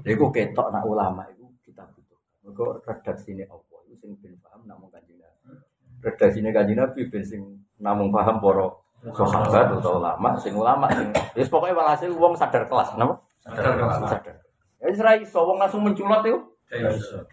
Iku 0.07 0.25
ketok 0.31 0.67
nak 0.75 0.83
ulama 0.83 1.23
itu 1.31 1.47
kita 1.63 1.87
butuh. 1.87 2.19
Mergo 2.43 2.79
redaksine 2.83 3.47
Allah 3.47 3.79
itu 3.87 3.95
sing 3.99 4.11
ben 4.19 4.35
paham 4.39 4.63
namung 4.67 4.91
kanjeng 4.91 5.19
Nabi. 5.19 5.59
Redaksine 6.03 6.49
kanjeng 6.55 6.79
Nabi 6.79 7.01
ben 7.11 7.23
sing 7.23 7.41
namung 7.79 8.11
paham 8.11 8.39
para 8.39 8.71
sahabat 9.11 9.77
atau 9.77 9.99
ulama 9.99 10.29
sing 10.39 10.53
ulama 10.55 10.87
sing 10.95 11.11
wis 11.37 11.51
pokoke 11.51 11.75
walhasil 11.75 12.09
wong 12.15 12.33
sadar 12.33 12.65
kelas 12.65 12.97
napa 12.97 13.13
Sadar 13.45 13.77
kelas. 13.77 13.99
sadar 14.09 14.35
ya 14.77 14.85
wis 14.91 15.01
ra 15.01 15.17
iso 15.17 15.39
wong 15.41 15.57
langsung 15.57 15.81
menculot 15.81 16.21
itu 16.25 16.39
Ya 16.67 16.91
iso. 16.91 17.23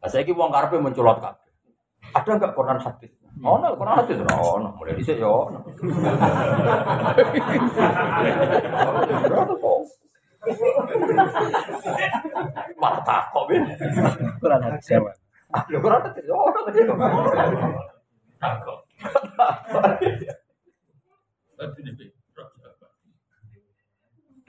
Nah, 0.00 0.08
saya 0.08 0.24
wong 0.32 0.48
karepe 0.48 0.80
menculot 0.80 1.20
kabeh. 1.20 1.52
Ada 2.16 2.30
enggak 2.40 2.56
Quran 2.56 2.80
hadis? 2.80 3.12
Oh, 3.44 3.60
no, 3.60 3.76
Quran 3.76 4.00
hadis 4.00 4.16
ora 4.24 4.34
ono. 4.40 4.68
Mulai 4.80 4.96
dhisik 4.96 5.20
ya 5.20 5.28
ono. 5.28 5.60
Malah 12.80 13.00
takok 13.04 13.44
ben. 13.52 13.68
Kurang 14.40 14.64
ajar 14.64 14.80
siapa? 14.80 15.12
Ah, 15.52 15.62
lho 15.68 15.78
Quran 15.84 16.00
hadis 16.00 16.24
ya 16.24 16.32
ono 16.32 16.58
kan 16.64 16.72
ya. 16.72 16.84
Takut. 18.40 18.78
Tapi 21.60 21.80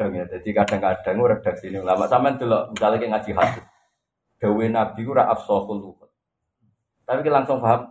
Kadang 0.02 0.18
ya, 0.18 0.26
jadi 0.26 0.50
kadang-kadang 0.66 1.22
redaksi 1.30 1.70
ini 1.70 1.78
ulama 1.78 2.10
sampean 2.10 2.34
delok 2.42 2.74
misalnya 2.74 2.98
kayak 2.98 3.12
ngaji 3.14 3.32
hadis. 3.38 3.66
Dawe 4.42 4.66
Nabi 4.74 5.02
ora 5.06 5.30
afsahul 5.30 5.78
lughat. 5.78 6.10
Tapi 7.06 7.22
kita 7.22 7.38
langsung 7.38 7.62
paham 7.62 7.86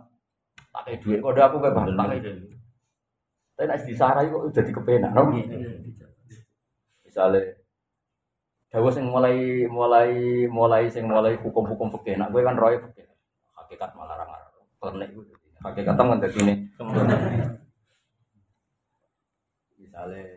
pakai 0.75 0.99
duit 0.99 1.23
kode 1.23 1.39
aku 1.39 1.63
kayak 1.63 1.71
pakai 1.71 2.19
duit. 2.19 2.51
Tapi 3.55 3.63
nek 3.63 3.79
disarai 3.87 4.27
kok 4.27 4.43
udah 4.43 4.63
dikepenak, 4.67 5.11
no? 5.15 5.31
Misalnya 7.07 7.41
Dawa 8.67 8.91
sing 8.91 9.07
mulai 9.07 9.67
mulai 9.71 10.11
mulai 10.51 10.91
sing 10.91 11.07
mulai 11.07 11.39
hukum-hukum 11.39 11.95
fikih. 11.95 12.19
Nak 12.19 12.35
gue 12.35 12.43
kan 12.43 12.59
roy 12.59 12.75
fikih. 12.75 13.07
Hakikat 13.55 13.95
malah 13.95 14.19
larang 14.19 14.35
larang. 14.35 14.67
Klenek 14.83 15.15
gue. 15.15 15.23
Hakikat 15.63 15.95
kan 15.95 16.19
dari 16.19 16.35
ini. 16.43 16.55
Misalnya 19.79 20.30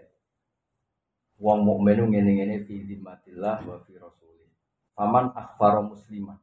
wong 1.45 1.61
mukmin 1.61 2.01
ngene-ngene 2.09 2.65
fi 2.65 2.81
dzimmatillah 2.89 3.69
wa 3.69 3.77
fi 3.85 3.93
rasulih. 4.01 4.49
Faman 4.97 5.29
akhfara 5.37 5.85
musliman. 5.85 6.41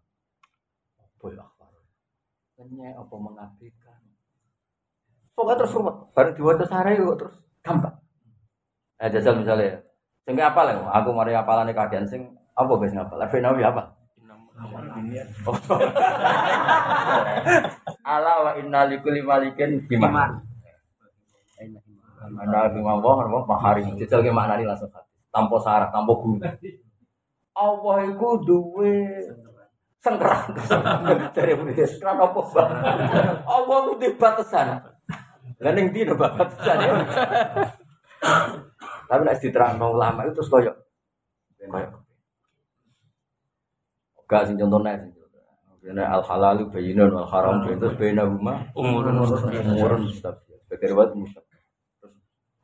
Apa 1.02 1.26
ya 1.34 1.42
akhfara? 1.42 1.82
Kenya 2.54 2.94
apa 2.94 3.16
mengabaikan. 3.18 4.02
Pokoknya 5.34 5.58
terus 5.66 5.74
ruwet. 5.74 5.98
Baru 6.14 6.30
diwaca 6.38 6.66
sarai 6.70 7.02
kok 7.02 7.18
terus 7.18 7.36
gampang. 7.66 7.98
Nah, 9.02 9.10
jajal 9.10 9.42
misalnya 9.42 9.66
ya. 9.66 9.78
Sing 10.22 10.38
ki 10.38 10.44
apal 10.46 10.70
ya, 10.70 10.78
aku 10.94 11.10
mari 11.18 11.34
apalane 11.34 11.74
kagian 11.74 12.06
sing 12.06 12.38
apa 12.54 12.70
guys 12.78 12.94
ngapal? 12.94 13.18
Arfi 13.18 13.42
Nawawi 13.42 13.66
apa? 13.66 13.98
Oh. 15.50 15.58
Ala 18.14 18.34
wa 18.46 18.52
inna 18.62 18.86
likulli 18.86 19.26
malikin 19.26 19.82
bima. 19.90 20.46
Ana 22.38 22.72
bima 22.72 22.96
wa 23.00 23.20
apa 23.20 23.40
maharim. 23.48 23.98
Jajal 24.00 24.24
ki 24.24 24.32
maknane 24.32 24.64
langsung 24.64 24.92
hati. 24.94 25.12
Tanpa 25.32 25.56
sarah, 25.60 25.90
tanpa 25.92 26.12
guru. 26.16 26.40
Allah 27.52 27.96
iku 28.08 28.30
duwe 28.46 28.94
sengkeran. 30.00 30.56
Dari 31.36 31.52
murid 31.56 31.80
sengkeran 31.84 32.20
apa, 32.20 32.40
Bang? 32.56 32.72
Allah 33.44 33.78
ku 33.88 33.92
duwe 34.00 34.16
batasan. 34.16 34.80
Lah 35.62 35.72
ning 35.76 35.92
ndi 35.92 36.08
batasan? 36.08 36.78
Tapi 39.12 39.22
nek 39.28 39.44
diterangno 39.44 39.92
ulama 39.92 40.24
itu 40.24 40.40
terus 40.40 40.48
koyo 40.48 40.72
koyo 41.60 41.90
Gak 44.24 44.48
sing 44.48 44.56
contohnya 44.56 44.96
sing 44.96 45.12
contohnya 45.12 46.08
al 46.08 46.24
halalu 46.24 46.72
wal 46.72 47.28
haram 47.28 47.68
itu 47.68 47.92
bainahuma 48.00 48.72
umurun 48.72 49.20
umurun 49.20 49.52
riwayat 49.52 50.00
mustabihat. 50.00 50.80
Terus 50.80 51.51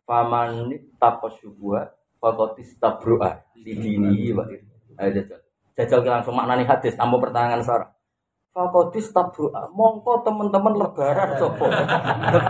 faman 0.07 0.71
tapasyubuha 0.95 1.91
faqad 2.23 2.55
istabru'a 2.63 3.43
di 3.53 3.75
dinihi 3.75 4.31
wa 4.31 4.47
irdi. 4.47 4.63
Ayo 4.97 5.09
jajal. 5.21 5.39
Jajal 5.77 5.99
ki 6.01 6.09
langsung 6.09 6.33
maknani 6.33 6.63
hadis 6.63 6.95
tanpa 6.95 7.19
pertanyaan 7.19 7.61
sarah. 7.61 7.91
Faqad 8.55 8.95
istabru'a 8.95 9.67
mongko 9.69 10.23
teman-teman 10.23 10.79
lebaran 10.79 11.35
sapa? 11.37 11.65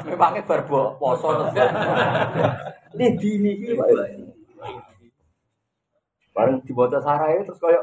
Memangnya 0.06 0.46
bar 0.46 0.62
bo- 0.70 0.96
poso. 0.96 1.34
Di 2.94 3.08
dinihi 3.18 3.74
wa. 3.76 3.86
Bareng 6.32 6.62
dibaca 6.62 7.02
sarah 7.02 7.34
itu 7.34 7.50
terus 7.50 7.58
koyo 7.60 7.82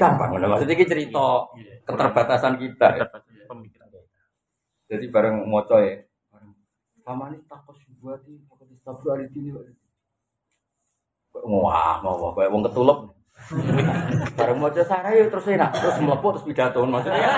gampang 0.00 0.34
ngono. 0.34 0.56
Maksudnya 0.56 0.74
iki 0.74 0.88
cerita 0.88 1.46
keterbatasan 1.86 2.56
kita. 2.58 2.86
ya. 2.98 3.06
Jadi 4.90 5.06
bareng 5.06 5.46
moco 5.46 5.76
ya. 5.78 6.00
Pamani 7.00 7.38
takut 7.46 7.76
syubhati, 8.00 8.32
takut 8.48 8.68
istabru 8.72 9.08
ali 9.12 9.28
dini. 9.28 9.52
Wah, 11.36 12.00
mau 12.00 12.16
wah, 12.16 12.32
kayak 12.32 12.48
wong 12.48 12.64
ketulup. 12.64 13.12
Bareng 14.36 14.56
moco 14.56 14.82
sarai 14.84 15.28
terus 15.28 15.48
enak, 15.48 15.70
terus 15.76 16.00
mlebu 16.00 16.26
terus 16.32 16.44
pidato 16.48 16.80
maksudnya. 16.88 17.28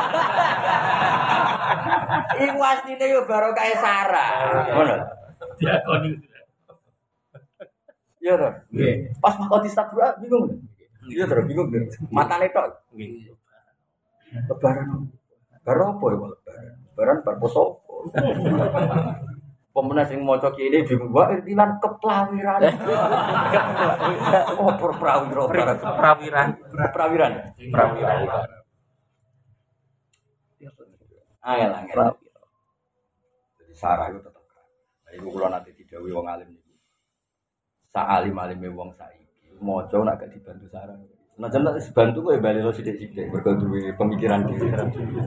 Iku 2.38 2.58
asline 2.62 3.06
yo 3.10 3.26
baru 3.26 3.50
kayak 3.50 3.82
Sarah. 3.82 4.30
Ngono. 4.70 4.94
diakoni 5.58 6.10
Iya 8.22 8.38
toh. 8.38 8.52
Pas 9.18 9.34
makot 9.34 9.66
istabru 9.66 9.98
ah, 9.98 10.14
bingung. 10.18 10.46
Iya 11.10 11.26
toh, 11.26 11.42
bingung. 11.42 11.70
Matane 12.14 12.50
tok. 12.54 12.86
Lebaran. 14.46 15.10
Baru 15.62 15.82
apa 15.90 16.04
ya 16.06 16.16
lebaran? 16.18 16.66
Lebaran 16.86 17.16
bar 17.26 17.36
poso. 17.42 17.82
Pemenang 19.72 20.04
sing 20.04 20.20
maca 20.20 20.52
kene 20.52 20.84
bingung 20.84 21.12
wae 21.16 21.40
irtilan 21.40 21.80
keplawiran. 21.80 22.60
Oh, 24.62 24.72
perprawira 24.78 25.44
barang. 25.48 25.78
prawiran 25.80 26.48
Prawiran. 26.70 27.32
prawiran 27.72 28.12
Angel 31.42 31.72
angel. 31.74 31.98
Jadi 33.58 33.74
sarah 33.74 34.06
itu 34.14 34.22
tetap 34.22 34.44
keren. 34.46 34.68
Nah, 35.18 35.30
kula 35.34 35.48
nanti 35.50 35.74
didhawuhi 35.74 36.14
wong 36.14 36.26
alim 36.30 36.48
niku. 36.54 36.72
Sa 37.90 38.06
alim 38.06 38.36
alime 38.38 38.70
wong 38.70 38.94
saiki 38.94 39.26
maca 39.58 39.98
nak 40.06 40.22
gak 40.22 40.30
dibantu 40.30 40.66
sarah. 40.70 40.94
Nah, 41.33 41.49
jeneng 41.49 41.72
dibantu 41.80 42.28
kok 42.28 42.33
ya 42.37 42.41
bali 42.45 42.61
lo 42.61 42.68
sithik-sithik 42.68 43.33
mergo 43.33 43.57
duwe 43.57 43.89
pemikiran 43.97 44.45
dhewe. 44.45 44.68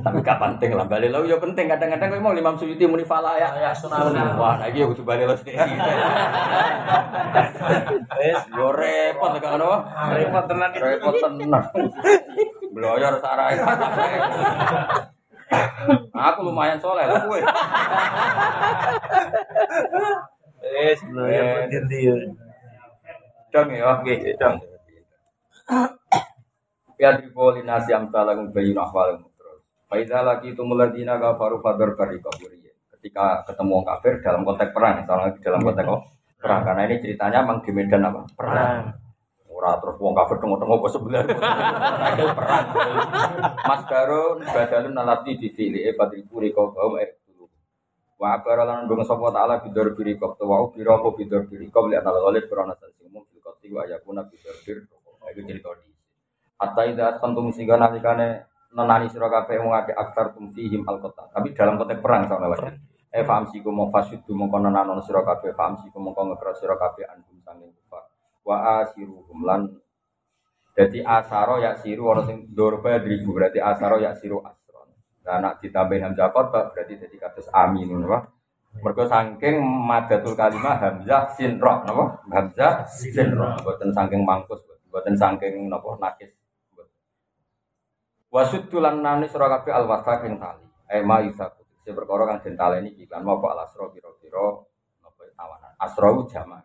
Tapi 0.06 0.22
gak 0.22 0.38
penting 0.38 0.78
lah 0.78 0.86
bali 0.86 1.10
lo 1.10 1.26
ya 1.26 1.41
penting 1.41 1.66
kadang-kadang 1.66 2.14
kok 2.14 2.22
mau 2.22 2.30
Imam 2.30 2.53
Suyuti 2.62 2.86
muni 2.86 3.01
fala 3.01 3.34
ya 3.41 3.49
ya 3.58 3.74
sunan. 3.74 4.14
Wah, 4.38 4.62
nah 4.62 4.70
iki 4.70 4.86
ya 4.86 4.88
kudu 4.88 5.01
bali 5.01 5.26
lo 5.26 5.34
sithik-sithik. 5.34 5.97
Wes 8.22 8.41
yo 8.58 8.70
repot 8.70 9.34
nek 9.34 9.49
ngono. 9.49 9.72
repot 10.14 10.45
tenan. 10.45 10.70
Repot 10.78 11.14
tenan. 11.18 11.64
Bloyor 12.70 13.14
sarah. 13.18 13.49
Aku 16.14 16.39
lumayan 16.45 16.78
soleh 16.78 17.10
lah 17.10 17.18
gue. 17.26 17.41
wis 20.70 21.01
Eh. 21.01 21.66
Dong 23.49 23.72
ya, 23.72 23.84
oke, 23.95 24.14
dong. 24.36 24.74
Ya 26.95 27.11
tripoli 27.20 27.66
nasi 27.66 27.91
amsala 27.91 28.38
bayin 28.53 28.78
ahwal 28.78 29.20
terus. 29.36 29.59
Faida 29.89 30.24
lagi 30.24 30.55
itu 30.55 30.63
muladina 30.63 31.20
kafaru 31.20 31.59
fadar 31.59 31.97
bari 31.97 32.24
kaburi. 32.24 32.63
Ketika 32.95 33.43
ketemu 33.43 33.84
orang 33.84 33.88
kafir 33.97 34.13
dalam 34.24 34.41
konteks 34.47 34.72
perang, 34.74 34.93
misalnya 35.03 35.36
dalam 35.43 35.61
konteks 35.61 35.88
apa? 35.89 35.99
perang. 36.39 36.61
Karena 36.61 36.82
ini 36.88 36.95
ceritanya 37.01 37.39
memang 37.43 37.59
di 37.66 37.72
medan 37.74 38.07
apa? 38.07 38.22
Perang. 38.38 38.82
Ora 39.55 39.72
terus 39.80 39.95
wong 39.97 40.13
kafir 40.13 40.38
tengok-tengok 40.39 40.78
kok 40.84 40.93
sebelah. 40.93 41.24
Perang. 42.39 42.66
Mas 43.66 43.84
Darun 43.89 44.38
badalun 44.45 44.93
nalati 44.93 45.32
di 45.36 45.49
fili 45.49 45.84
e 45.84 45.91
fadribu 45.97 46.38
riko 46.39 46.72
kaum. 46.72 46.95
Wa 48.16 48.39
abara 48.39 48.63
lan 48.63 48.88
ndung 48.88 49.03
sapa 49.03 49.28
taala 49.36 49.59
bidor 49.59 49.91
biri 49.91 50.16
to 50.16 50.45
wa 50.47 50.63
biro 50.72 50.95
apa 50.95 51.09
bidor 51.11 51.51
biri 51.51 51.68
kop 51.68 51.91
li 51.91 51.99
anal 51.99 52.24
ghalib 52.24 52.47
sing 52.47 53.11
umum 53.11 53.28
fil 53.28 53.43
qati 53.43 53.68
wa 53.76 53.84
yakuna 53.84 54.24
bidor 54.24 54.55
bir. 54.63 54.78
Iku 55.32 55.41
cerita 55.45 55.69
di. 55.82 55.89
Hatta 56.55 56.82
idza 56.88 57.19
santum 57.19 57.51
singga 57.51 57.76
nalikane 57.76 58.47
nenani 58.76 59.07
sira 59.07 59.32
kabeh 59.32 59.59
wong 59.63 59.73
akeh 59.76 59.95
aktar 59.95 60.36
tum 60.36 60.51
fihim 60.51 60.84
al 60.88 60.99
qata. 60.99 61.32
Tapi 61.32 61.55
dalam 61.55 61.80
konteks 61.80 61.99
perang 62.03 62.28
sama 62.28 62.51
lagi. 62.51 62.76
Eh 63.15 63.23
famsi 63.23 63.63
ku 63.63 63.71
mong 63.71 63.91
fasyudu 63.95 64.36
mongko 64.36 64.59
nenanon 64.59 64.99
sira 64.99 65.23
kabeh 65.23 65.55
famsi 65.55 65.88
ku 65.88 66.03
mongko 66.03 66.36
ngekro 66.36 66.51
sira 66.55 66.76
kabeh 66.76 67.07
anhum 67.07 67.39
sanging 67.43 67.71
kufar. 67.71 68.03
Wa 68.43 68.84
asiruhum 68.84 69.41
lan 69.47 69.61
Jadi 70.76 70.99
asaro 70.99 71.63
ya 71.63 71.71
siru 71.80 72.11
orang 72.11 72.28
sing 72.28 72.38
dorba 72.51 72.99
ribu 72.99 73.32
berarti 73.32 73.63
asaro 73.63 73.95
ya 73.95 74.11
siru 74.11 74.43
asron. 74.43 74.91
Nah 75.23 75.39
nak 75.39 75.63
ditambahin 75.63 76.11
hamzah 76.11 76.36
kota 76.36 76.67
berarti 76.67 76.99
jadi 76.99 77.15
kados 77.15 77.47
amin 77.55 77.95
napa? 77.95 78.28
Mergo 78.84 79.07
saking 79.07 79.55
madatul 79.63 80.36
kalimah 80.36 80.76
hamzah 80.76 81.32
sin 81.32 81.63
roh 81.63 81.80
napa? 81.88 82.19
Hamzah 82.28 82.84
sin 82.91 83.32
roh 83.32 83.55
boten 83.63 83.95
saking 83.95 84.28
mangkus 84.28 84.67
boten 84.95 85.19
saking 85.19 85.67
napa 85.67 85.99
nakis. 85.99 86.31
Wasud 88.31 88.71
tulan 88.71 89.03
nani 89.03 89.27
sira 89.27 89.51
kabeh 89.51 89.75
al 89.75 89.91
tali. 89.99 90.63
Eh 90.87 91.03
ma 91.03 91.19
yusaku. 91.19 91.67
Si 91.83 91.91
perkara 91.91 92.23
kang 92.23 92.39
den 92.39 92.55
taleni 92.55 92.95
iki 92.95 93.03
kan 93.11 93.19
mau 93.19 93.43
kok 93.43 93.51
alasro 93.51 93.91
pira-pira 93.91 94.63
napa 95.03 95.21
tawanan. 95.35 95.75
Asro 95.75 96.23
jama. 96.31 96.63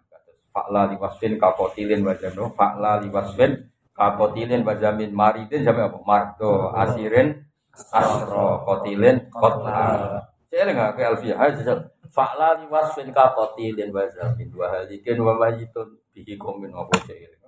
Fa'la 0.51 0.91
liwasfin 0.91 1.39
kapotilin 1.39 2.03
wajano 2.03 2.51
fa'la 2.59 2.99
liwasfin 3.07 3.71
kapotilin 3.95 4.67
wajamin 4.67 5.15
maridin 5.15 5.63
jame 5.63 5.87
apa? 5.87 5.99
Mardo 6.03 6.75
asirin 6.75 7.39
asro 7.75 8.63
kotilin 8.67 9.31
kotla. 9.31 10.19
Saya 10.51 10.67
enggak 10.67 10.99
ke 10.99 11.03
Alfiyah 11.07 11.39
aja. 11.39 11.75
Fa'la 12.11 12.67
liwasfin 12.67 13.15
kapotilin 13.15 13.95
wajamin 13.95 14.51
wa 14.55 14.67
halikin 14.75 15.19
wa 15.23 15.39
mayitun 15.39 16.03
bihi 16.11 16.35
komin 16.35 16.75
apa 16.75 16.99
cek. 17.07 17.40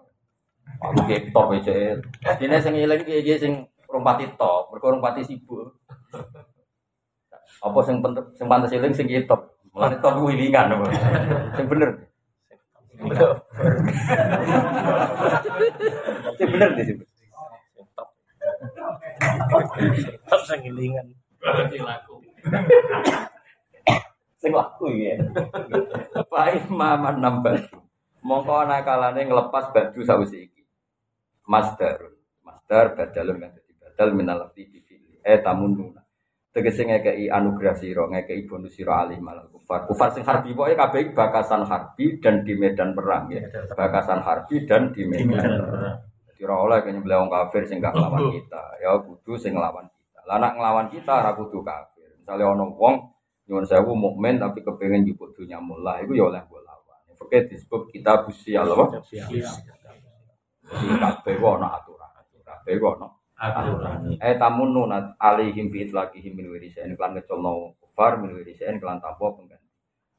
Aku 0.83 1.07
ketok 1.07 1.55
ya 1.55 1.59
cek. 1.63 2.03
Dene 2.43 2.59
sing 2.59 2.75
eling 2.75 3.07
iki 3.07 3.39
sing 3.39 3.53
rumpati 3.87 4.27
top, 4.35 4.75
mergo 4.75 4.99
rumpati 4.99 5.23
sibuk. 5.23 5.79
Apa 7.63 7.79
sing 7.87 8.03
penting 8.03 8.27
sing 8.35 8.47
pantes 8.51 8.75
eling 8.75 8.91
sing 8.91 9.07
ketok. 9.07 9.55
Mulane 9.71 9.97
top 10.03 10.19
ku 10.19 10.27
ilingan 10.35 10.75
apa. 10.75 10.87
Sing 11.55 11.67
bener. 11.71 11.91
Sing 16.35 16.49
bener 16.51 16.71
di 16.75 16.83
sini. 16.83 17.05
Tetap 20.27 20.43
sangilingan. 20.51 21.07
Sing 24.43 24.51
laku 24.51 24.87
ya. 24.99 25.15
Pak 26.27 26.47
Imaman 26.59 27.23
nambah. 27.23 27.55
Mongko 28.23 28.67
ana 28.67 28.87
kalane 28.87 29.27
ngelepas 29.27 29.75
baju 29.75 29.99
sawise 30.07 30.52
Masdarun. 31.47 32.15
Masdar 32.43 32.99
badalun 32.99 33.39
kan 33.39 33.51
dadi 33.55 33.73
badal 33.79 34.09
minal 34.15 34.37
lafzi 34.47 34.67
bi 34.67 34.79
fi'li. 34.83 35.23
Eh 35.23 35.39
tamununa. 35.43 36.03
Tegese 36.53 36.85
ngekei 36.85 37.33
anugerah 37.33 37.73
sira, 37.73 38.05
ngekei 38.13 38.45
bonus 38.45 38.77
sira 38.77 39.09
alim 39.09 39.25
malal 39.25 39.49
kufar. 39.49 39.89
Kufar 39.89 40.13
sing 40.13 40.21
harbi 40.21 40.53
pokoke 40.53 40.77
kabeh 40.77 41.17
bakasan 41.17 41.65
harbi 41.65 42.21
dan 42.21 42.45
di 42.45 42.53
medan 42.53 42.93
perang 42.93 43.33
ya. 43.33 43.41
Bakasan 43.73 44.21
harbi 44.21 44.69
dan 44.69 44.93
di 44.93 45.09
medan 45.09 45.49
perang. 45.65 45.97
Jadi 46.29 46.45
oleh 46.45 46.79
kaya 46.83 46.93
nyembelih 46.93 47.23
wong 47.23 47.31
kafir 47.31 47.63
sing 47.65 47.79
gak 47.81 47.95
nglawan 47.95 48.35
kita. 48.35 48.63
Ya 48.85 48.93
kudu 49.01 49.39
sing 49.39 49.57
nglawan 49.57 49.87
kita. 49.89 50.21
Lah 50.29 50.37
nek 50.43 50.53
nglawan 50.59 50.87
kita 50.93 51.13
ora 51.25 51.33
kudu 51.39 51.65
kafir. 51.65 52.11
Misale 52.19 52.45
ana 52.45 52.67
wong 52.69 52.95
nyuwun 53.49 53.65
sewu 53.65 53.95
mukmin 53.97 54.37
tapi 54.37 54.61
kepengen 54.61 55.09
njupuk 55.09 55.33
dunya 55.33 55.57
mullah 55.57 56.03
iku 56.05 56.13
ya 56.19 56.29
oleh 56.29 56.43
mbok 56.45 56.61
lawan. 56.69 57.01
Oke 57.17 57.49
disebut 57.49 57.89
kita 57.95 58.27
busi 58.27 58.59
Allah. 58.59 58.93
Jadi 60.73 60.97
kabeh 60.97 61.35
ku 61.37 61.47
ana 61.53 61.69
aturan. 61.77 62.11
Kabeh 62.41 62.75
ku 62.81 62.87
ana 62.97 63.07
aturan. 63.37 64.17
Eh 64.17 64.35
tamun 64.41 64.73
nunat 64.73 65.21
alihim 65.21 65.69
bi 65.69 65.85
itlaqihim 65.85 66.33
min 66.33 66.49
wirisen 66.49 66.97
kelan 66.97 67.13
ngecolno 67.21 67.77
kufar 67.77 68.17
min 68.17 68.33
wirisen 68.33 68.81
kelan 68.81 68.97
tanpa 69.05 69.37
pengganti. 69.37 69.69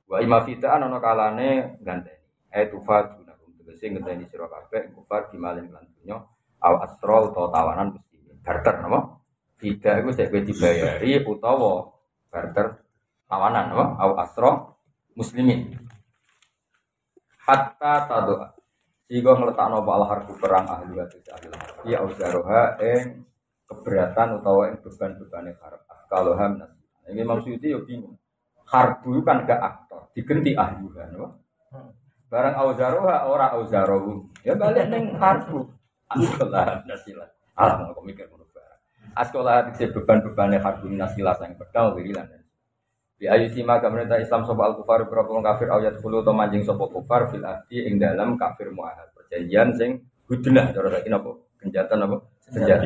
Wa 0.06 0.22
ima 0.22 0.45
fitaan 0.45 0.86
ana 0.86 1.01
kalane 1.01 1.82
ganteni. 1.82 2.22
Eh 2.54 2.70
tufa 2.70 3.18
gunakum 3.18 3.49
tegese 3.58 3.89
ngenteni 3.89 4.30
sira 4.30 4.45
kabeh 4.45 4.93
kufar 4.93 5.34
dimalin 5.34 5.66
kelan 5.74 5.89
dunya 5.97 6.18
au 6.64 6.76
asra 6.80 7.18
utawa 7.28 7.49
tawanan 7.49 7.97
mesti 7.97 8.18
barter 8.45 8.76
napa? 8.86 9.20
Iku 9.64 10.12
sik 10.12 10.28
kowe 10.30 10.43
dibayari 10.43 11.24
utawa 11.26 11.89
barter 12.30 12.86
tawanan 13.26 13.74
napa? 13.74 13.86
Au 13.97 14.12
asra 14.22 14.51
muslimin. 15.18 15.74
Hatta 17.43 18.08
tadoa 18.08 18.53
Sehingga 19.14 19.38
ngeletakno 19.38 19.86
al 19.86 20.09
harbu 20.09 20.41
perang 20.41 20.66
ahli 20.66 20.97
wa 20.97 21.05
ahli 21.05 21.47
harbi 21.53 21.93
auzaroha 21.93 22.82
ing 22.82 23.22
keberatan 23.70 24.41
utawa 24.41 24.74
ing 24.74 24.82
beban-bebane 24.82 25.53
harb. 25.61 25.86
Kalau 26.09 26.34
ham 26.34 26.57
Ini 27.05 27.22
Imam 27.22 27.38
Suyuti 27.38 27.70
yo 27.70 27.86
bingung. 27.86 28.18
Harbu 28.66 29.22
kan 29.22 29.45
gak 29.45 29.61
aktor, 29.61 30.09
digenti 30.18 30.57
ahli 30.57 30.89
no? 31.14 31.45
Barang 32.26 32.57
auzaroha 32.57 33.30
ora 33.30 33.53
auzarohu. 33.53 34.34
Ya 34.41 34.57
balik 34.57 34.89
ning 34.89 35.14
harbu. 35.14 35.61
Askolah 36.09 36.82
nasilah. 36.89 37.30
Alah 37.53 37.93
kok 37.93 38.01
mikir 38.01 38.26
ngono 38.26 38.49
barang. 38.49 38.82
Dikse 39.70 39.93
beban-bebane 39.93 40.57
harbu 40.57 40.89
nasilah 40.89 41.38
sang 41.38 41.53
pedang 41.53 41.93
wirilan. 41.93 42.26
Di 43.24 43.32
ayu 43.32 43.48
sima 43.48 43.80
pemerintah 43.80 44.20
Islam 44.20 44.44
sopa 44.44 44.68
al 44.68 44.76
kufar 44.76 45.08
berapa 45.08 45.32
kafir 45.40 45.72
ayat 45.72 46.04
puluh 46.04 46.28
atau 46.28 46.36
manjing 46.36 46.60
sopa 46.60 46.92
kufar 46.92 47.32
fil 47.32 47.48
ahdi 47.48 47.88
ing 47.88 47.96
dalam 47.96 48.36
kafir 48.36 48.68
muahad 48.68 49.16
perjanjian 49.16 49.72
sing 49.80 50.04
hudnah 50.28 50.76
cara 50.76 50.92
lagi 50.92 51.08
napa? 51.08 51.32
Kenjatan 51.56 52.04
apa 52.04 52.20
senjata 52.44 52.84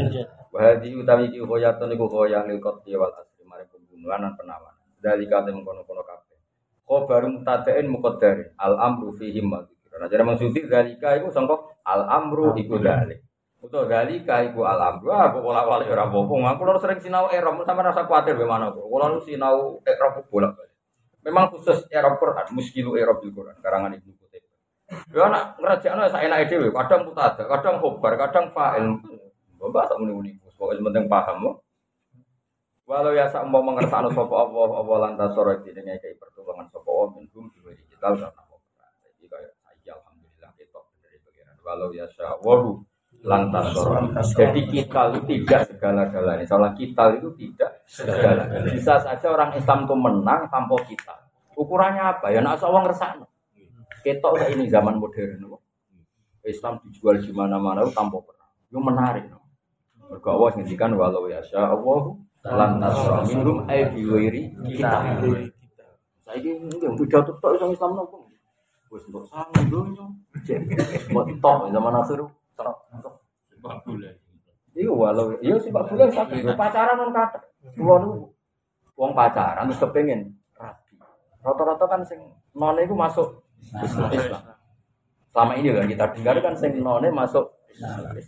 wahadi 0.53 0.93
utawi 0.93 1.33
ki 1.33 1.41
khoyatun 1.41 1.89
iku 1.89 2.05
khoyah 2.05 2.45
lil 2.45 2.61
qatli 2.61 2.93
wal 2.93 3.09
asri 3.17 3.49
mari 3.49 3.65
pembunuhan 3.65 4.29
dan 4.29 4.37
penawanan. 4.37 4.85
Dari 5.01 5.25
kate 5.25 5.49
mengkono-kono 5.49 6.05
kabeh. 6.05 6.37
Baru 6.85 7.27
mutadain 7.33 7.89
muqaddari 7.89 8.53
al 8.61 8.77
amru 8.77 9.17
fihi 9.17 9.41
ma 9.41 9.65
Nah, 9.97 10.05
jadi 10.05 10.21
maksudnya 10.21 10.61
dalika 10.69 11.17
itu 11.17 11.33
sangka 11.33 11.57
al 11.81 12.05
amru 12.05 12.53
iku 12.53 12.77
dalik. 12.77 13.25
Utawa 13.67 13.83
dalika 13.83 14.39
iku 14.47 14.63
al 14.63 14.79
amru. 14.79 15.11
Ah, 15.11 15.27
kok 15.27 15.43
pola 15.43 15.67
wali 15.67 15.91
ora 15.91 16.07
apa-apa. 16.07 16.55
Aku 16.55 16.61
lho 16.63 16.79
sering 16.79 17.03
sinau 17.03 17.27
Arab, 17.27 17.59
sama 17.67 17.83
rasa 17.83 18.07
kuatir 18.07 18.39
bagaimana 18.39 18.71
kok. 18.71 18.87
Kulo 18.87 19.05
lu 19.11 19.19
sinau 19.19 19.83
Arab 19.83 20.23
bolak 20.31 20.55
balik. 20.55 20.75
Memang 21.27 21.51
khusus 21.51 21.83
Arab 21.91 22.15
Quran, 22.23 22.47
muskilu 22.55 22.95
Arab 22.95 23.19
di 23.19 23.27
Quran, 23.35 23.59
karangan 23.59 23.91
Ibnu 23.99 24.15
Qutaibah. 24.15 24.55
Ya 25.11 25.27
anak 25.27 25.59
ngerjakan 25.59 26.07
saya 26.07 26.31
enak 26.31 26.47
dhewe, 26.47 26.71
kadang 26.71 27.03
mutada, 27.03 27.43
kadang 27.43 27.75
khobar, 27.83 28.15
kadang 28.15 28.47
fa'il. 28.55 28.95
Mbak 29.59 29.83
tak 29.91 29.99
muni-muni, 29.99 30.39
pokoknya 30.55 30.87
penting 30.87 31.05
paham. 31.11 31.59
Walau 32.87 33.11
ya 33.11 33.27
sak 33.27 33.43
mau 33.51 33.59
mengersakno 33.59 34.07
sapa 34.15 34.47
Allah, 34.47 34.79
Allah 34.79 34.97
lantas 35.11 35.35
sore 35.35 35.59
iki 35.59 35.75
dengan 35.75 35.99
kayak 35.99 36.15
pertolongan 36.23 36.71
sapa 36.71 36.87
Allah 36.87 37.19
minhum 37.19 37.51
di 37.51 37.59
digital 37.59 38.15
karena 38.15 38.31
apa. 38.31 38.55
Jadi 39.03 39.27
kayak 39.27 39.51
alhamdulillah 39.91 40.51
kita 40.55 40.79
dari 41.03 41.19
bagian. 41.19 41.59
Walau 41.67 41.91
ya 41.91 42.07
sya 42.07 42.39
wahu 42.39 42.79
lantas 43.27 43.75
sore. 43.75 43.99
Jadi 44.23 44.61
kita 44.71 45.11
itu 45.11 45.19
tidak 45.27 45.67
segala-galanya. 45.67 46.47
Soalnya 46.47 46.71
kita 46.79 47.03
itu 47.19 47.29
tidak 47.35 47.71
segala-galanya. 47.83 48.71
Bisa 48.71 48.95
saja 49.03 49.27
orang 49.27 49.51
Islam 49.59 49.83
itu 49.83 49.95
menang 49.99 50.47
tanpa 50.47 50.75
kita. 50.87 51.15
Ukurannya 51.59 52.03
apa? 52.15 52.31
Ya 52.31 52.39
nak 52.39 52.63
sawang 52.63 52.87
ngersakno. 52.87 53.27
Ketok 53.99 54.39
kayak 54.39 54.55
ini 54.55 54.71
zaman 54.71 54.95
modern. 54.95 55.43
no. 55.43 55.59
Islam 56.47 56.79
dijual 56.87 57.19
di 57.19 57.35
mana-mana 57.35 57.83
itu 57.83 57.91
tanpa 57.91 58.23
perang. 58.23 58.51
Itu 58.71 58.79
menarik. 58.79 59.27
No. 59.27 59.43
Mergo 60.07 60.29
Allah 60.31 60.49
ngendikan 60.55 60.95
walau 60.95 61.27
ya 61.27 61.43
sya 61.43 61.75
Allah 61.75 62.15
lantas 62.47 62.95
minhum 63.27 63.67
ay 63.67 63.91
biwiri 63.91 64.55
kita. 64.63 65.03
Saiki 66.23 66.55
mungkin 66.63 66.95
pidato 66.95 67.35
tok 67.43 67.59
iso 67.59 67.67
Islam 67.75 67.91
nopo. 67.99 68.31
Wis 68.87 69.03
mbok 69.11 69.27
sangu 69.27 69.61
donya. 69.67 70.05
Mbok 71.11 71.25
tok 71.43 71.67
zaman 71.75 71.99
akhir 71.99 72.23
tok. 72.55 73.16
Iya 74.77 74.91
walau 74.93 75.33
iya 75.41 75.57
sih 75.57 75.73
Pak 75.73 75.89
Bulan 75.89 76.13
tapi 76.13 76.45
pacaran 76.53 76.95
non 77.01 77.09
kata. 77.09 77.41
Kulo 77.73 77.95
niku 77.97 78.17
wong 78.93 79.11
pacaran 79.17 79.65
terus 79.65 79.81
kepengen 79.81 80.37
rapi. 80.53 80.93
Rata-rata 81.41 81.85
kan 81.89 82.01
sing 82.05 82.21
none 82.53 82.85
iku 82.85 82.93
masuk 82.93 83.41
Islam. 83.81 84.13
Islam. 84.13 84.41
Selama 85.33 85.53
ini 85.57 85.73
kan 85.73 85.89
kita 85.89 86.05
dengar 86.13 86.35
kan 86.45 86.53
sing 86.53 86.77
none 86.77 87.09
masuk 87.09 87.49
Islam. 87.73 88.21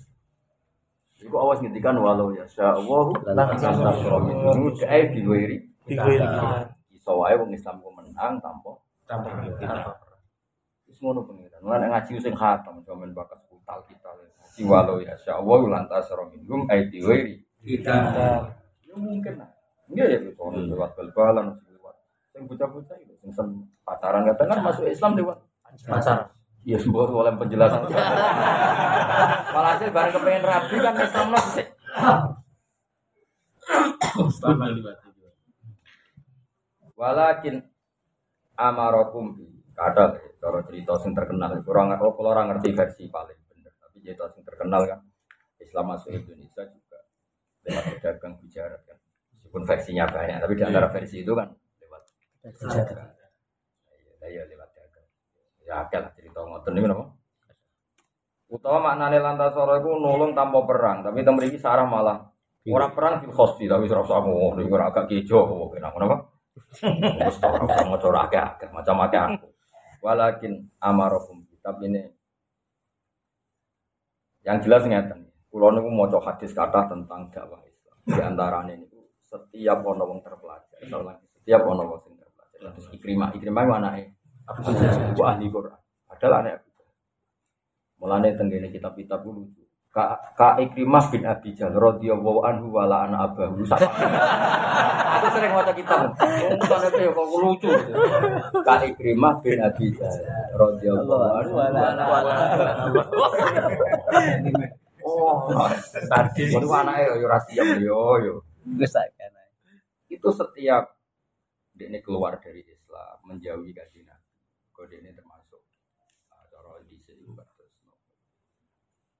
Iku 1.20 1.36
awas 1.38 1.62
ngendikan 1.62 2.00
walau 2.02 2.34
ya 2.34 2.48
Allah 2.58 3.14
itu 3.14 4.70
kae 4.82 5.14
diwiri. 5.14 5.58
Iso 6.96 7.12
wae 7.14 7.38
wong 7.38 7.54
Islam 7.54 7.78
ku 7.84 7.94
menang 7.94 8.42
tanpa 8.42 8.74
Tanpa 9.10 9.42
kita. 9.42 9.98
Wis 10.86 10.98
ngono 11.02 11.26
pengiran. 11.26 11.62
Lan 11.66 11.90
ngaji 11.90 12.22
sing 12.22 12.34
khatam 12.38 12.82
jaman 12.86 13.10
bakat 13.14 13.42
kutal 13.50 13.82
kita. 13.90 14.10
Ngaji 14.60 14.68
walau 14.68 15.00
ya 15.00 15.16
Allah 15.32 15.60
lantas 15.72 16.12
minhum 16.36 16.68
ai 16.68 16.92
diwiri. 16.92 17.40
Kita. 17.64 17.96
Ya 18.84 18.96
mungkin 19.00 19.40
lah. 19.40 19.48
Enggak 19.88 20.06
ya 20.12 20.18
gitu 20.20 20.36
orang 20.44 20.68
lewat 20.68 20.92
bal-balan 21.00 21.56
lewat. 21.72 21.96
Sing 22.36 22.44
bocah-bocah 22.44 23.00
itu 23.00 23.16
sing 23.24 23.32
sen 23.32 23.48
pacaran 23.88 24.28
kadang 24.28 24.52
kan 24.52 24.60
masuk 24.60 24.84
Islam 24.92 25.16
lewat 25.16 25.40
Pacar. 25.64 26.36
Iya 26.68 26.76
sembuh 26.76 27.08
oleh 27.08 27.32
penjelasan. 27.40 27.88
Malah 29.56 29.74
sih 29.80 29.88
bareng 29.96 30.12
kepengen 30.12 30.44
rabi 30.44 30.76
kan 30.84 30.94
Islam 31.00 31.28
lah 31.32 31.46
sih. 31.56 31.68
Walakin 37.00 37.56
amarokum 38.60 39.40
bi 39.40 39.48
kata 39.72 40.20
cara 40.36 40.60
cerita 40.68 41.00
sing 41.00 41.16
terkenal 41.16 41.56
kurang 41.64 41.96
oh 41.96 42.12
kalau 42.12 42.36
orang 42.36 42.52
ngerti 42.52 42.76
versi 42.76 43.08
paling 43.08 43.39
cerita 44.02 44.26
sing 44.34 44.44
terkenal 44.44 44.84
kan. 44.88 45.00
Islam 45.60 45.86
masuk 45.92 46.16
Indonesia 46.16 46.64
juga 46.66 47.00
lewat 47.68 47.84
pedagang 48.00 48.34
bicara 48.40 48.78
kan. 48.88 48.98
Meskipun 49.36 49.62
versinya 49.68 50.04
banyak 50.08 50.38
tapi 50.40 50.54
di 50.56 50.64
antara 50.64 50.88
versi 50.88 51.18
itu 51.22 51.34
kan 51.36 51.48
lewat 51.84 52.02
dagang 52.42 53.12
ya, 54.24 54.28
ya 54.28 54.44
lewat 54.48 54.70
dagang. 54.72 55.08
Ya 55.68 55.84
lah 55.84 56.12
cerita 56.16 56.40
ngoten 56.40 56.72
niku 56.76 56.88
napa 56.88 57.06
utawa 58.50 58.82
maknane 58.82 59.22
lantasara 59.22 59.78
iku 59.78 60.02
nulung 60.02 60.34
tanpa 60.34 60.66
perang 60.66 61.06
tapi 61.06 61.22
temen 61.22 61.46
iki 61.46 61.62
sarah 61.62 61.86
malah 61.86 62.34
orang 62.66 62.92
perang 62.98 63.14
fil 63.22 63.30
khosti 63.30 63.70
tapi 63.70 63.86
ora 63.86 64.02
usah 64.02 64.26
ngono 64.26 64.60
iku 64.62 64.74
ora 64.74 64.90
agak 64.90 65.06
kejo. 65.10 65.46
Kok 65.46 65.78
kenapa? 65.78 65.98
Napa 66.02 66.18
Terus 66.70 67.38
ora 67.42 67.62
usah 67.66 67.86
maca 67.88 68.06
ora 68.10 68.22
akeh-akeh, 68.28 68.70
macam 68.70 68.96
akeh 69.08 69.22
aku. 69.22 69.48
Walakin 70.00 70.54
amarakum 70.80 71.44
kitab 71.50 71.80
ini 71.84 72.08
yang 74.44 74.58
jelas 74.64 74.84
ngeten. 74.86 75.28
Kulo 75.50 75.74
niku 75.74 75.90
maca 75.90 76.20
hadis 76.22 76.54
kata 76.54 76.86
tentang 76.88 77.28
dakwah 77.34 77.60
Islam. 77.66 77.98
Di 78.06 78.22
antaranya 78.22 78.74
niku 78.78 79.02
setiap 79.26 79.82
ono 79.86 80.04
wong 80.06 80.20
terpelajar, 80.22 80.78
setiap 80.86 81.62
ono 81.66 81.84
wong 81.86 82.00
sing 82.06 82.14
terpelajar. 82.18 82.70
Terus 82.74 82.88
Ikrimah, 82.94 83.30
Ikrimah 83.34 83.64
itu 83.66 83.74
anake 83.74 84.04
Abu 84.50 84.62
Jahal, 84.74 85.14
ahli 85.14 85.46
Quran. 85.50 85.82
Padahal 86.10 86.34
anak 86.42 86.54
Abu 86.62 86.70
Jahal. 86.74 86.96
Mulane 88.00 88.30
tenggene 88.38 88.68
kitab-kitab 88.74 89.20
dulu. 89.22 89.46
Ka, 89.90 90.22
ka 90.38 90.62
Ikrimah 90.62 91.10
bin 91.10 91.26
Abi 91.26 91.58
Jahal 91.58 91.74
radhiyallahu 91.74 92.46
anhu 92.46 92.70
wa 92.70 92.86
la 92.86 93.10
ana 93.10 93.26
abahu. 93.26 93.66
Aku 95.18 95.28
sering 95.34 95.50
maca 95.50 95.74
kitab. 95.74 96.14
Bukan 96.62 96.80
itu 96.94 96.98
ya 97.02 97.10
kok 97.10 97.26
lucu. 97.34 97.70
Ka 98.62 98.86
Ikrimah 98.86 99.42
bin 99.42 99.58
Abi 99.58 99.90
Jahal 99.98 100.22
radhiyallahu 100.54 101.26
anhu 101.42 101.54
wa 101.58 101.68
la 101.74 101.82
ana 101.98 102.04
abahu. 102.06 103.18
Oh, 105.10 105.66
tadi 106.06 106.54
itu 106.54 106.68
anaknya 106.70 107.18
yo 107.18 107.26
ora 107.26 107.40
siap 107.50 107.68
yo 107.82 108.22
yo. 108.22 108.34
Akan. 108.70 109.34
Itu 110.06 110.30
setiap 110.30 111.00
dia 111.74 111.88
keluar 112.04 112.38
dari 112.44 112.62
Islam, 112.68 113.16
menjauhi 113.24 113.72
kajian 113.72 114.06
Nabi. 114.06 114.30
Kode 114.76 115.00
ini 115.00 115.16
termasuk 115.16 115.64
uh, 116.30 116.44
cara 116.52 116.76
di 116.84 117.00
sini 117.04 117.24
juga 117.24 117.48
terus 117.56 117.72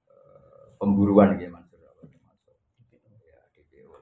uh, 0.08 0.69
pemburuan 0.80 1.36
gitu 1.36 1.52
Mansur 1.52 1.76
termasuk 1.76 2.56
ya 3.20 3.40
DPO. 3.52 3.92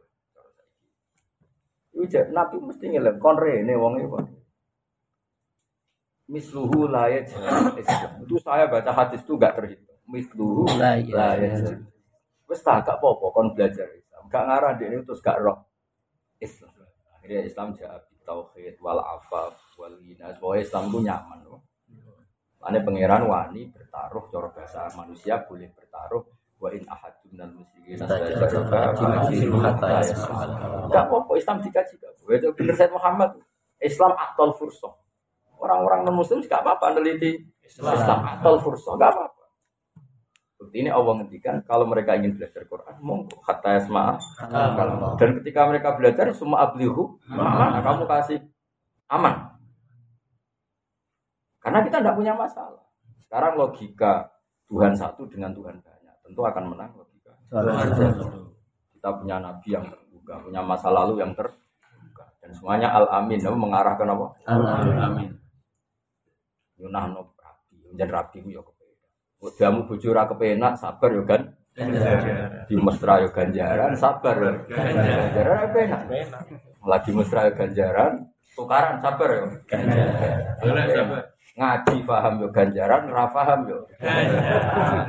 Iku 1.99 2.05
jek 2.07 2.31
Nabi 2.31 2.57
mesti 2.63 2.85
ngelem 2.87 3.19
kon 3.19 3.35
rene 3.35 3.75
wong 3.75 3.99
kok. 4.07 4.31
Misluhu 6.31 6.87
layat 6.87 7.27
Itu 8.23 8.37
saya 8.39 8.71
baca 8.71 8.93
hadis 8.95 9.27
itu 9.27 9.35
gak 9.35 9.59
terhitung. 9.59 9.99
Misluhu 10.07 10.71
La 10.79 10.95
layat 10.95 11.83
Wes 12.49 12.63
tak 12.63 12.87
gak 12.87 13.03
apa-apa 13.03 13.27
kon 13.35 13.53
belajar 13.59 13.91
Islam. 13.93 14.31
Gak 14.31 14.45
ngarah 14.47 14.73
dia 14.79 14.87
ini 14.95 15.03
terus 15.03 15.19
gak 15.19 15.43
roh 15.43 15.67
Islam. 16.39 16.71
Akhirnya 17.19 17.43
Islam 17.43 17.75
jawab 17.75 18.07
tauhid 18.23 18.77
wal 18.79 19.03
afaf 19.03 19.57
wal 19.81 19.99
ghina. 19.99 20.31
Pokoknya 20.39 20.63
Islam 20.63 20.83
itu 20.93 20.99
nyaman 21.03 21.39
loh. 21.43 21.61
Ane 22.59 22.85
pangeran 22.85 23.25
wani 23.25 23.71
bertaruh 23.73 24.29
cara 24.29 24.49
bahasa 24.53 24.91
manusia 24.93 25.41
boleh 25.47 25.73
bertaruh 25.73 26.38
wa 26.59 26.69
in 26.75 26.83
ahadun 26.91 27.27
minal 27.31 27.51
musyrikin 27.55 27.99
Gak 30.89 31.05
apa-apa 31.07 31.33
Islam 31.39 31.57
dikaji. 31.63 31.95
Itu 32.29 32.51
bener 32.55 32.75
Said 32.75 32.91
Muhammad. 32.93 33.39
Islam 33.79 34.13
atol 34.19 34.51
fursah. 34.59 34.91
Orang-orang 35.59 36.07
non 36.07 36.19
muslim 36.19 36.43
gak 36.43 36.63
apa-apa 36.63 36.99
neliti 36.99 37.39
Islam 37.63 38.21
atol 38.27 38.59
fursah. 38.59 38.99
Gak 38.99 39.11
apa-apa. 39.15 39.39
Bukti 40.59 40.83
ini 40.83 40.91
Allah 40.91 41.23
ngendikan 41.23 41.63
kalau 41.63 41.87
mereka 41.87 42.19
ingin 42.19 42.35
belajar 42.35 42.67
Quran, 42.67 42.99
monggo 42.99 43.39
kata 43.47 43.79
yasma. 43.79 44.19
Dan 45.15 45.39
ketika 45.39 45.71
mereka 45.71 45.95
belajar 45.95 46.35
semua 46.35 46.67
ablihu, 46.67 47.15
nah, 47.31 47.79
kamu 47.79 48.11
kasih 48.11 48.43
aman. 49.07 49.55
Karena 51.63 51.79
kita 51.87 52.03
tidak 52.03 52.19
punya 52.19 52.35
masalah. 52.35 52.83
Sekarang 53.23 53.55
logika 53.55 54.35
Tuhan 54.67 54.99
satu 54.99 55.31
dengan 55.31 55.55
Tuhan 55.55 55.79
banyak, 55.79 55.98
tentu 56.29 56.45
akan 56.45 56.65
menang 56.77 56.93
logika. 56.93 57.33
Kita 58.93 59.09
punya 59.17 59.41
nabi 59.41 59.73
yang 59.73 59.89
terbuka, 59.89 60.45
punya 60.45 60.61
masa 60.61 60.93
lalu 60.93 61.25
yang 61.25 61.33
terbuka, 61.33 62.25
dan 62.45 62.53
semuanya 62.53 62.93
al 62.93 63.09
amin, 63.09 63.41
mengarah 63.41 63.97
ke 63.97 64.05
apa? 64.05 64.27
Amin. 65.09 65.33
Yunahno 66.77 67.33
rabi, 67.41 67.81
menjadi 67.89 68.13
rabi 68.13 68.45
ku 68.45 68.53
ya 68.53 68.61
kepenak. 68.61 69.11
Jamu 69.57 69.81
bojo 69.89 70.07
ora 70.13 70.29
kepenak, 70.29 70.77
sabar 70.77 71.11
yo 71.17 71.25
kan. 71.25 71.43
Di 72.69 72.75
mesra 72.77 73.25
yo 73.25 73.33
ganjaran, 73.33 73.97
sabar 73.97 74.37
yo. 74.37 74.53
Ganjaran 74.69 75.59
apa 75.73 75.79
enak? 75.89 76.03
Lagi 76.85 77.11
mesra 77.17 77.49
yo 77.49 77.53
ganjaran, 77.57 78.13
tukaran 78.53 79.01
sabar 79.01 79.31
yo. 79.33 79.47
Ganjaran. 79.65 81.25
Ngaji 81.59 82.07
paham 82.07 82.35
yo 82.39 82.49
ganjaran, 82.55 83.11
ora 83.11 83.27
paham 83.35 83.67
yo. 83.67 83.83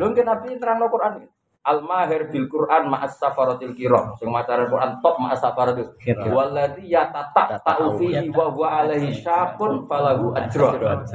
Lho 0.01 0.05
mungkin 0.09 0.25
Nabi 0.25 0.57
terangno 0.57 0.89
Quran. 0.89 1.29
Al 1.61 1.85
mahir 1.85 2.25
bil 2.33 2.49
Quran 2.49 2.89
ma'as 2.89 3.21
safaratil 3.21 3.77
kiram. 3.77 4.17
Sing 4.17 4.33
maca 4.33 4.57
Quran 4.57 4.97
top 5.05 5.21
ma'as 5.21 5.37
safaratil 5.37 5.93
kiram. 6.01 6.25
Walladzi 6.33 6.89
yatata 6.89 7.61
ta'u 7.61 8.01
fihi 8.01 8.33
wa 8.33 8.49
huwa 8.49 8.81
alaihi 8.81 9.13
syaqun 9.13 9.85
falahu 9.85 10.33
ajrun. 10.33 11.05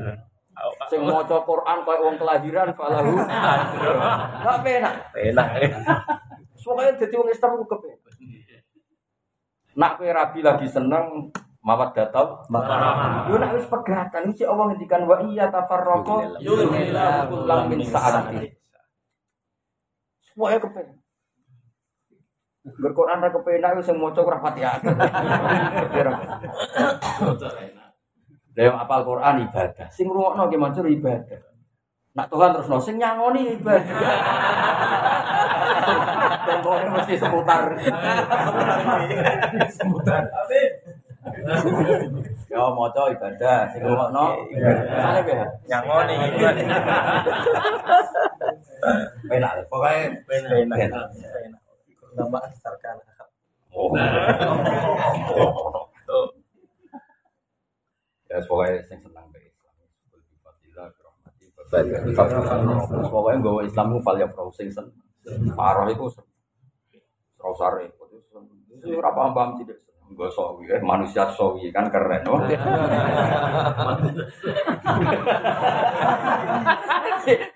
Sing 0.86 1.02
maca 1.02 1.42
Quran 1.42 1.78
koyo 1.82 2.00
wong 2.06 2.16
kelahiran 2.22 2.70
falahu 2.78 3.18
ajrun. 3.58 3.98
Gak 4.38 4.56
penak. 4.62 4.94
Enak. 5.18 5.48
Pokoknya 6.62 6.94
jadi 6.94 7.14
wong 7.18 7.28
Islam 7.34 7.50
ku 7.58 7.66
kepenak. 7.74 8.14
Nak 9.74 9.98
kowe 9.98 10.06
rabi 10.06 10.40
lagi 10.46 10.70
seneng 10.70 11.34
mawat 11.64 11.96
datau 11.96 12.44
Yo 13.32 13.40
nak 13.40 13.56
wis 13.56 13.64
pegatan 13.72 14.28
iki 14.28 14.44
Allah 14.44 14.68
ngendikan 14.70 15.08
wa 15.08 15.16
iya 15.24 15.48
tafarraqa 15.48 16.36
yunillahu 16.44 17.32
kullam 17.32 17.72
min 17.72 17.80
sa'ati. 17.88 18.52
Semuanya 20.20 20.60
kepenak. 20.60 21.00
Berquran 22.64 23.24
ra 23.24 23.32
kepenak 23.32 23.80
wis 23.80 23.88
sing 23.88 23.96
maca 23.96 24.20
ora 24.20 24.38
pati. 24.44 24.60
Lah 28.54 28.62
yang 28.62 28.78
apal 28.78 29.02
Quran 29.02 29.50
ibadah, 29.50 29.90
sing 29.90 30.06
ngrungokno 30.06 30.46
ki 30.46 30.54
mancur 30.60 30.86
ibadah. 30.86 31.42
Nak 32.14 32.30
Tuhan 32.30 32.54
terus 32.54 32.70
no, 32.70 32.78
sing 32.78 33.02
nyangoni 33.02 33.58
ibadah. 33.58 33.98
Dan 36.44 36.60
pokoknya 36.60 36.88
mesti 36.92 37.14
seputar. 37.18 37.62
seputar. 39.74 40.22
Ya 42.52 42.60
maca 42.70 43.02
ibadah, 43.10 43.58
sing 43.72 43.80
ngrungokno 43.80 44.24
ibadah. 44.52 45.24
ya? 45.24 45.46
Nyangoni 45.68 46.14
Penak, 49.24 49.52
pokoknya 49.72 50.12
Enak. 50.28 51.06
Nama 52.14 52.38
asarkan. 52.46 52.96
Oh. 53.74 53.90
Ya 58.28 58.38
pokoknya 58.44 58.84
sing 58.84 58.98
senang 59.00 59.26
be 59.32 59.40
Islam. 59.40 59.74
Fadilah 60.44 60.88
rahmati 60.92 61.46
Terus 61.48 63.08
pokoknya 63.08 63.38
bawa 63.40 63.60
Islam 63.64 63.96
ku 63.96 64.00
fal 64.04 64.20
ya 64.20 64.28
sing 64.52 64.68
sen. 64.68 64.86
Parah 65.56 65.88
itu 65.88 66.04
Rausar 67.40 67.76
repot 67.76 68.08
itu 68.08 68.40
itu 68.72 68.96
ora 68.96 69.12
paham-paham 69.12 69.60
tidak. 69.60 69.78
Enggak 70.04 70.30
sawi 70.36 70.68
eh 70.68 70.82
manusia 70.84 71.24
sawi 71.32 71.72
kan 71.72 71.88
keren. 71.88 72.22
Oh. 72.28 72.36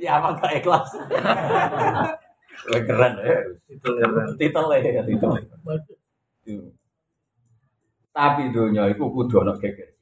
ya 0.00 0.16
emang 0.16 0.34
gak 0.40 0.56
ikhlas. 0.56 0.88
Keren 2.68 3.12
ya. 3.20 3.36
Itu 3.68 3.88
keren. 4.00 4.32
Titel 4.40 4.64
ya, 4.80 5.02
titel. 5.04 5.30
Tapi 8.16 8.42
dunia 8.50 8.88
itu 8.88 9.04
kudu 9.04 9.44
ana 9.44 9.52
geger. 9.60 9.92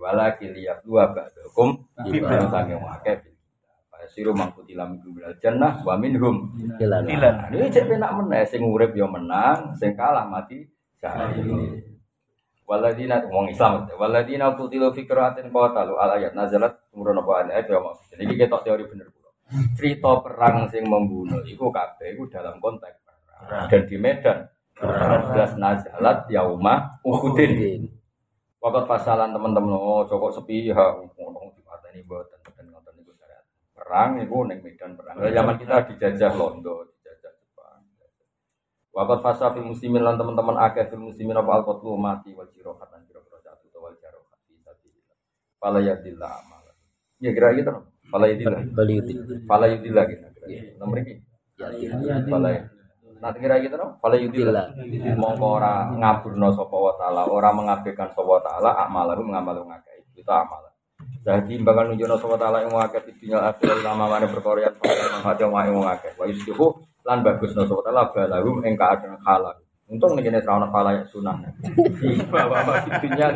Walakin 0.00 0.56
lihat 0.56 0.80
dua 0.80 1.12
ba'dakum 1.12 1.76
ibadah 2.08 2.48
sange 2.48 2.72
wakil. 2.80 3.20
Siru 4.08 4.32
mangkuti 4.32 4.72
lam 4.72 4.96
bilal 5.04 5.36
jannah 5.38 5.84
wa 5.84 5.94
minhum 6.00 6.48
Hilang. 6.80 7.04
Nah, 7.04 7.52
Ini 7.52 7.68
cek 7.68 7.84
penak 7.84 8.16
meneh 8.16 8.42
sing 8.48 8.64
urip 8.64 8.96
yo 8.96 9.06
menang, 9.06 9.76
sing 9.76 9.92
kalah 9.92 10.24
mati 10.24 10.64
syahid. 11.00 11.48
Waladina 12.68 13.18
wong 13.26 13.50
Islam 13.50 13.90
waladina 13.98 14.54
qutilu 14.54 14.94
fi 14.94 15.02
qiraatin 15.02 15.50
qatalu 15.50 15.98
al 15.98 16.14
ayat 16.14 16.38
nazalat 16.38 16.78
umurun 16.94 17.18
apa 17.18 17.50
ayat 17.50 17.66
ya 17.66 17.82
maksud. 17.82 18.14
Ini 18.14 18.34
ketok 18.38 18.62
teori 18.62 18.86
bener 18.86 19.10
kula. 19.10 19.30
Cerita 19.74 20.22
perang 20.22 20.70
sing 20.70 20.86
membunuh 20.86 21.42
iku 21.42 21.74
kabeh 21.74 22.14
iku 22.14 22.30
dalam 22.30 22.62
konteks 22.62 23.02
perang 23.02 23.66
dan 23.66 23.82
di 23.90 23.96
medan 23.98 24.38
perang 24.78 25.34
belas 25.34 25.52
nazalat 25.58 26.30
yauma 26.30 27.02
Uhudin. 27.02 27.90
Waktu 28.60 28.84
pasalan 28.86 29.34
teman-teman 29.34 29.72
oh 29.72 30.04
cokok 30.04 30.36
sepihak 30.36 31.00
ngomong 31.16 31.50
di 31.56 31.64
mata 31.64 31.88
ini 31.90 32.04
buat 32.04 32.28
dan 32.28 32.68
nonton 32.70 32.92
itu 33.00 33.10
syariat. 33.16 33.42
Perang 33.72 34.20
itu 34.20 34.36
neng 34.46 34.60
medan 34.60 34.94
perang. 34.94 35.16
Zaman 35.18 35.54
kita 35.58 35.90
dijajah 35.90 36.38
Londo. 36.38 36.86
Waktu 38.90 39.22
fasa 39.22 39.54
fil 39.54 39.66
muslimin 39.66 40.02
lan 40.02 40.18
teman-teman 40.18 40.58
akeh 40.66 40.90
fil 40.90 41.02
muslimin 41.02 41.38
apa 41.38 41.50
al 41.60 41.62
qatlu 41.62 41.94
mati 41.94 42.34
wal 42.34 42.50
jirohat 42.50 42.90
lan 42.90 43.06
jirohat 43.06 43.38
jatuh 43.42 43.78
wal 43.78 43.94
jarohat 44.02 44.38
fi 44.46 44.58
sabilillah. 44.58 45.16
Fala 45.62 45.78
yadillah 45.78 46.30
amal. 46.42 46.64
Ya 47.22 47.30
kira 47.30 47.54
gitu. 47.54 47.70
Fala 48.10 48.26
yadillah. 48.26 48.60
Baliuti. 48.74 49.12
Fala 49.46 49.64
yadillah 49.70 50.04
gitu. 50.10 50.26
Nomor 50.82 50.96
ini. 51.06 51.22
Ya, 51.60 52.18
Fala 52.26 52.50
Nanti 53.20 53.36
kira 53.36 53.60
gitu 53.60 53.76
no, 53.76 54.00
kalau 54.00 54.16
yudillah, 54.16 54.72
mongko 55.20 55.60
ora 55.60 55.92
ngaburno 55.92 56.48
sapa 56.56 56.72
wa 56.72 56.92
taala, 56.96 57.28
ora 57.28 57.52
mengabaikan 57.52 58.08
sapa 58.16 58.24
wa 58.24 58.40
taala, 58.40 58.72
amalahu 58.80 59.28
ngamal 59.28 59.60
ngakeh. 59.68 60.08
Itu 60.16 60.32
amal. 60.32 60.72
Jadi 61.20 61.60
bakal 61.60 61.92
nunjukno 61.92 62.16
sapa 62.16 62.40
taala 62.40 62.64
ing 62.64 62.72
ngakeh 62.72 63.00
di 63.04 63.12
dunya 63.20 63.44
akhir 63.44 63.84
lama 63.84 64.08
mana 64.08 64.24
perkara 64.24 64.72
yang 64.72 64.76
paling 64.80 65.20
hati 65.20 65.44
wa 65.44 65.60
ing 65.68 65.76
ngakeh. 65.84 66.12
Wa 66.16 66.24
lan 67.10 67.26
bagusno 67.26 67.66
sapa 67.66 67.82
taala 67.82 68.06
balahum 68.14 68.62
ing 68.62 68.78
keadaan 68.78 69.18
halal. 69.26 69.58
Untung 69.90 70.14
rawan 70.14 70.70
kepala 70.70 70.90
yang 70.94 71.06
sunnah. 71.10 71.34
Bahwa 72.30 72.62
masih 72.62 72.94
dunia 73.02 73.26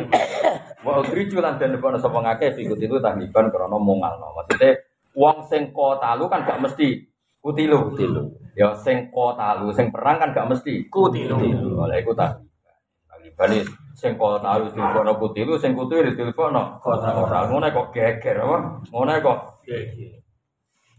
Wa 0.87 1.03
udriju 1.03 1.43
lan 1.43 1.59
den 1.59 1.75
lepono 1.75 1.99
sapa 1.99 2.23
ngakeh 2.23 2.55
ikut 2.55 2.79
itu 2.79 2.95
tahliban 3.03 3.51
krana 3.51 3.75
mongalno. 3.75 4.31
Maksudnya 4.39 4.79
wong 5.11 5.43
sing 5.51 5.75
kota 5.75 6.15
lu 6.15 6.31
kan 6.31 6.47
gak 6.47 6.63
mesti 6.63 7.03
kutilu. 7.43 7.91
Kutilu. 7.91 8.31
Ya 8.55 8.71
sing 8.71 9.11
kota 9.11 9.59
lu 9.59 9.75
sing 9.75 9.91
perang 9.91 10.15
kan 10.15 10.31
gak 10.31 10.47
mesti 10.47 10.87
kutilu. 10.87 11.35
Oleh 11.75 11.99
iku 11.99 12.15
tahliban. 12.15 12.79
Tahliban 13.11 13.51
sing 13.91 14.15
kota 14.15 14.55
lu 14.55 14.71
dilebono 14.71 15.11
kutilu, 15.19 15.59
sing 15.59 15.75
kutilu 15.75 16.15
dilebono 16.15 16.79
kota 16.79 17.11
ora. 17.11 17.51
Ngono 17.51 17.67
kok 17.67 17.91
geger 17.91 18.39
apa? 18.39 18.57
Ngono 18.95 19.11
kok 19.19 19.39
geger. 19.67 20.23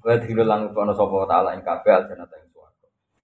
Wa 0.04 0.20
dilu 0.20 0.44
lan 0.44 0.68
kono 0.76 0.92
sapa 0.92 1.24
taala 1.24 1.56
ing 1.56 1.64
kabeh 1.64 1.96
aljana 1.96 2.28
ing 2.28 2.45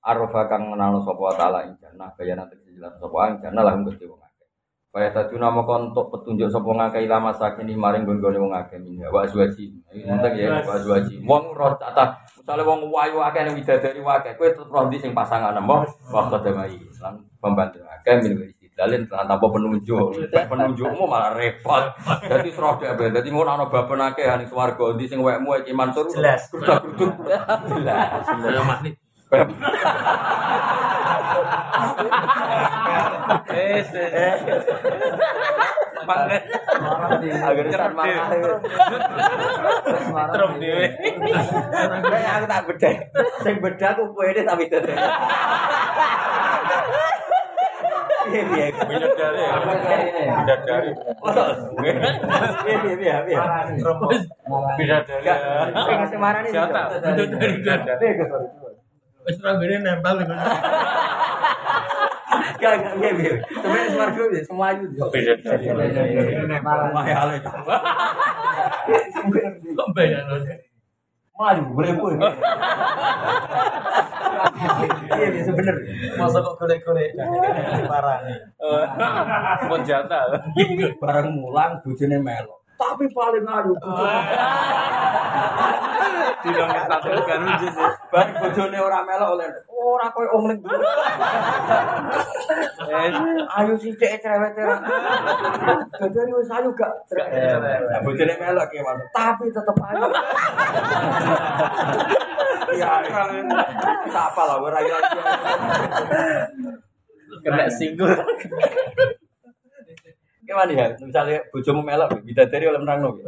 Arafa 0.02 0.50
kang 0.50 0.66
menalo 0.66 0.98
sapa 0.98 1.30
taala 1.38 1.62
ing 1.62 1.78
jannah 1.78 2.10
bayana 2.18 2.42
tegese 2.50 2.74
jelas 2.74 2.90
sapa 2.98 3.30
ing 3.30 3.38
jannah 3.38 3.62
lahum 3.62 3.86
kedhe 3.86 4.10
wong 4.10 4.18
akeh. 4.18 4.50
Kaya 4.90 5.14
tadi 5.14 5.38
nama 5.38 5.62
kontok 5.62 6.10
petunjuk 6.10 6.50
sapa 6.50 6.66
ngakeh 6.66 7.06
ilama 7.06 7.30
sakini 7.30 7.78
maring 7.78 8.02
gon-gone 8.02 8.34
wong 8.34 8.50
akeh 8.50 8.82
minha 8.82 9.06
wa 9.14 9.22
azwaji. 9.22 9.70
Penting 9.94 10.34
ya 10.42 10.58
wa 10.66 10.74
azwaji. 10.74 11.22
Wong 11.22 11.54
ro 11.54 11.78
tata 11.78 12.18
misale 12.34 12.66
wong 12.66 12.90
wayu 12.90 13.22
akeh 13.22 13.46
ning 13.46 13.54
widadari 13.54 14.02
akeh 14.02 14.34
kowe 14.34 14.50
tetep 14.50 14.66
ro 14.66 14.90
ndi 14.90 14.98
sing 14.98 15.14
pasangan 15.14 15.54
nembok 15.54 15.86
wa 16.10 16.26
khadamai 16.26 16.82
lan 16.98 17.22
pembantu 17.38 17.86
akeh 17.86 18.26
min 18.26 18.42
dalin 18.74 19.06
tenan 19.06 19.30
tanpa 19.30 19.46
penunjuk. 19.54 20.18
Penunjukmu 20.34 21.06
malah 21.06 21.38
repot. 21.38 21.94
Dadi 22.26 22.50
serah 22.50 22.74
dhek 22.74 23.14
dadi 23.14 23.30
ngono 23.30 23.54
ana 23.54 23.70
baben 23.70 24.02
akeh 24.02 24.26
ning 24.34 24.50
swarga 24.50 24.98
ndi 24.98 25.06
sing 25.06 25.22
wekmu 25.22 25.62
iki 25.62 25.70
Mansur. 25.70 26.10
Jelas. 26.10 26.50
Grudak-gruduk. 26.50 27.22
Jelas. 27.70 28.26
Dalam 28.26 28.66
magnet. 29.32 29.48
Eh, 34.12 34.36
magnet. 36.04 36.42
Agar 37.40 37.66
san 37.72 37.92
malah. 37.96 38.28
Terus 40.36 40.52
dhewe. 40.60 40.86
Kayak 42.12 42.32
aku 42.36 42.46
tak 42.46 42.60
beda. 42.68 42.90
Sing 43.40 43.56
beda 43.64 43.86
aku 43.96 44.20
ini 44.28 44.42
tapi 44.44 44.64
dadi. 44.68 44.92
Iya 48.22 48.42
iya. 48.54 48.66
Bidadari. 48.86 49.44
Bidadari. 50.40 50.90
Iya 51.82 52.76
iya 52.84 52.94
iya 52.96 53.16
iya. 53.28 53.40
Bidadari. 54.78 55.32
Sing 55.88 55.98
semarane 56.12 56.48
iki. 56.48 56.56
Siapa? 56.56 56.80
Bidadari. 57.16 58.12
Bidadari. 59.22 59.26
Wis 59.26 59.38
ora 59.42 59.52
bene 59.58 59.76
nempel 59.82 60.16
iku. 60.22 60.34
Gak 62.62 62.78
gak 62.78 62.94
iya 63.02 63.10
iya. 63.18 63.32
Sebenarnya 63.42 63.90
swarga 63.90 64.22
ya 64.30 64.40
semua. 64.46 64.70
Bidadari. 65.10 65.66
Mahal 66.94 67.28
itu. 67.38 67.50
Kok 69.74 69.88
bayang 69.94 70.26
Maju 71.32 71.62
beribu. 71.74 72.06
Iya 75.18 75.26
iya. 75.26 75.74
Masa 76.18 76.38
kok 76.38 76.54
golek-golek 76.58 77.18
parah 77.90 78.18
nih. 78.26 78.38
Mau 79.66 79.78
jatah. 79.82 80.22
Barang 81.02 81.34
mulang 81.34 81.82
bojone 81.82 82.18
melo. 82.22 82.61
Tapi 82.82 83.06
paling 83.14 83.46
ayu 83.46 83.72
Di 86.42 86.50
nomor 86.50 86.82
satu 86.90 87.14
kan 87.22 87.38
lucu 87.46 87.70
Barang 88.10 88.34
bojone 88.42 88.78
ora 88.82 89.06
melo 89.06 89.38
oleh 89.38 89.46
ora 89.70 90.06
koyo 90.10 90.28
wong 90.34 90.44
ning 90.50 90.58
dhuwur. 90.60 90.82
Ayu 93.46 93.72
sithik 93.78 94.18
cerewet 94.18 94.58
ora. 94.58 94.76
Jadi 96.02 96.30
wis 96.34 96.50
ayu 96.50 96.68
gak 96.74 96.92
cerewet. 97.06 97.62
Nah, 97.62 98.00
Bojone 98.02 98.34
melo 98.36 98.62
ki 98.68 98.82
Mas. 98.82 98.98
Tapi 99.14 99.46
tetep 99.54 99.76
ayu. 99.86 100.02
Iya. 102.72 102.90
Apa 104.12 104.42
lah 104.44 104.56
ora 104.58 104.78
iya. 104.82 104.98
Kena 107.46 107.66
singgul. 107.70 108.10
Gimana 110.42 110.74
ya? 110.74 110.90
Misalnya 110.98 111.38
bojomu 111.54 111.86
melok, 111.86 112.18
bidadari 112.26 112.66
oleh 112.66 112.82
menang 112.82 112.98
no. 112.98 113.14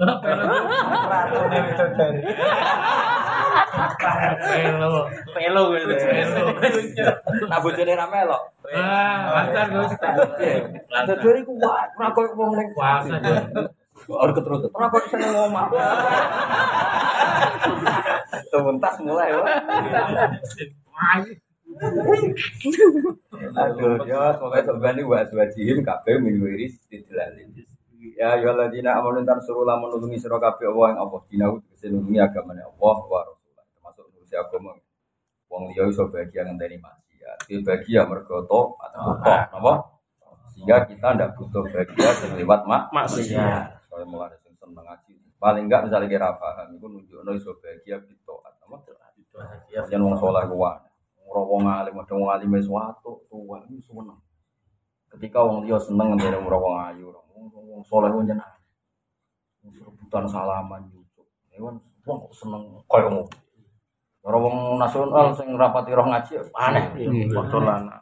Pelo. 4.44 5.08
Pelo 5.34 5.62
gitu. 5.78 5.94
Nah 7.46 7.58
bojone 7.62 7.92
ra 7.94 8.06
melok. 8.10 8.42
Ah, 8.74 9.46
lancar 9.46 9.70
gue 9.70 9.86
sih. 9.94 10.58
Bidadari 10.90 11.46
ku 11.46 11.54
wae, 11.62 11.86
ora 11.98 12.10
koyo 12.10 12.34
wong 12.34 12.58
ning 12.58 12.68
Puasa 12.74 13.14
dia. 13.22 13.46
Ora 14.10 14.34
keterus. 14.34 14.66
Ora 14.74 14.90
koyo 14.90 15.06
seneng. 15.06 15.54
Tuntas 18.50 18.98
mulai 19.02 19.30
ya. 19.30 19.38
Aduh, 23.54 23.98
ya 24.06 24.38
pokoknya 24.38 24.62
sebenarnya 24.62 25.02
wa 25.10 25.16
azwajihim 25.18 25.82
kabeh 25.82 26.22
min 26.22 26.38
wiris 26.38 26.78
tidlalin. 26.86 27.50
Ya 28.14 28.38
ya 28.38 28.52
ladina 28.54 29.00
amanu 29.00 29.26
tar 29.26 29.40
suruh 29.42 29.66
lamun 29.66 29.90
nulungi 29.90 30.20
sira 30.20 30.38
kabeh 30.38 30.70
Allah 30.70 30.86
yang 30.94 31.00
Allah 31.08 31.20
dinahu 31.26 31.54
tegese 31.66 31.90
nulungi 31.90 32.20
agamane 32.20 32.62
Allah 32.62 32.96
wa 33.00 33.20
rasulullah 33.26 33.64
termasuk 33.74 34.04
nurusi 34.14 34.34
agama. 34.38 34.76
Wong 35.50 35.62
liya 35.72 35.88
iso 35.90 36.06
bahagia 36.06 36.46
ngenteni 36.46 36.78
maksiat. 36.78 37.38
Dia 37.48 37.58
bahagia 37.64 38.00
mergo 38.06 38.44
to 38.46 38.60
atau 38.78 39.18
to, 39.18 39.32
napa? 39.50 39.72
Sehingga 40.54 40.86
kita 40.86 41.06
ndak 41.18 41.34
butuh 41.34 41.64
bahagia 41.66 42.08
sing 42.22 42.30
lewat 42.38 42.60
mak 42.70 42.92
Maksiat. 42.94 43.90
Kalau 43.90 44.06
mulai 44.06 44.36
sing 44.46 44.54
seneng 44.60 44.84
ngaji. 44.84 45.14
Paling 45.42 45.64
enggak 45.66 45.90
misalnya 45.90 46.06
kira 46.06 46.28
paham 46.38 46.70
iku 46.76 46.86
nunjukno 46.86 47.30
iso 47.34 47.56
bahagia 47.58 47.98
gitu 48.06 48.34
atau 48.46 48.78
Jangan 49.90 50.06
wong 50.06 50.16
soleh 50.22 50.46
kuwi. 50.46 50.93
Ora 51.34 51.42
wong 51.50 51.66
alim, 51.66 51.98
ada 51.98 52.14
wong 52.14 52.30
alim 52.30 52.54
wis 52.54 52.70
watu, 52.70 53.26
tua 53.26 53.58
iki 53.66 53.82
seneng. 53.82 54.14
Ketika 55.10 55.42
wong 55.42 55.66
liya 55.66 55.82
seneng 55.82 56.14
ngene 56.14 56.38
ora 56.38 56.58
wong 56.62 56.74
ayu, 56.94 57.10
wong 57.10 57.50
wong 57.50 57.82
soleh 57.82 58.06
wong 58.14 58.22
jeneng. 58.22 58.46
Rebutan 59.66 60.30
salaman 60.30 60.86
YouTube. 60.94 61.26
Kan 61.50 61.82
wong 62.06 62.18
kok 62.22 62.34
seneng 62.38 62.62
koyo 62.86 63.10
ngono. 63.10 63.34
Ora 64.22 64.38
wong 64.38 64.78
nasional 64.78 65.34
sing 65.34 65.50
rapati 65.58 65.90
roh 65.90 66.06
ngaji 66.06 66.38
aneh. 66.54 66.84
Waktu 67.34 67.58
lana. 67.58 67.98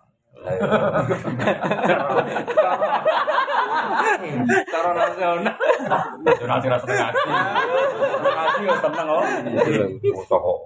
Cara 4.72 4.90
nasional. 4.94 5.38
Nasional 6.22 6.58
sing 6.58 6.70
seneng 6.72 6.98
ngaji. 6.98 7.30
Ngaji 8.22 8.62
yo 8.66 8.74
seneng 8.82 9.06
kok. 9.06 9.22
Bocah 10.02 10.40
kok. 10.42 10.58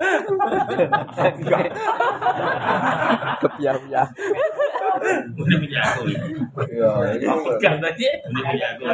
Kepiar-piar. 3.37 4.09
Ini 5.37 5.55
punya 5.61 5.81
aku. 5.85 6.03
Iya, 6.73 6.91
iya. 7.21 7.33
Kan 7.61 7.77
tadi. 7.85 8.05
Ini 8.09 8.41
punya 8.41 8.67
aku. 8.73 8.85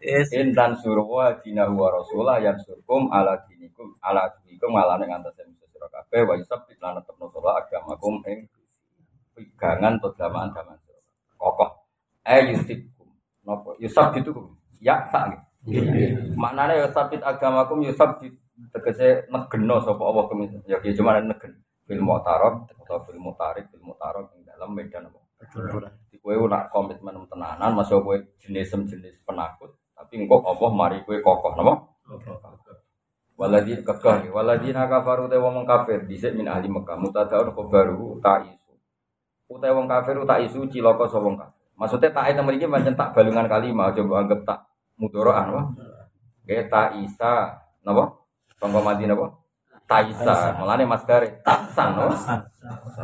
Yes. 0.00 0.32
Intan 0.32 0.72
surwa 0.80 1.36
dina 1.44 1.68
wa 1.68 1.92
rasulah 1.92 2.40
yang 2.40 2.56
surkum 2.56 3.12
ala 3.12 3.36
dinikum 3.44 3.92
ala 4.00 4.24
dinikum 4.40 4.72
ala 4.72 4.96
ning 4.96 5.12
antas 5.12 5.36
yang 5.36 5.52
sira 5.60 5.84
kabeh 5.92 6.24
wa 6.24 6.34
yusab 6.40 6.64
lan 6.80 6.96
tetepno 6.96 7.28
sira 7.28 7.60
agamakum 7.60 8.16
ing 8.24 8.48
pegangan 9.36 10.00
atau 10.00 10.08
damaan 10.16 10.48
daman 10.56 10.80
sira. 10.88 11.00
Kokoh. 11.36 11.84
Eh 12.24 12.48
yusikum. 12.48 13.12
Napa? 13.44 13.76
Yusab 13.76 14.16
itu 14.16 14.32
kum. 14.32 14.56
Ya 14.80 15.04
sak 15.12 15.36
gitu. 15.36 15.84
Maknane 16.32 16.80
yusab 16.80 17.12
agamakum 17.20 17.84
yusab 17.84 18.24
tegese 18.72 19.28
negeno 19.28 19.84
sapa 19.84 20.00
Allah 20.00 20.24
kemis. 20.32 20.56
Ya 20.64 20.80
ki 20.80 20.96
cuma 20.96 21.20
negen. 21.20 21.60
Fil 21.84 22.00
mu'tarad 22.00 22.72
atau 22.72 23.04
fil 23.04 23.20
mutarik 23.20 23.68
fil 23.68 23.84
mutarad 23.84 24.32
ing 24.32 24.48
dalam 24.48 24.72
medan 24.72 25.12
apa? 25.12 25.20
Di 26.08 26.16
kowe 26.22 26.36
nak 26.48 26.72
komitmen 26.72 27.20
tenanan 27.28 27.76
masuk 27.76 28.00
kowe 28.00 28.16
jenis-jenis 28.40 29.26
penakut 29.28 29.76
tapi 30.00 30.16
engkau 30.16 30.40
Allah 30.40 30.70
mari 30.72 31.04
kowe 31.04 31.12
kokoh 31.20 31.52
napa? 31.60 31.84
Waladhi 33.36 33.84
kekeh 33.84 34.32
waladina 34.32 34.88
kafaru 34.88 35.28
te 35.28 35.36
wong 35.36 35.68
kafir. 35.68 36.08
Dhisik 36.08 36.32
min 36.32 36.48
ahli 36.48 36.72
Mekah. 36.72 36.96
Mutadaun 36.96 37.52
khabaru 37.52 38.16
ta 38.24 38.40
isu. 38.40 38.72
Utawa 39.52 39.76
wong 39.76 39.86
kafir 39.92 40.16
tak 40.24 40.40
isu 40.48 40.64
cilaka 40.72 41.04
sapa 41.04 41.20
wong 41.20 41.36
kafir? 41.36 41.60
Maksudnya 41.76 42.08
tak 42.16 42.32
itu 42.32 42.40
mriki 42.40 42.64
pancen 42.68 42.96
tak 42.96 43.12
balungan 43.12 43.44
kalimah 43.44 43.92
aja 43.92 44.00
mbok 44.04 44.20
anggap 44.24 44.40
tak 44.44 44.58
mudoroan 45.00 45.48
wah 45.52 45.66
Kayak 46.44 46.68
tak 46.72 46.88
isa 47.00 47.60
napa? 47.84 48.04
Sangka 48.56 48.80
mati 48.80 49.04
napa? 49.04 49.36
Taisa, 49.84 50.54
mulane 50.54 50.86
Mas 50.86 51.02
Gare 51.02 51.42
taksan 51.44 51.98
no. 51.98 52.14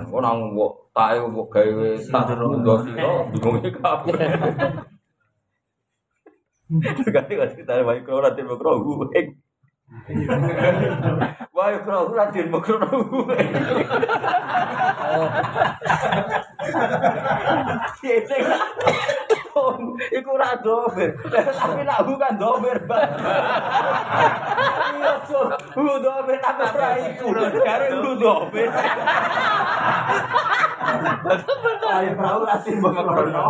Kok 0.06 0.20
nang 0.22 0.54
kok 0.54 0.72
tae 0.94 1.18
kok 1.18 1.48
gawe 1.50 1.88
tak 2.08 2.24
ndo 2.36 2.74
sira 2.84 3.10
bingung 3.32 3.58
kabeh. 3.60 4.16
Ganti 6.66 7.38
kok 7.38 7.54
cerita 7.54 7.78
wae 7.86 8.02
kro 8.02 8.18
ora 8.18 8.34
tiba 8.34 8.58
kro 8.58 8.82
gue. 8.82 9.22
Wae 11.54 11.76
kro 11.86 12.10
ora 12.10 12.26
tiba 12.34 12.58
kro 12.58 12.82
gue. 19.56 20.20
Iku 20.20 20.28
ora 20.36 20.52
dober. 20.60 21.10
Tapi 21.32 21.82
nak 21.84 22.04
hu 22.04 22.12
kan 22.20 22.36
dober, 22.36 22.76
Mbak. 22.84 23.02
Iya, 24.96 25.12
Cuk. 25.24 25.48
Hu 25.72 25.82
dober 26.00 26.36
tapi 26.40 26.62
ora 26.64 26.88
iku. 27.00 27.26
Kare 27.64 27.88
hu 27.96 28.10
dober. 28.20 28.68
Ayo 31.86 32.12
perahu 32.18 32.42
lasin 32.44 32.76
bengkrono. 32.82 33.46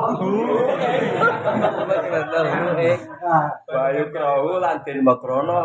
Bayu 3.66 4.04
perahu 4.12 4.62
lantin 4.62 4.98
bengkrono. 5.02 5.58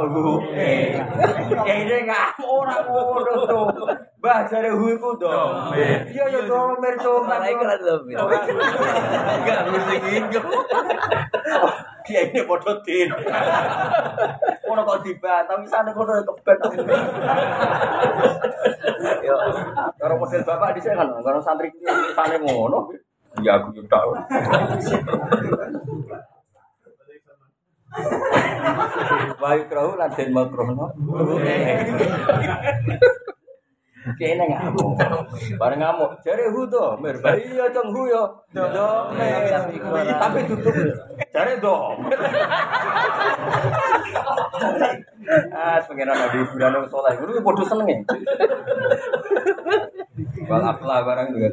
Kayaknya 1.61 1.97
nggak 2.09 2.41
orang 2.41 2.85
ngono 2.89 3.33
tuh. 3.45 3.67
Bah 4.21 4.45
jare 4.49 4.69
hu 4.73 4.85
iku 4.87 5.13
dober. 5.19 5.77
Iya 6.09 6.25
ya 6.31 6.41
iku 7.53 7.63
ora 7.63 7.75
lebih. 7.77 8.13
Enggak 8.17 9.59
mesti 9.69 9.95
gitu. 10.01 10.30
Kiai 12.01 12.33
ini 12.33 12.41
bodoh 12.47 12.75
tin. 12.81 13.11
Kono 14.65 14.81
kok 14.87 14.99
tiba, 15.03 15.43
tapi 15.45 15.67
sana 15.67 15.91
kono 15.91 16.23
Yo, 19.21 19.35
karo 19.99 20.13
model 20.17 20.41
bapak 20.47 20.73
di 20.77 20.81
kan, 20.81 21.09
karo 21.21 21.39
santri 21.43 21.69
sana 22.15 22.35
ngono, 22.41 22.89
ya 23.45 23.59
aku 23.61 23.69
juga 23.75 24.01
tahu. 24.01 24.09
Baik 29.41 29.67
rahul, 29.69 29.99
latihan 29.99 30.31
makrono. 30.31 30.89
Kene 34.17 34.43
ngamuk. 34.49 34.97
Bareng 35.61 35.79
ngamuk, 35.81 36.11
jare 36.25 36.49
hu 36.49 36.65
to, 36.65 36.97
mir 36.97 37.21
bayi 37.21 37.53
ya 37.53 37.69
ceng 37.69 37.93
hu 37.93 38.09
yo. 38.09 38.23
Do 38.49 38.65
Tapi 39.13 40.39
tutup. 40.49 40.73
Jare 41.29 41.53
do. 41.61 41.75
Ah, 45.53 45.77
pengen 45.85 46.09
ana 46.09 46.33
di 46.33 46.37
hiburan 46.41 46.81
wong 46.81 46.87
saleh. 46.89 47.13
Kudu 47.21 47.45
padha 47.45 47.63
seneng 47.69 47.87
ya. 47.87 47.99
Wal 50.49 50.63
afla 50.65 50.95
barang 51.05 51.27
juga. 51.37 51.49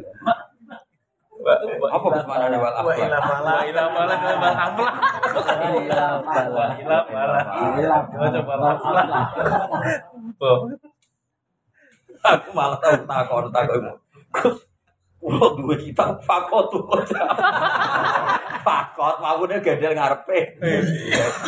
Apa 1.87 2.07
kesemanane 2.11 2.57
wal 2.59 2.73
Wa 2.83 2.93
ila 2.97 3.17
afla? 3.21 3.37
mala 3.39 3.55
ila 3.69 3.83
mala 3.93 4.15
ke 4.17 4.29
bal 4.41 4.55
aflah. 4.57 4.91
Ila 5.85 6.09
bala. 6.25 6.65
Ila 6.81 6.97
mala. 7.13 7.39
Coba 8.09 8.41
bal 8.41 8.63
aflah. 8.73 9.05
Oh. 10.41 10.65
Aku 12.19 12.49
malah 12.51 12.79
tahu 12.83 13.03
takon 13.07 13.47
takon. 13.53 13.87
Gus, 14.29 14.57
kulo 15.17 15.55
duwe 15.57 15.75
kitab 15.79 16.19
fakot 16.23 16.67
tuh. 16.69 16.83
Fakot 18.59 19.15
mawune 19.23 19.57
gendel 19.63 19.95
ngarepe. 19.95 20.59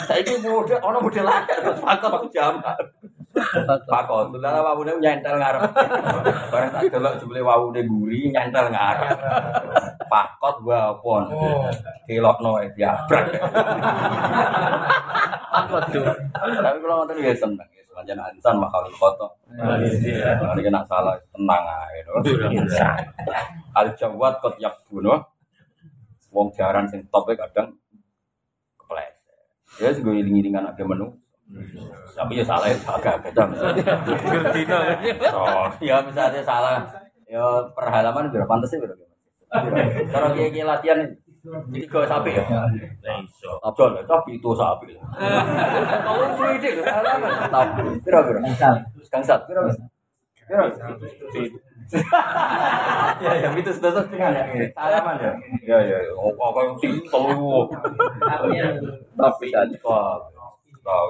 Saiki 0.07 0.39
model 0.39 0.79
ana 0.79 0.97
model 0.99 1.27
akeh 1.27 1.57
terus 1.59 1.79
fakot 1.83 2.11
aku 2.11 2.27
jamak. 2.31 2.79
Fakot, 3.87 4.35
lha 4.35 4.59
wawune 4.59 4.91
nyentel 4.99 5.39
ngarep. 5.39 5.71
Bareng 6.51 6.71
tak 6.75 6.83
delok 6.91 7.15
jebule 7.23 7.39
wawune 7.39 7.79
guri 7.87 8.27
nyentel 8.27 8.67
ngarep. 8.71 9.15
Fakot 10.11 10.55
wapon. 10.67 11.31
Dilokno 12.07 12.59
wae 12.59 12.67
diabrak. 12.75 13.31
Apa 15.51 15.77
tuh? 15.91 16.03
Tapi 16.35 16.77
kalau 16.79 16.95
ngoten 17.03 17.23
ya 17.23 17.31
seneng. 17.35 17.69
Ya, 17.91 18.07
Selanjutnya 18.07 18.23
ansan 18.31 18.55
makal 18.55 18.87
foto. 18.95 19.27
Ini 19.51 20.69
nak 20.71 20.87
salah 20.87 21.19
tenang 21.35 21.63
aja. 21.67 22.87
Al 23.75 23.87
jawat 23.99 24.39
kot 24.39 24.55
yak 24.63 24.79
bunuh. 24.87 25.19
Wong 26.31 26.47
jaran 26.55 26.87
sing 26.87 27.03
topnya 27.11 27.35
kadang 27.43 27.75
kepleset. 28.79 29.83
Ya 29.83 29.91
sing 29.91 30.07
ngiling-ngilingan 30.07 30.63
ada 30.63 30.83
menu. 30.87 31.11
Tapi 32.15 32.39
ya 32.39 32.43
salah 32.47 32.71
ya 32.71 32.79
agak 32.87 33.27
Gerdino. 34.07 34.79
Oh, 35.35 35.67
ya 35.83 35.99
misalnya 35.99 36.39
salah. 36.47 36.87
Ya 37.27 37.43
perhalaman 37.75 38.31
berapa 38.31 38.47
pantas 38.47 38.71
sih 38.71 38.79
berapa? 38.79 39.03
Kalau 40.07 40.31
dia 40.31 40.63
latihan 40.63 41.11
tiga 41.73 41.99
sapi 42.05 42.37
ya. 42.37 42.45
Abdul, 43.65 43.97
tapi 44.05 44.37
itu 44.37 44.49
sapi. 44.53 44.93
Suwi 46.37 46.55
deh, 46.61 46.85
tapi 47.49 47.81
kira-kira. 48.05 48.39
Gangsat, 49.09 49.41
kira-kira. 49.49 49.73
Kira-kira. 50.45 50.85
Ya, 53.21 53.31
ya, 53.35 53.47
itu 53.51 53.71
sudah 53.75 53.91
setengah 53.91 54.31
ya. 54.31 54.45
Salaman 54.71 55.19
ya. 55.19 55.33
Ya, 55.65 55.77
ya, 55.81 55.97
kok 56.15 56.55
yang 56.55 56.71
lu. 57.35 57.67
Tapi 59.17 59.45
kan, 59.51 59.67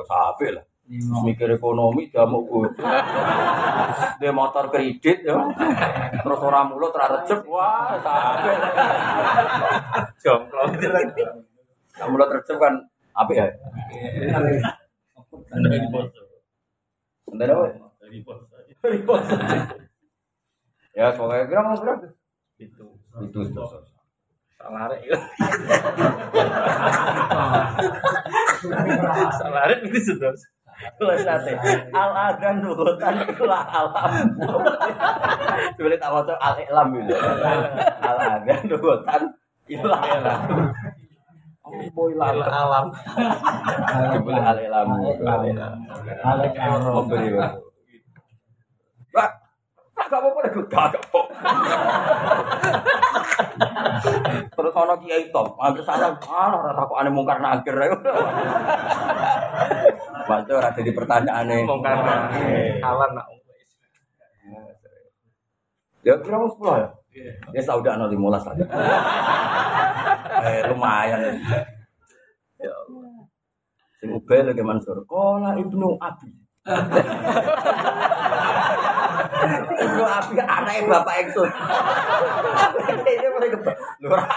sapi 0.07 0.47
lah. 0.55 0.65
Mikir 0.99 1.55
ekonomi 1.55 2.11
jamu 2.11 2.43
gue. 2.43 2.68
Dia 4.19 4.31
motor 4.35 4.68
kredit 4.68 5.23
ya. 5.23 5.39
Terus 6.19 6.41
orang 6.43 6.68
mulut 6.68 6.91
terrecep 6.91 7.47
wah 7.47 7.95
sapi. 8.03 8.51
Jomplo. 10.19 10.68
Kamu 11.95 12.11
mulut 12.11 12.27
terrecep 12.27 12.59
kan 12.59 12.76
apa 13.15 13.31
ya? 13.31 13.47
Bentar 17.23 17.47
apa? 17.55 17.72
Ya, 20.91 21.07
soalnya 21.15 21.47
kira 21.47 21.63
mau 21.63 21.80
berapa? 21.80 22.11
Itu. 22.59 22.99
Itu 23.23 23.39
itu. 23.47 23.63
Salah 24.59 24.91
rek. 24.91 25.07
Salah 29.39 29.63
rek 29.72 29.88
itu 29.88 29.99
sudah. 30.03 30.35
Sate. 31.21 31.53
Al 31.93 32.11
adan 32.33 32.55
nurutan 32.65 33.13
itulah 33.25 33.61
alam. 33.65 34.11
Sebenarnya 35.77 35.99
tak 36.01 36.09
mau 36.09 36.23
al 36.25 36.55
ilam 36.61 36.87
gitu. 36.97 37.13
Al 38.01 38.17
adan 38.17 38.59
nurutan 38.65 39.21
itulah 39.69 40.01
alam. 40.01 40.39
Boy 41.93 42.13
Al 42.17 42.41
alam. 42.41 42.85
Sebenarnya 44.17 44.49
al 44.49 44.59
ilam. 44.59 44.87
Oh, 46.85 47.05
beri. 47.05 47.29
Pak, 49.11 49.29
tak 50.07 50.19
apa-apa 50.23 50.39
deh, 50.47 50.51
gak 50.71 50.95
apa 50.95 51.21
Terus 54.51 54.73
ono 54.73 54.95
kiai 55.03 55.29
top, 55.29 55.59
hampir 55.59 55.83
salah, 55.83 56.15
ah, 56.15 56.51
ora 56.55 56.71
takokane 56.73 57.09
mungkar 57.11 57.37
nakir. 57.43 57.75
Bantu 60.31 60.51
ora 60.55 60.69
jadi 60.71 60.91
pertanyaane. 60.95 61.57
Mongkar 61.67 61.99
alam 62.79 63.11
nak. 63.11 63.27
Ya 66.01 66.15
kira 66.23 66.39
mau 66.39 66.47
sepuluh 66.47 66.79
ya? 66.79 66.89
Ya 67.51 67.61
sauda 67.61 67.99
no 67.99 68.07
lima 68.07 68.31
belas 68.31 68.47
aja. 68.47 68.65
Eh 70.41 70.65
lumayan. 70.73 71.37
Ya. 72.57 72.73
Sing 74.01 74.09
ubel 74.09 74.49
lagi 74.49 74.63
Mansur. 74.65 75.05
Kola 75.05 75.53
ibnu 75.53 75.99
Abi. 76.01 76.33
ibnu 79.81 80.03
Abi 80.05 80.34
anaknya 80.39 80.81
bapak 80.88 81.15
Eksun. 81.26 81.49
Ini 83.01 83.27
mulai 83.34 83.49
kebal. 83.49 83.76
Lurah. 84.01 84.27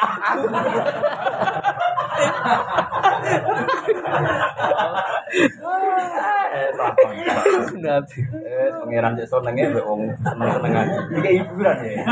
Nabi. 7.85 8.19
Eh, 8.25 8.69
pangeran 8.81 9.13
cek 9.19 9.29
senenge 9.29 9.63
mbek 9.71 9.85
wong 9.85 10.01
seneng-senengan. 10.25 10.87
Iki 11.13 11.31
hiburan 11.43 11.77
ya. 11.85 12.05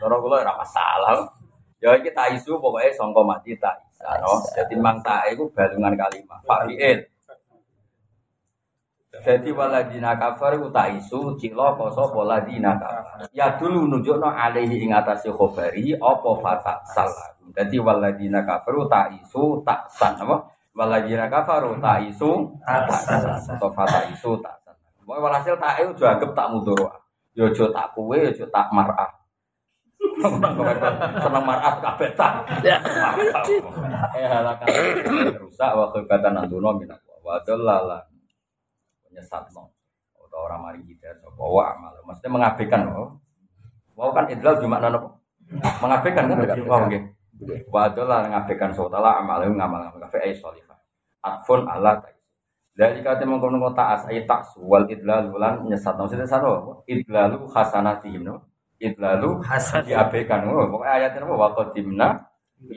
Cara 0.00 0.16
kula 0.18 0.36
ora 0.42 0.52
masalah. 0.58 1.28
Ya 1.80 1.96
iki 1.96 2.10
tak 2.12 2.34
isu 2.36 2.60
pokoknya 2.60 2.92
sangka 2.92 3.22
mati 3.24 3.54
tak 3.56 3.78
isa. 3.88 4.10
Jadi 4.58 4.74
mang 4.76 4.98
tak 5.04 5.30
iku 5.32 5.48
balungan 5.54 5.94
kalimat. 5.96 6.40
Fiil. 6.66 6.98
Jadi 9.10 9.50
waladina 9.50 10.14
kafar 10.14 10.54
iku 10.54 10.70
tak 10.70 10.94
isu 10.94 11.34
cilo 11.34 11.74
koso 11.74 12.14
waladina 12.14 12.78
kafar. 12.78 13.26
Ya 13.34 13.58
dulu 13.58 13.90
nunjukno 13.90 14.30
alaihi 14.30 14.86
ing 14.86 14.94
atase 14.94 15.34
khobari 15.34 15.98
apa 15.98 16.30
fatak 16.38 16.78
salah. 16.94 17.34
Jadi 17.50 17.82
waladina 17.82 18.46
kafar 18.46 18.74
tak 18.86 19.18
isu 19.18 19.66
tak 19.66 19.90
san 19.90 20.14
apa? 20.14 20.50
Waladzina 20.70 21.26
kafaru 21.26 21.82
ta'isu 21.82 22.46
atau 22.62 23.68
fata 23.74 24.06
isu 24.14 24.38
tak. 24.38 24.54
Mau 25.02 25.18
walhasil 25.18 25.58
tak 25.58 25.82
itu 25.82 25.90
dianggap 25.98 26.30
tak 26.30 26.46
mudoro. 26.54 26.88
Yo 27.34 27.50
jo 27.50 27.74
tak 27.74 27.90
kue, 27.90 28.30
yo 28.30 28.46
tak 28.54 28.70
marah. 28.70 29.10
Senang 31.18 31.42
marah 31.42 31.74
kabeh 31.82 32.14
tak. 32.14 32.46
Eh 34.14 34.24
halakan 34.24 34.66
rusak 35.42 35.70
wa 35.74 35.90
khibatan 35.90 36.38
antuno 36.38 36.70
minak 36.78 37.02
wa 37.26 37.36
dalala. 39.10 39.46
Menyesatno. 39.46 39.62
Atau 40.16 40.38
orang 40.46 40.60
mari 40.62 40.80
kita 40.86 41.10
sapa 41.18 41.42
wa 41.42 41.64
amal. 41.74 41.92
Maksudnya 42.06 42.30
mengabaikan 42.30 42.80
loh. 42.86 43.18
Mau 43.98 44.10
kan 44.14 44.30
idlal 44.30 44.56
cuma 44.62 44.80
nono 44.80 45.20
mengabaikan 45.82 46.30
kan 46.30 46.36
berarti 46.38 46.62
wow 46.62 46.80
nggih. 46.86 47.02
Wa 47.68 47.90
dalala 47.90 48.30
ngabaikan 48.30 48.70
sotala 48.70 49.18
amal 49.18 49.42
ngamal 49.42 49.90
ngamal 49.90 50.00
kafe 50.06 50.22
ay 50.22 50.32
salihah. 50.32 50.78
Atfun 51.20 51.66
ala. 51.66 51.98
Dari 52.70 53.02
kata 53.02 53.26
mengkono 53.26 53.60
kota 53.60 53.98
as 53.98 54.06
ayat 54.08 54.24
tak 54.24 54.46
wal 54.56 54.86
idlal 54.88 55.28
bulan 55.28 55.66
nyesat 55.66 55.98
maksudnya 55.98 56.24
sano 56.24 56.80
idlalu 56.88 57.44
hasanatihim 57.50 58.24
no 58.24 58.50
idlalu 58.80 59.44
Hasan. 59.44 59.84
diabaikan 59.84 60.48
oh 60.48 60.64
pokoknya 60.64 60.92
ayatnya 61.04 61.28
apa 61.28 61.34
wa 61.36 61.48
qadimna 61.52 62.08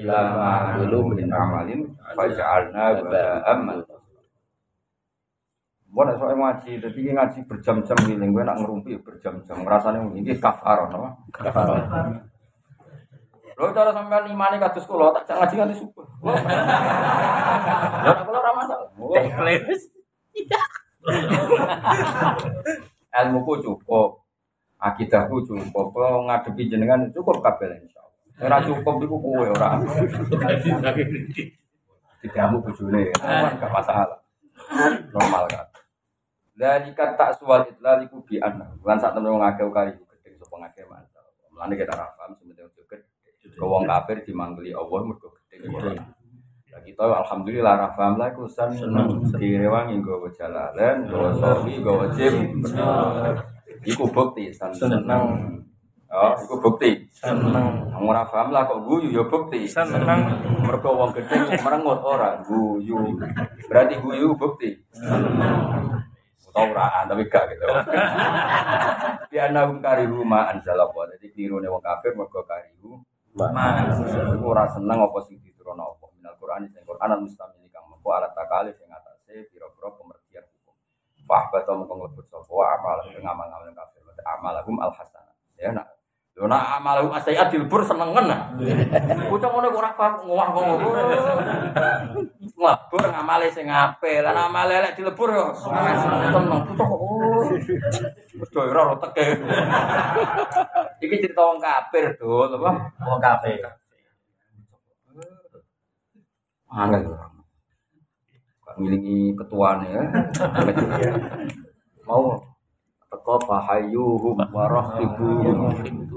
ila 0.04 0.20
ma'amilu 0.36 1.00
min 1.16 1.28
amalin 1.32 1.82
faja'alna 2.12 3.00
ba'am 3.08 3.60
Mau 5.94 6.02
nak 6.02 6.18
soal 6.18 6.34
ngaji, 6.34 6.82
jadi 6.82 7.00
ngaji 7.14 7.46
berjam-jam 7.46 7.94
ini, 8.10 8.26
gue 8.34 8.42
nak 8.42 8.58
ngerumpi 8.58 8.98
berjam-jam, 8.98 9.62
ngerasanya 9.62 10.02
ini 10.18 10.34
kafar, 10.42 10.90
no? 10.90 11.22
Lo 13.54 13.70
cara 13.70 13.94
sampean 13.94 14.26
imani 14.34 14.58
kados 14.58 14.90
kula 14.90 15.14
tak 15.14 15.30
ngaji 15.30 15.54
nganti 15.54 15.78
subuh. 15.78 16.02
Ya 18.02 18.10
nek 18.10 18.26
kula 18.26 18.42
ora 18.42 18.52
masalah. 18.58 18.90
Ilmuku 23.14 23.54
cukup. 23.62 24.26
Akidahku 24.82 25.46
cukup. 25.46 25.94
Kalau 25.94 26.26
ngadepi 26.26 26.74
jenengan 26.74 27.06
cukup 27.14 27.46
kabel 27.46 27.78
insyaallah. 27.78 28.42
Ora 28.42 28.58
cukup 28.66 28.98
iku 29.06 29.16
kowe 29.22 29.46
ora. 29.46 29.78
Didamu 32.26 32.58
bojone, 32.66 33.14
enggak 33.14 33.70
masalah. 33.70 34.18
Normal 35.14 35.46
kan. 35.54 35.70
Dari 36.54 36.94
kata 36.94 37.34
sual 37.34 37.66
itlal 37.66 38.06
iku 38.06 38.22
bi 38.22 38.38
anna. 38.38 38.70
Lan 38.86 39.02
sak 39.02 39.18
temen 39.18 39.34
wong 39.34 39.42
akeh 39.42 39.66
kali 39.74 39.90
gedhe 39.98 40.38
sapa 40.38 40.56
ngakeh 40.62 40.86
masalah. 40.86 41.34
Mulane 41.50 41.74
kita 41.74 41.94
ra 41.98 42.06
paham 42.14 42.38
sementing 42.38 42.70
gede. 42.78 43.02
Ke 43.58 43.66
wong 43.66 43.90
kafir 43.90 44.22
dimanggeli 44.22 44.70
Allah 44.70 45.02
mergo 45.02 45.34
gede. 45.34 45.66
Ya 46.70 46.78
kita 46.82 47.06
alhamdulillah 47.10 47.74
ra 47.74 47.90
paham 47.90 48.22
lah 48.22 48.30
iku 48.30 48.46
san 48.46 48.70
seneng 48.70 49.26
direwangi 49.34 49.98
nggawa 49.98 50.30
jalalan, 50.34 51.10
nggawa 51.10 51.30
sofi, 51.42 51.82
nggawa 51.82 52.06
jim. 52.14 52.62
Iku 53.86 54.06
bukti 54.14 54.54
seneng. 54.54 55.58
Oh, 56.14 56.38
iku 56.38 56.62
bukti. 56.62 57.10
Seneng. 57.10 57.90
Wong 57.90 58.06
ora 58.06 58.30
paham 58.30 58.54
lah 58.54 58.70
kok 58.70 58.86
guyu 58.86 59.10
ya 59.10 59.26
bukti. 59.26 59.66
Seneng. 59.66 60.22
Mergo 60.62 60.94
wong 60.94 61.10
gedhe 61.18 61.58
merengut 61.66 61.98
ora 62.06 62.38
guyu. 62.46 63.18
Berarti 63.66 63.98
guyu 63.98 64.38
bukti. 64.38 64.78
Uraan 66.54 67.10
tapi 67.10 67.26
gak 67.26 67.50
gitu. 67.50 67.66
Di 69.34 69.38
anahum 69.42 69.82
karihu 69.82 70.22
ma 70.22 70.54
anzalallah. 70.54 71.18
Jadi 71.18 71.34
tirune 71.34 71.66
wong 71.66 71.82
kafir 71.82 72.14
mergo 72.14 72.46
karihu 72.46 73.02
Iku 73.34 74.46
ora 74.46 74.70
seneng 74.70 75.10
apa 75.10 75.18
sing 75.26 75.42
diturunno 75.42 75.98
apa 75.98 76.06
minal 76.14 76.38
Qur'an 76.38 76.70
sing 76.70 76.86
Qur'an 76.86 77.10
al 77.10 77.26
mustamil 77.26 77.66
kang 77.74 77.90
mengko 77.90 78.14
alat 78.14 78.30
takali 78.38 78.70
sing 78.78 78.86
atase 78.94 79.50
pira-pira 79.50 79.90
pemertian 79.98 80.46
hukum. 80.46 80.78
Fah 81.26 81.50
bata 81.50 81.74
mengko 81.74 81.98
nglebet 81.98 82.30
sapa 82.30 82.46
wa 82.54 82.66
amal 82.78 83.02
ing 83.10 83.26
amal-amal 83.26 83.74
kafir. 83.74 84.06
Amalahum 84.22 84.78
al 84.78 84.94
hasanah. 84.94 85.34
Ya 85.58 85.74
nak 85.74 85.90
Lho 86.34 86.50
nak 86.50 86.82
amalahum 86.82 87.14
asyiat 87.14 87.54
dilebur 87.54 87.86
senengen 87.86 88.26
nah. 88.26 88.50
Bocah 89.30 89.50
ngono 89.54 89.70
kok 89.70 89.82
ora 89.86 89.92
paham 89.94 90.14
ngowah 90.26 90.48
ngono. 90.50 90.76
Nglebur 92.58 93.04
ngamale 93.06 93.48
sing 93.54 93.70
apik. 93.70 94.26
Lah 94.26 94.34
nek 94.34 94.50
amale 94.50 94.74
elek 94.82 94.98
dilebur 94.98 95.30
yo 95.30 95.54
seneng. 95.54 96.74
Bocah 96.74 96.86
kok 96.90 97.02
Wis 98.34 98.50
do 98.50 98.60
ora 98.66 98.82
ora 98.82 98.96
teke. 98.98 99.26
Iki 101.06 101.22
cerita 101.22 101.46
wong 101.46 101.62
kafir, 101.62 102.18
Dul, 102.18 102.50
apa? 102.58 102.72
Wong 103.06 103.22
kafe. 103.22 103.62
Angel. 106.74 107.14
Gak 108.66 108.76
ngilingi 108.82 109.38
ketuane 109.38 109.86
ya. 109.86 110.02
Mau 112.10 112.42
teko 113.14 113.38
fahayuhum 113.46 114.42
warahibuhum. 114.50 115.70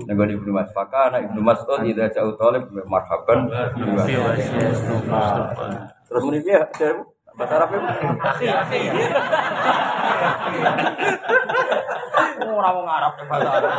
Nego 0.08 0.22
di 0.24 0.32
Ibnu 0.40 0.50
Mas 0.56 0.72
Fakana 0.72 1.20
Ibnu 1.20 1.44
Mas'ud 1.44 1.84
idza 1.84 2.08
ja'u 2.08 2.32
talib 2.40 2.72
marhaban. 2.88 3.52
Terus 6.08 6.22
muni 6.24 6.40
piye? 6.40 6.64
Bahasa 7.36 7.52
Arab 7.60 7.68
ya? 7.68 7.80
Akhi, 8.32 8.46
akhi. 8.48 8.80
Ora 12.46 12.72
wong 12.72 12.88
Arab 12.88 13.12
bahasa 13.28 13.48
Arab. 13.60 13.72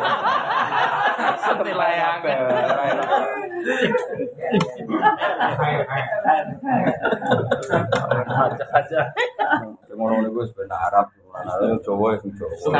Ngono 9.97 10.21
niku 10.21 10.45
wis 10.45 10.53
ben 10.53 10.69
Arab, 10.69 11.09
Arab 11.33 11.81
Jawa 11.81 12.21
sing 12.21 12.29
Jawa. 12.37 12.53
Sing 12.61 12.77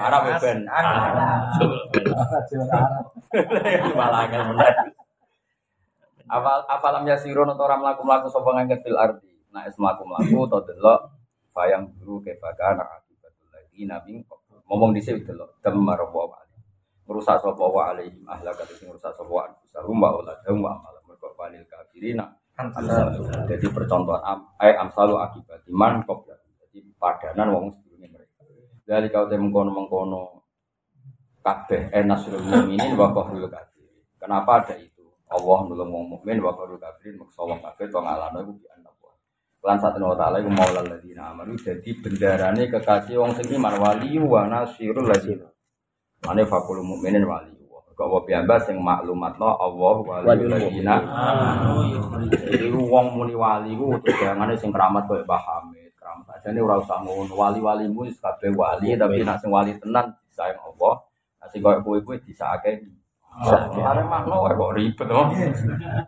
Arab 0.00 0.22
ya 0.24 0.40
ben. 0.40 0.64
Malah 3.92 4.24
yasirun 7.04 7.52
ora 7.52 7.76
mlaku-mlaku 7.76 8.32
sapa 8.32 8.56
ngangkat 8.56 8.80
fil 8.80 8.96
ardi. 8.96 9.28
Nah 9.58 9.66
es 9.66 9.74
mlaku-mlaku 9.74 10.46
to 10.46 10.58
delok 10.70 11.18
bayang 11.50 11.90
dulu 11.98 12.22
ke 12.22 12.38
bagana 12.38 12.86
akibatul 12.94 13.50
lagi 13.50 13.90
nabi 13.90 14.22
ngomong 14.70 14.94
di 14.94 15.02
sini 15.02 15.26
delok 15.26 15.58
demar 15.58 15.98
wa 15.98 16.30
wa 16.30 16.38
merusak 17.10 17.42
sapa 17.42 17.58
wa 17.58 17.90
alaihim 17.90 18.22
ahlaka 18.22 18.62
sing 18.70 18.86
merusak 18.86 19.10
sapa 19.18 19.26
wa 19.26 19.50
anfusahum 19.50 19.98
wa 19.98 20.14
auladahum 20.14 20.62
wa 20.62 20.78
amalan 20.78 21.02
mergo 21.10 21.34
walil 21.34 21.66
kafirina. 21.66 22.38
Jadi 23.50 23.66
percontohan 23.66 24.22
am, 24.22 24.38
ay 24.62 24.78
amsalu 24.78 25.18
akibat 25.18 25.66
iman 25.66 26.06
kok 26.06 26.22
jadi 26.62 26.78
padanan 26.94 27.50
wong 27.50 27.64
sedurunge 27.74 28.14
mereka. 28.14 28.46
Dari 28.86 29.10
kau 29.10 29.26
temu 29.26 29.50
mengkono 29.50 29.70
mengkono 29.74 30.22
kabeh 31.42 31.90
enasrul 31.90 32.46
mukminin 32.46 32.94
wa 32.94 33.10
qahrul 33.10 33.50
kafirin. 33.50 34.06
Kenapa 34.22 34.62
ada 34.62 34.78
itu? 34.78 35.02
Allah 35.26 35.58
nulung 35.66 35.90
wong 35.90 36.04
mukmin 36.14 36.38
wa 36.38 36.54
qahrul 36.54 36.78
kafirin 36.78 37.18
maksa 37.18 37.42
wong 37.42 37.58
kafir 37.58 37.90
to 37.90 37.98
ngalano 37.98 38.38
iku 38.44 38.52
Lan 39.58 39.76
satu 39.82 39.98
wa 39.98 40.14
ta'ala 40.14 40.38
iku 40.38 40.50
maulal 40.54 40.86
ladina 40.86 41.34
amanu 41.34 41.58
jadi 41.58 41.90
bendarane 41.98 42.70
kekasih 42.70 43.18
wong 43.18 43.34
sing 43.34 43.58
iman 43.58 43.74
wali 43.78 44.14
wa 44.22 44.46
nasirul 44.46 45.06
ladina 45.06 45.50
Mane 46.22 46.42
fakul 46.46 46.82
mukminin 46.82 47.26
wali 47.26 47.58
Kok 47.98 48.06
wa 48.06 48.22
piyambak 48.22 48.62
sing 48.62 48.78
maklumatno 48.78 49.58
Allah 49.58 50.22
wali 50.22 50.46
ladina 50.46 51.02
Jadi 52.30 52.70
wong 52.70 53.06
muni 53.10 53.34
wali 53.34 53.74
ku 53.74 53.98
tegangane 54.06 54.54
sing 54.54 54.70
keramat 54.70 55.02
koyo 55.10 55.26
Mbah 55.26 55.42
Hamid. 55.42 55.90
Keramat 55.98 56.38
aja 56.38 56.54
nih 56.54 56.62
ora 56.62 56.78
usah 56.78 57.02
ngono. 57.02 57.34
Wali-walimu 57.34 58.06
kabeh 58.22 58.54
wali 58.54 58.94
tapi 58.94 59.26
nek 59.26 59.42
sing 59.42 59.50
wali 59.50 59.74
tenan 59.82 60.14
disayang 60.30 60.62
Allah. 60.62 61.02
Sing 61.50 61.58
koyo 61.58 61.82
kowe 61.82 61.98
kuwi 61.98 62.22
disakake. 62.22 62.86
Are 63.38 64.02
makno 64.02 64.36
wae 64.44 64.54
kok 64.58 64.72
ribet 64.74 65.06
to. 65.06 65.22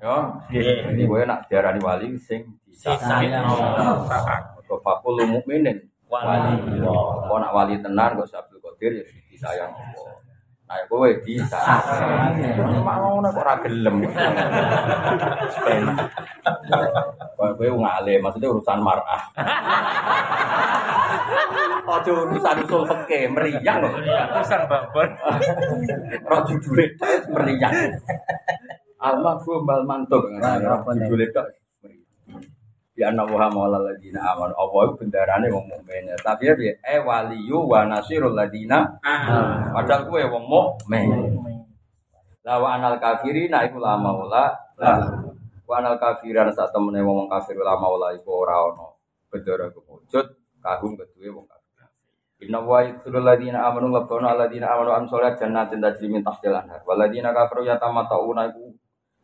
Ya. 0.03 0.17
Jadi 0.51 1.03
kowe 1.07 1.23
nak 1.23 1.47
diarani 1.47 1.79
wali 1.79 2.19
sing 2.19 2.43
Allah. 2.83 4.51
Kok 4.67 4.81
fakul 4.83 5.23
mukminin 5.31 5.79
wali. 6.11 6.53
Kok 6.83 7.39
nak 7.39 7.53
wali 7.55 7.79
tenan 7.79 8.19
kok 8.19 8.35
Abdul 8.35 8.59
Qadir 8.59 8.93
ya 8.99 9.05
disayang 9.31 9.71
Allah. 9.71 10.30
Nah, 10.71 10.87
kowe 10.87 11.11
bisa. 11.27 11.59
Mak 12.87 12.97
ngono 13.03 13.27
kok 13.35 13.43
ora 13.43 13.59
gelem. 13.67 14.07
Kowe 17.35 17.51
kowe 17.59 17.69
ngale, 17.75 18.23
maksudnya 18.23 18.55
urusan 18.55 18.79
marah. 18.79 19.19
Ojo 21.91 22.23
urusan 22.23 22.63
usul 22.63 22.87
fikih, 22.87 23.35
meriang 23.35 23.83
loh. 23.83 23.99
Urusan 23.99 24.63
babon. 24.71 25.11
Duit 26.63 26.91
tok 27.03 27.35
meriang. 27.35 27.75
Al-mahfum 29.03 29.67
bal 29.67 29.83
mantuk. 29.83 30.23
Rojo 30.39 31.03
duit 31.11 31.35
tok. 31.35 31.60
Di 33.01 33.09
anna 33.09 33.25
wa 33.25 33.49
maula 33.49 33.81
ladina 33.81 34.37
aman. 34.37 34.53
Allah 34.53 34.93
itu 34.93 35.01
bendarane 35.01 35.49
wong 35.49 35.73
mukmin. 35.73 36.05
Tapi 36.21 36.53
ya 36.53 36.53
eh 36.85 37.01
waliyu 37.01 37.65
wa 37.65 37.89
nasirul 37.89 38.37
ladina 38.37 39.01
Padahal 39.73 40.05
kue 40.05 40.21
wong 40.29 40.45
mukmin. 40.45 41.09
La 42.45 42.61
wa 42.61 42.77
anal 42.77 43.01
kafirina 43.01 43.65
iku 43.65 43.81
la 43.81 43.97
maula 43.97 44.53
la. 44.77 45.17
Wa 45.65 45.81
anal 45.81 45.97
kafiran 45.97 46.53
saat 46.53 46.77
temene 46.77 47.01
wong 47.01 47.25
kafir 47.33 47.57
ulama 47.57 47.89
ula 47.89 48.13
iku 48.13 48.45
ora 48.45 48.69
ono 48.69 49.01
bedara 49.33 49.73
kewujud 49.73 50.61
kagum 50.61 50.93
kedue 51.01 51.33
wong 51.33 51.49
kafir. 51.49 51.89
Inna 52.45 52.61
wa 52.61 52.85
yudkhulul 52.85 53.25
ladina 53.25 53.65
amanu 53.65 53.97
labbauna 53.97 54.37
alladina 54.37 54.77
amanu 54.77 54.93
am 54.93 55.09
sholat 55.09 55.41
jannatin 55.41 55.81
tajri 55.81 56.13
min 56.13 56.21
tahtil 56.21 56.53
anhar. 56.53 56.85
Waladina 56.85 57.33
kafaru 57.33 57.65
yatamatta'una 57.65 58.53
iku 58.53 58.77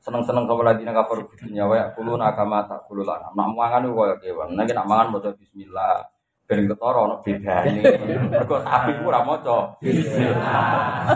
seneng-seneng 0.07 0.47
sama 0.47 0.63
ladina 0.63 0.95
kafaru 0.95 1.27
di 1.27 1.35
dunya 1.35 1.67
wa 1.67 1.75
yakuluna 1.75 2.31
kama 2.39 2.63
takulul 2.71 3.11
anam. 3.11 3.35
Nak 3.35 3.51
mangan 3.59 3.91
iku 3.91 4.07
kaya 4.07 4.15
kewan. 4.23 4.55
Nek 4.55 4.71
nak 4.71 4.87
mangan 4.87 5.19
maca 5.19 5.35
bismillah. 5.35 6.07
Ben 6.47 6.71
ketara 6.71 7.11
ono 7.11 7.19
bedane. 7.27 7.83
Mergo 8.31 8.63
sapi 8.63 9.03
ku 9.03 9.11
ora 9.11 9.27
maca 9.27 9.75
bismillah. 9.83 11.11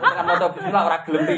Kan 0.00 0.24
maca 0.24 0.48
bismillah 0.48 0.82
ora 0.88 0.96
gelem 1.04 1.28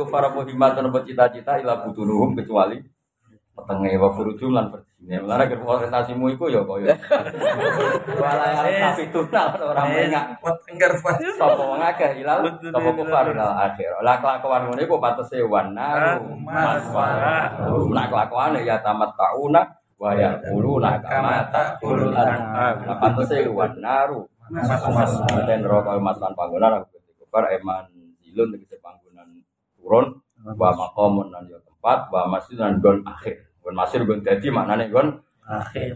apa 0.00 0.40
himatun 0.48 0.88
apa 0.88 0.98
cita-cita 1.04 1.60
ila 1.60 1.84
butunuhum 1.84 2.32
kecuali 2.40 2.80
petenge 3.56 3.96
wa 3.96 4.12
furujum 4.12 4.52
lan 4.52 4.68
verjine. 4.68 5.16
Mulane 5.24 5.48
ger 5.48 5.60
orientasimu 5.64 6.28
iku 6.36 6.52
ya 6.52 6.60
kaya 6.60 6.92
wala 8.20 8.46
tapi 8.68 9.08
tunal 9.08 9.56
ora 9.56 9.82
mengak. 9.88 10.36
Pas. 10.44 10.56
Sapa 11.40 11.56
wong 11.56 11.80
akeh 11.80 12.20
ilal 12.20 12.44
sapa 12.44 12.88
kufar 12.92 13.32
ilal 13.32 13.56
akhir. 13.56 13.96
Lah 14.04 14.20
kelakuan 14.20 14.68
ngene 14.68 14.84
iku 14.84 15.00
patese 15.00 15.40
wana 15.40 16.20
maswara. 16.44 17.56
Nah 17.66 18.04
kelakuane 18.12 18.60
ya 18.68 18.76
tamat 18.84 19.16
tauna 19.16 19.64
wa 19.96 20.12
yaquluna 20.12 21.00
kama 21.00 21.48
taqulul 21.48 22.12
anam. 22.12 22.84
Lah 22.84 22.96
patese 23.00 23.48
wanaru 23.48 24.28
mas 24.46 25.12
dan 25.48 25.66
rokok 25.66 25.98
mas 25.98 26.20
lan 26.22 26.30
panggonan 26.38 26.78
aku 26.78 27.02
kufar 27.18 27.50
eman 27.50 27.82
zilun 28.22 28.54
tegese 28.54 28.78
panggonan 28.78 29.42
turun 29.74 30.22
wa 30.54 30.70
maqamun 30.70 31.34
lan 31.34 31.50
yo 31.50 31.58
tempat 31.86 32.10
wa 32.10 32.26
masjid 32.26 32.58
lan 32.58 32.82
gon 32.82 33.06
akhir. 33.06 33.46
Gon 33.62 33.78
masir 33.78 34.02
gon 34.02 34.18
dadi 34.18 34.50
maknane 34.50 34.90
gon 34.90 35.22
akhir. 35.46 35.94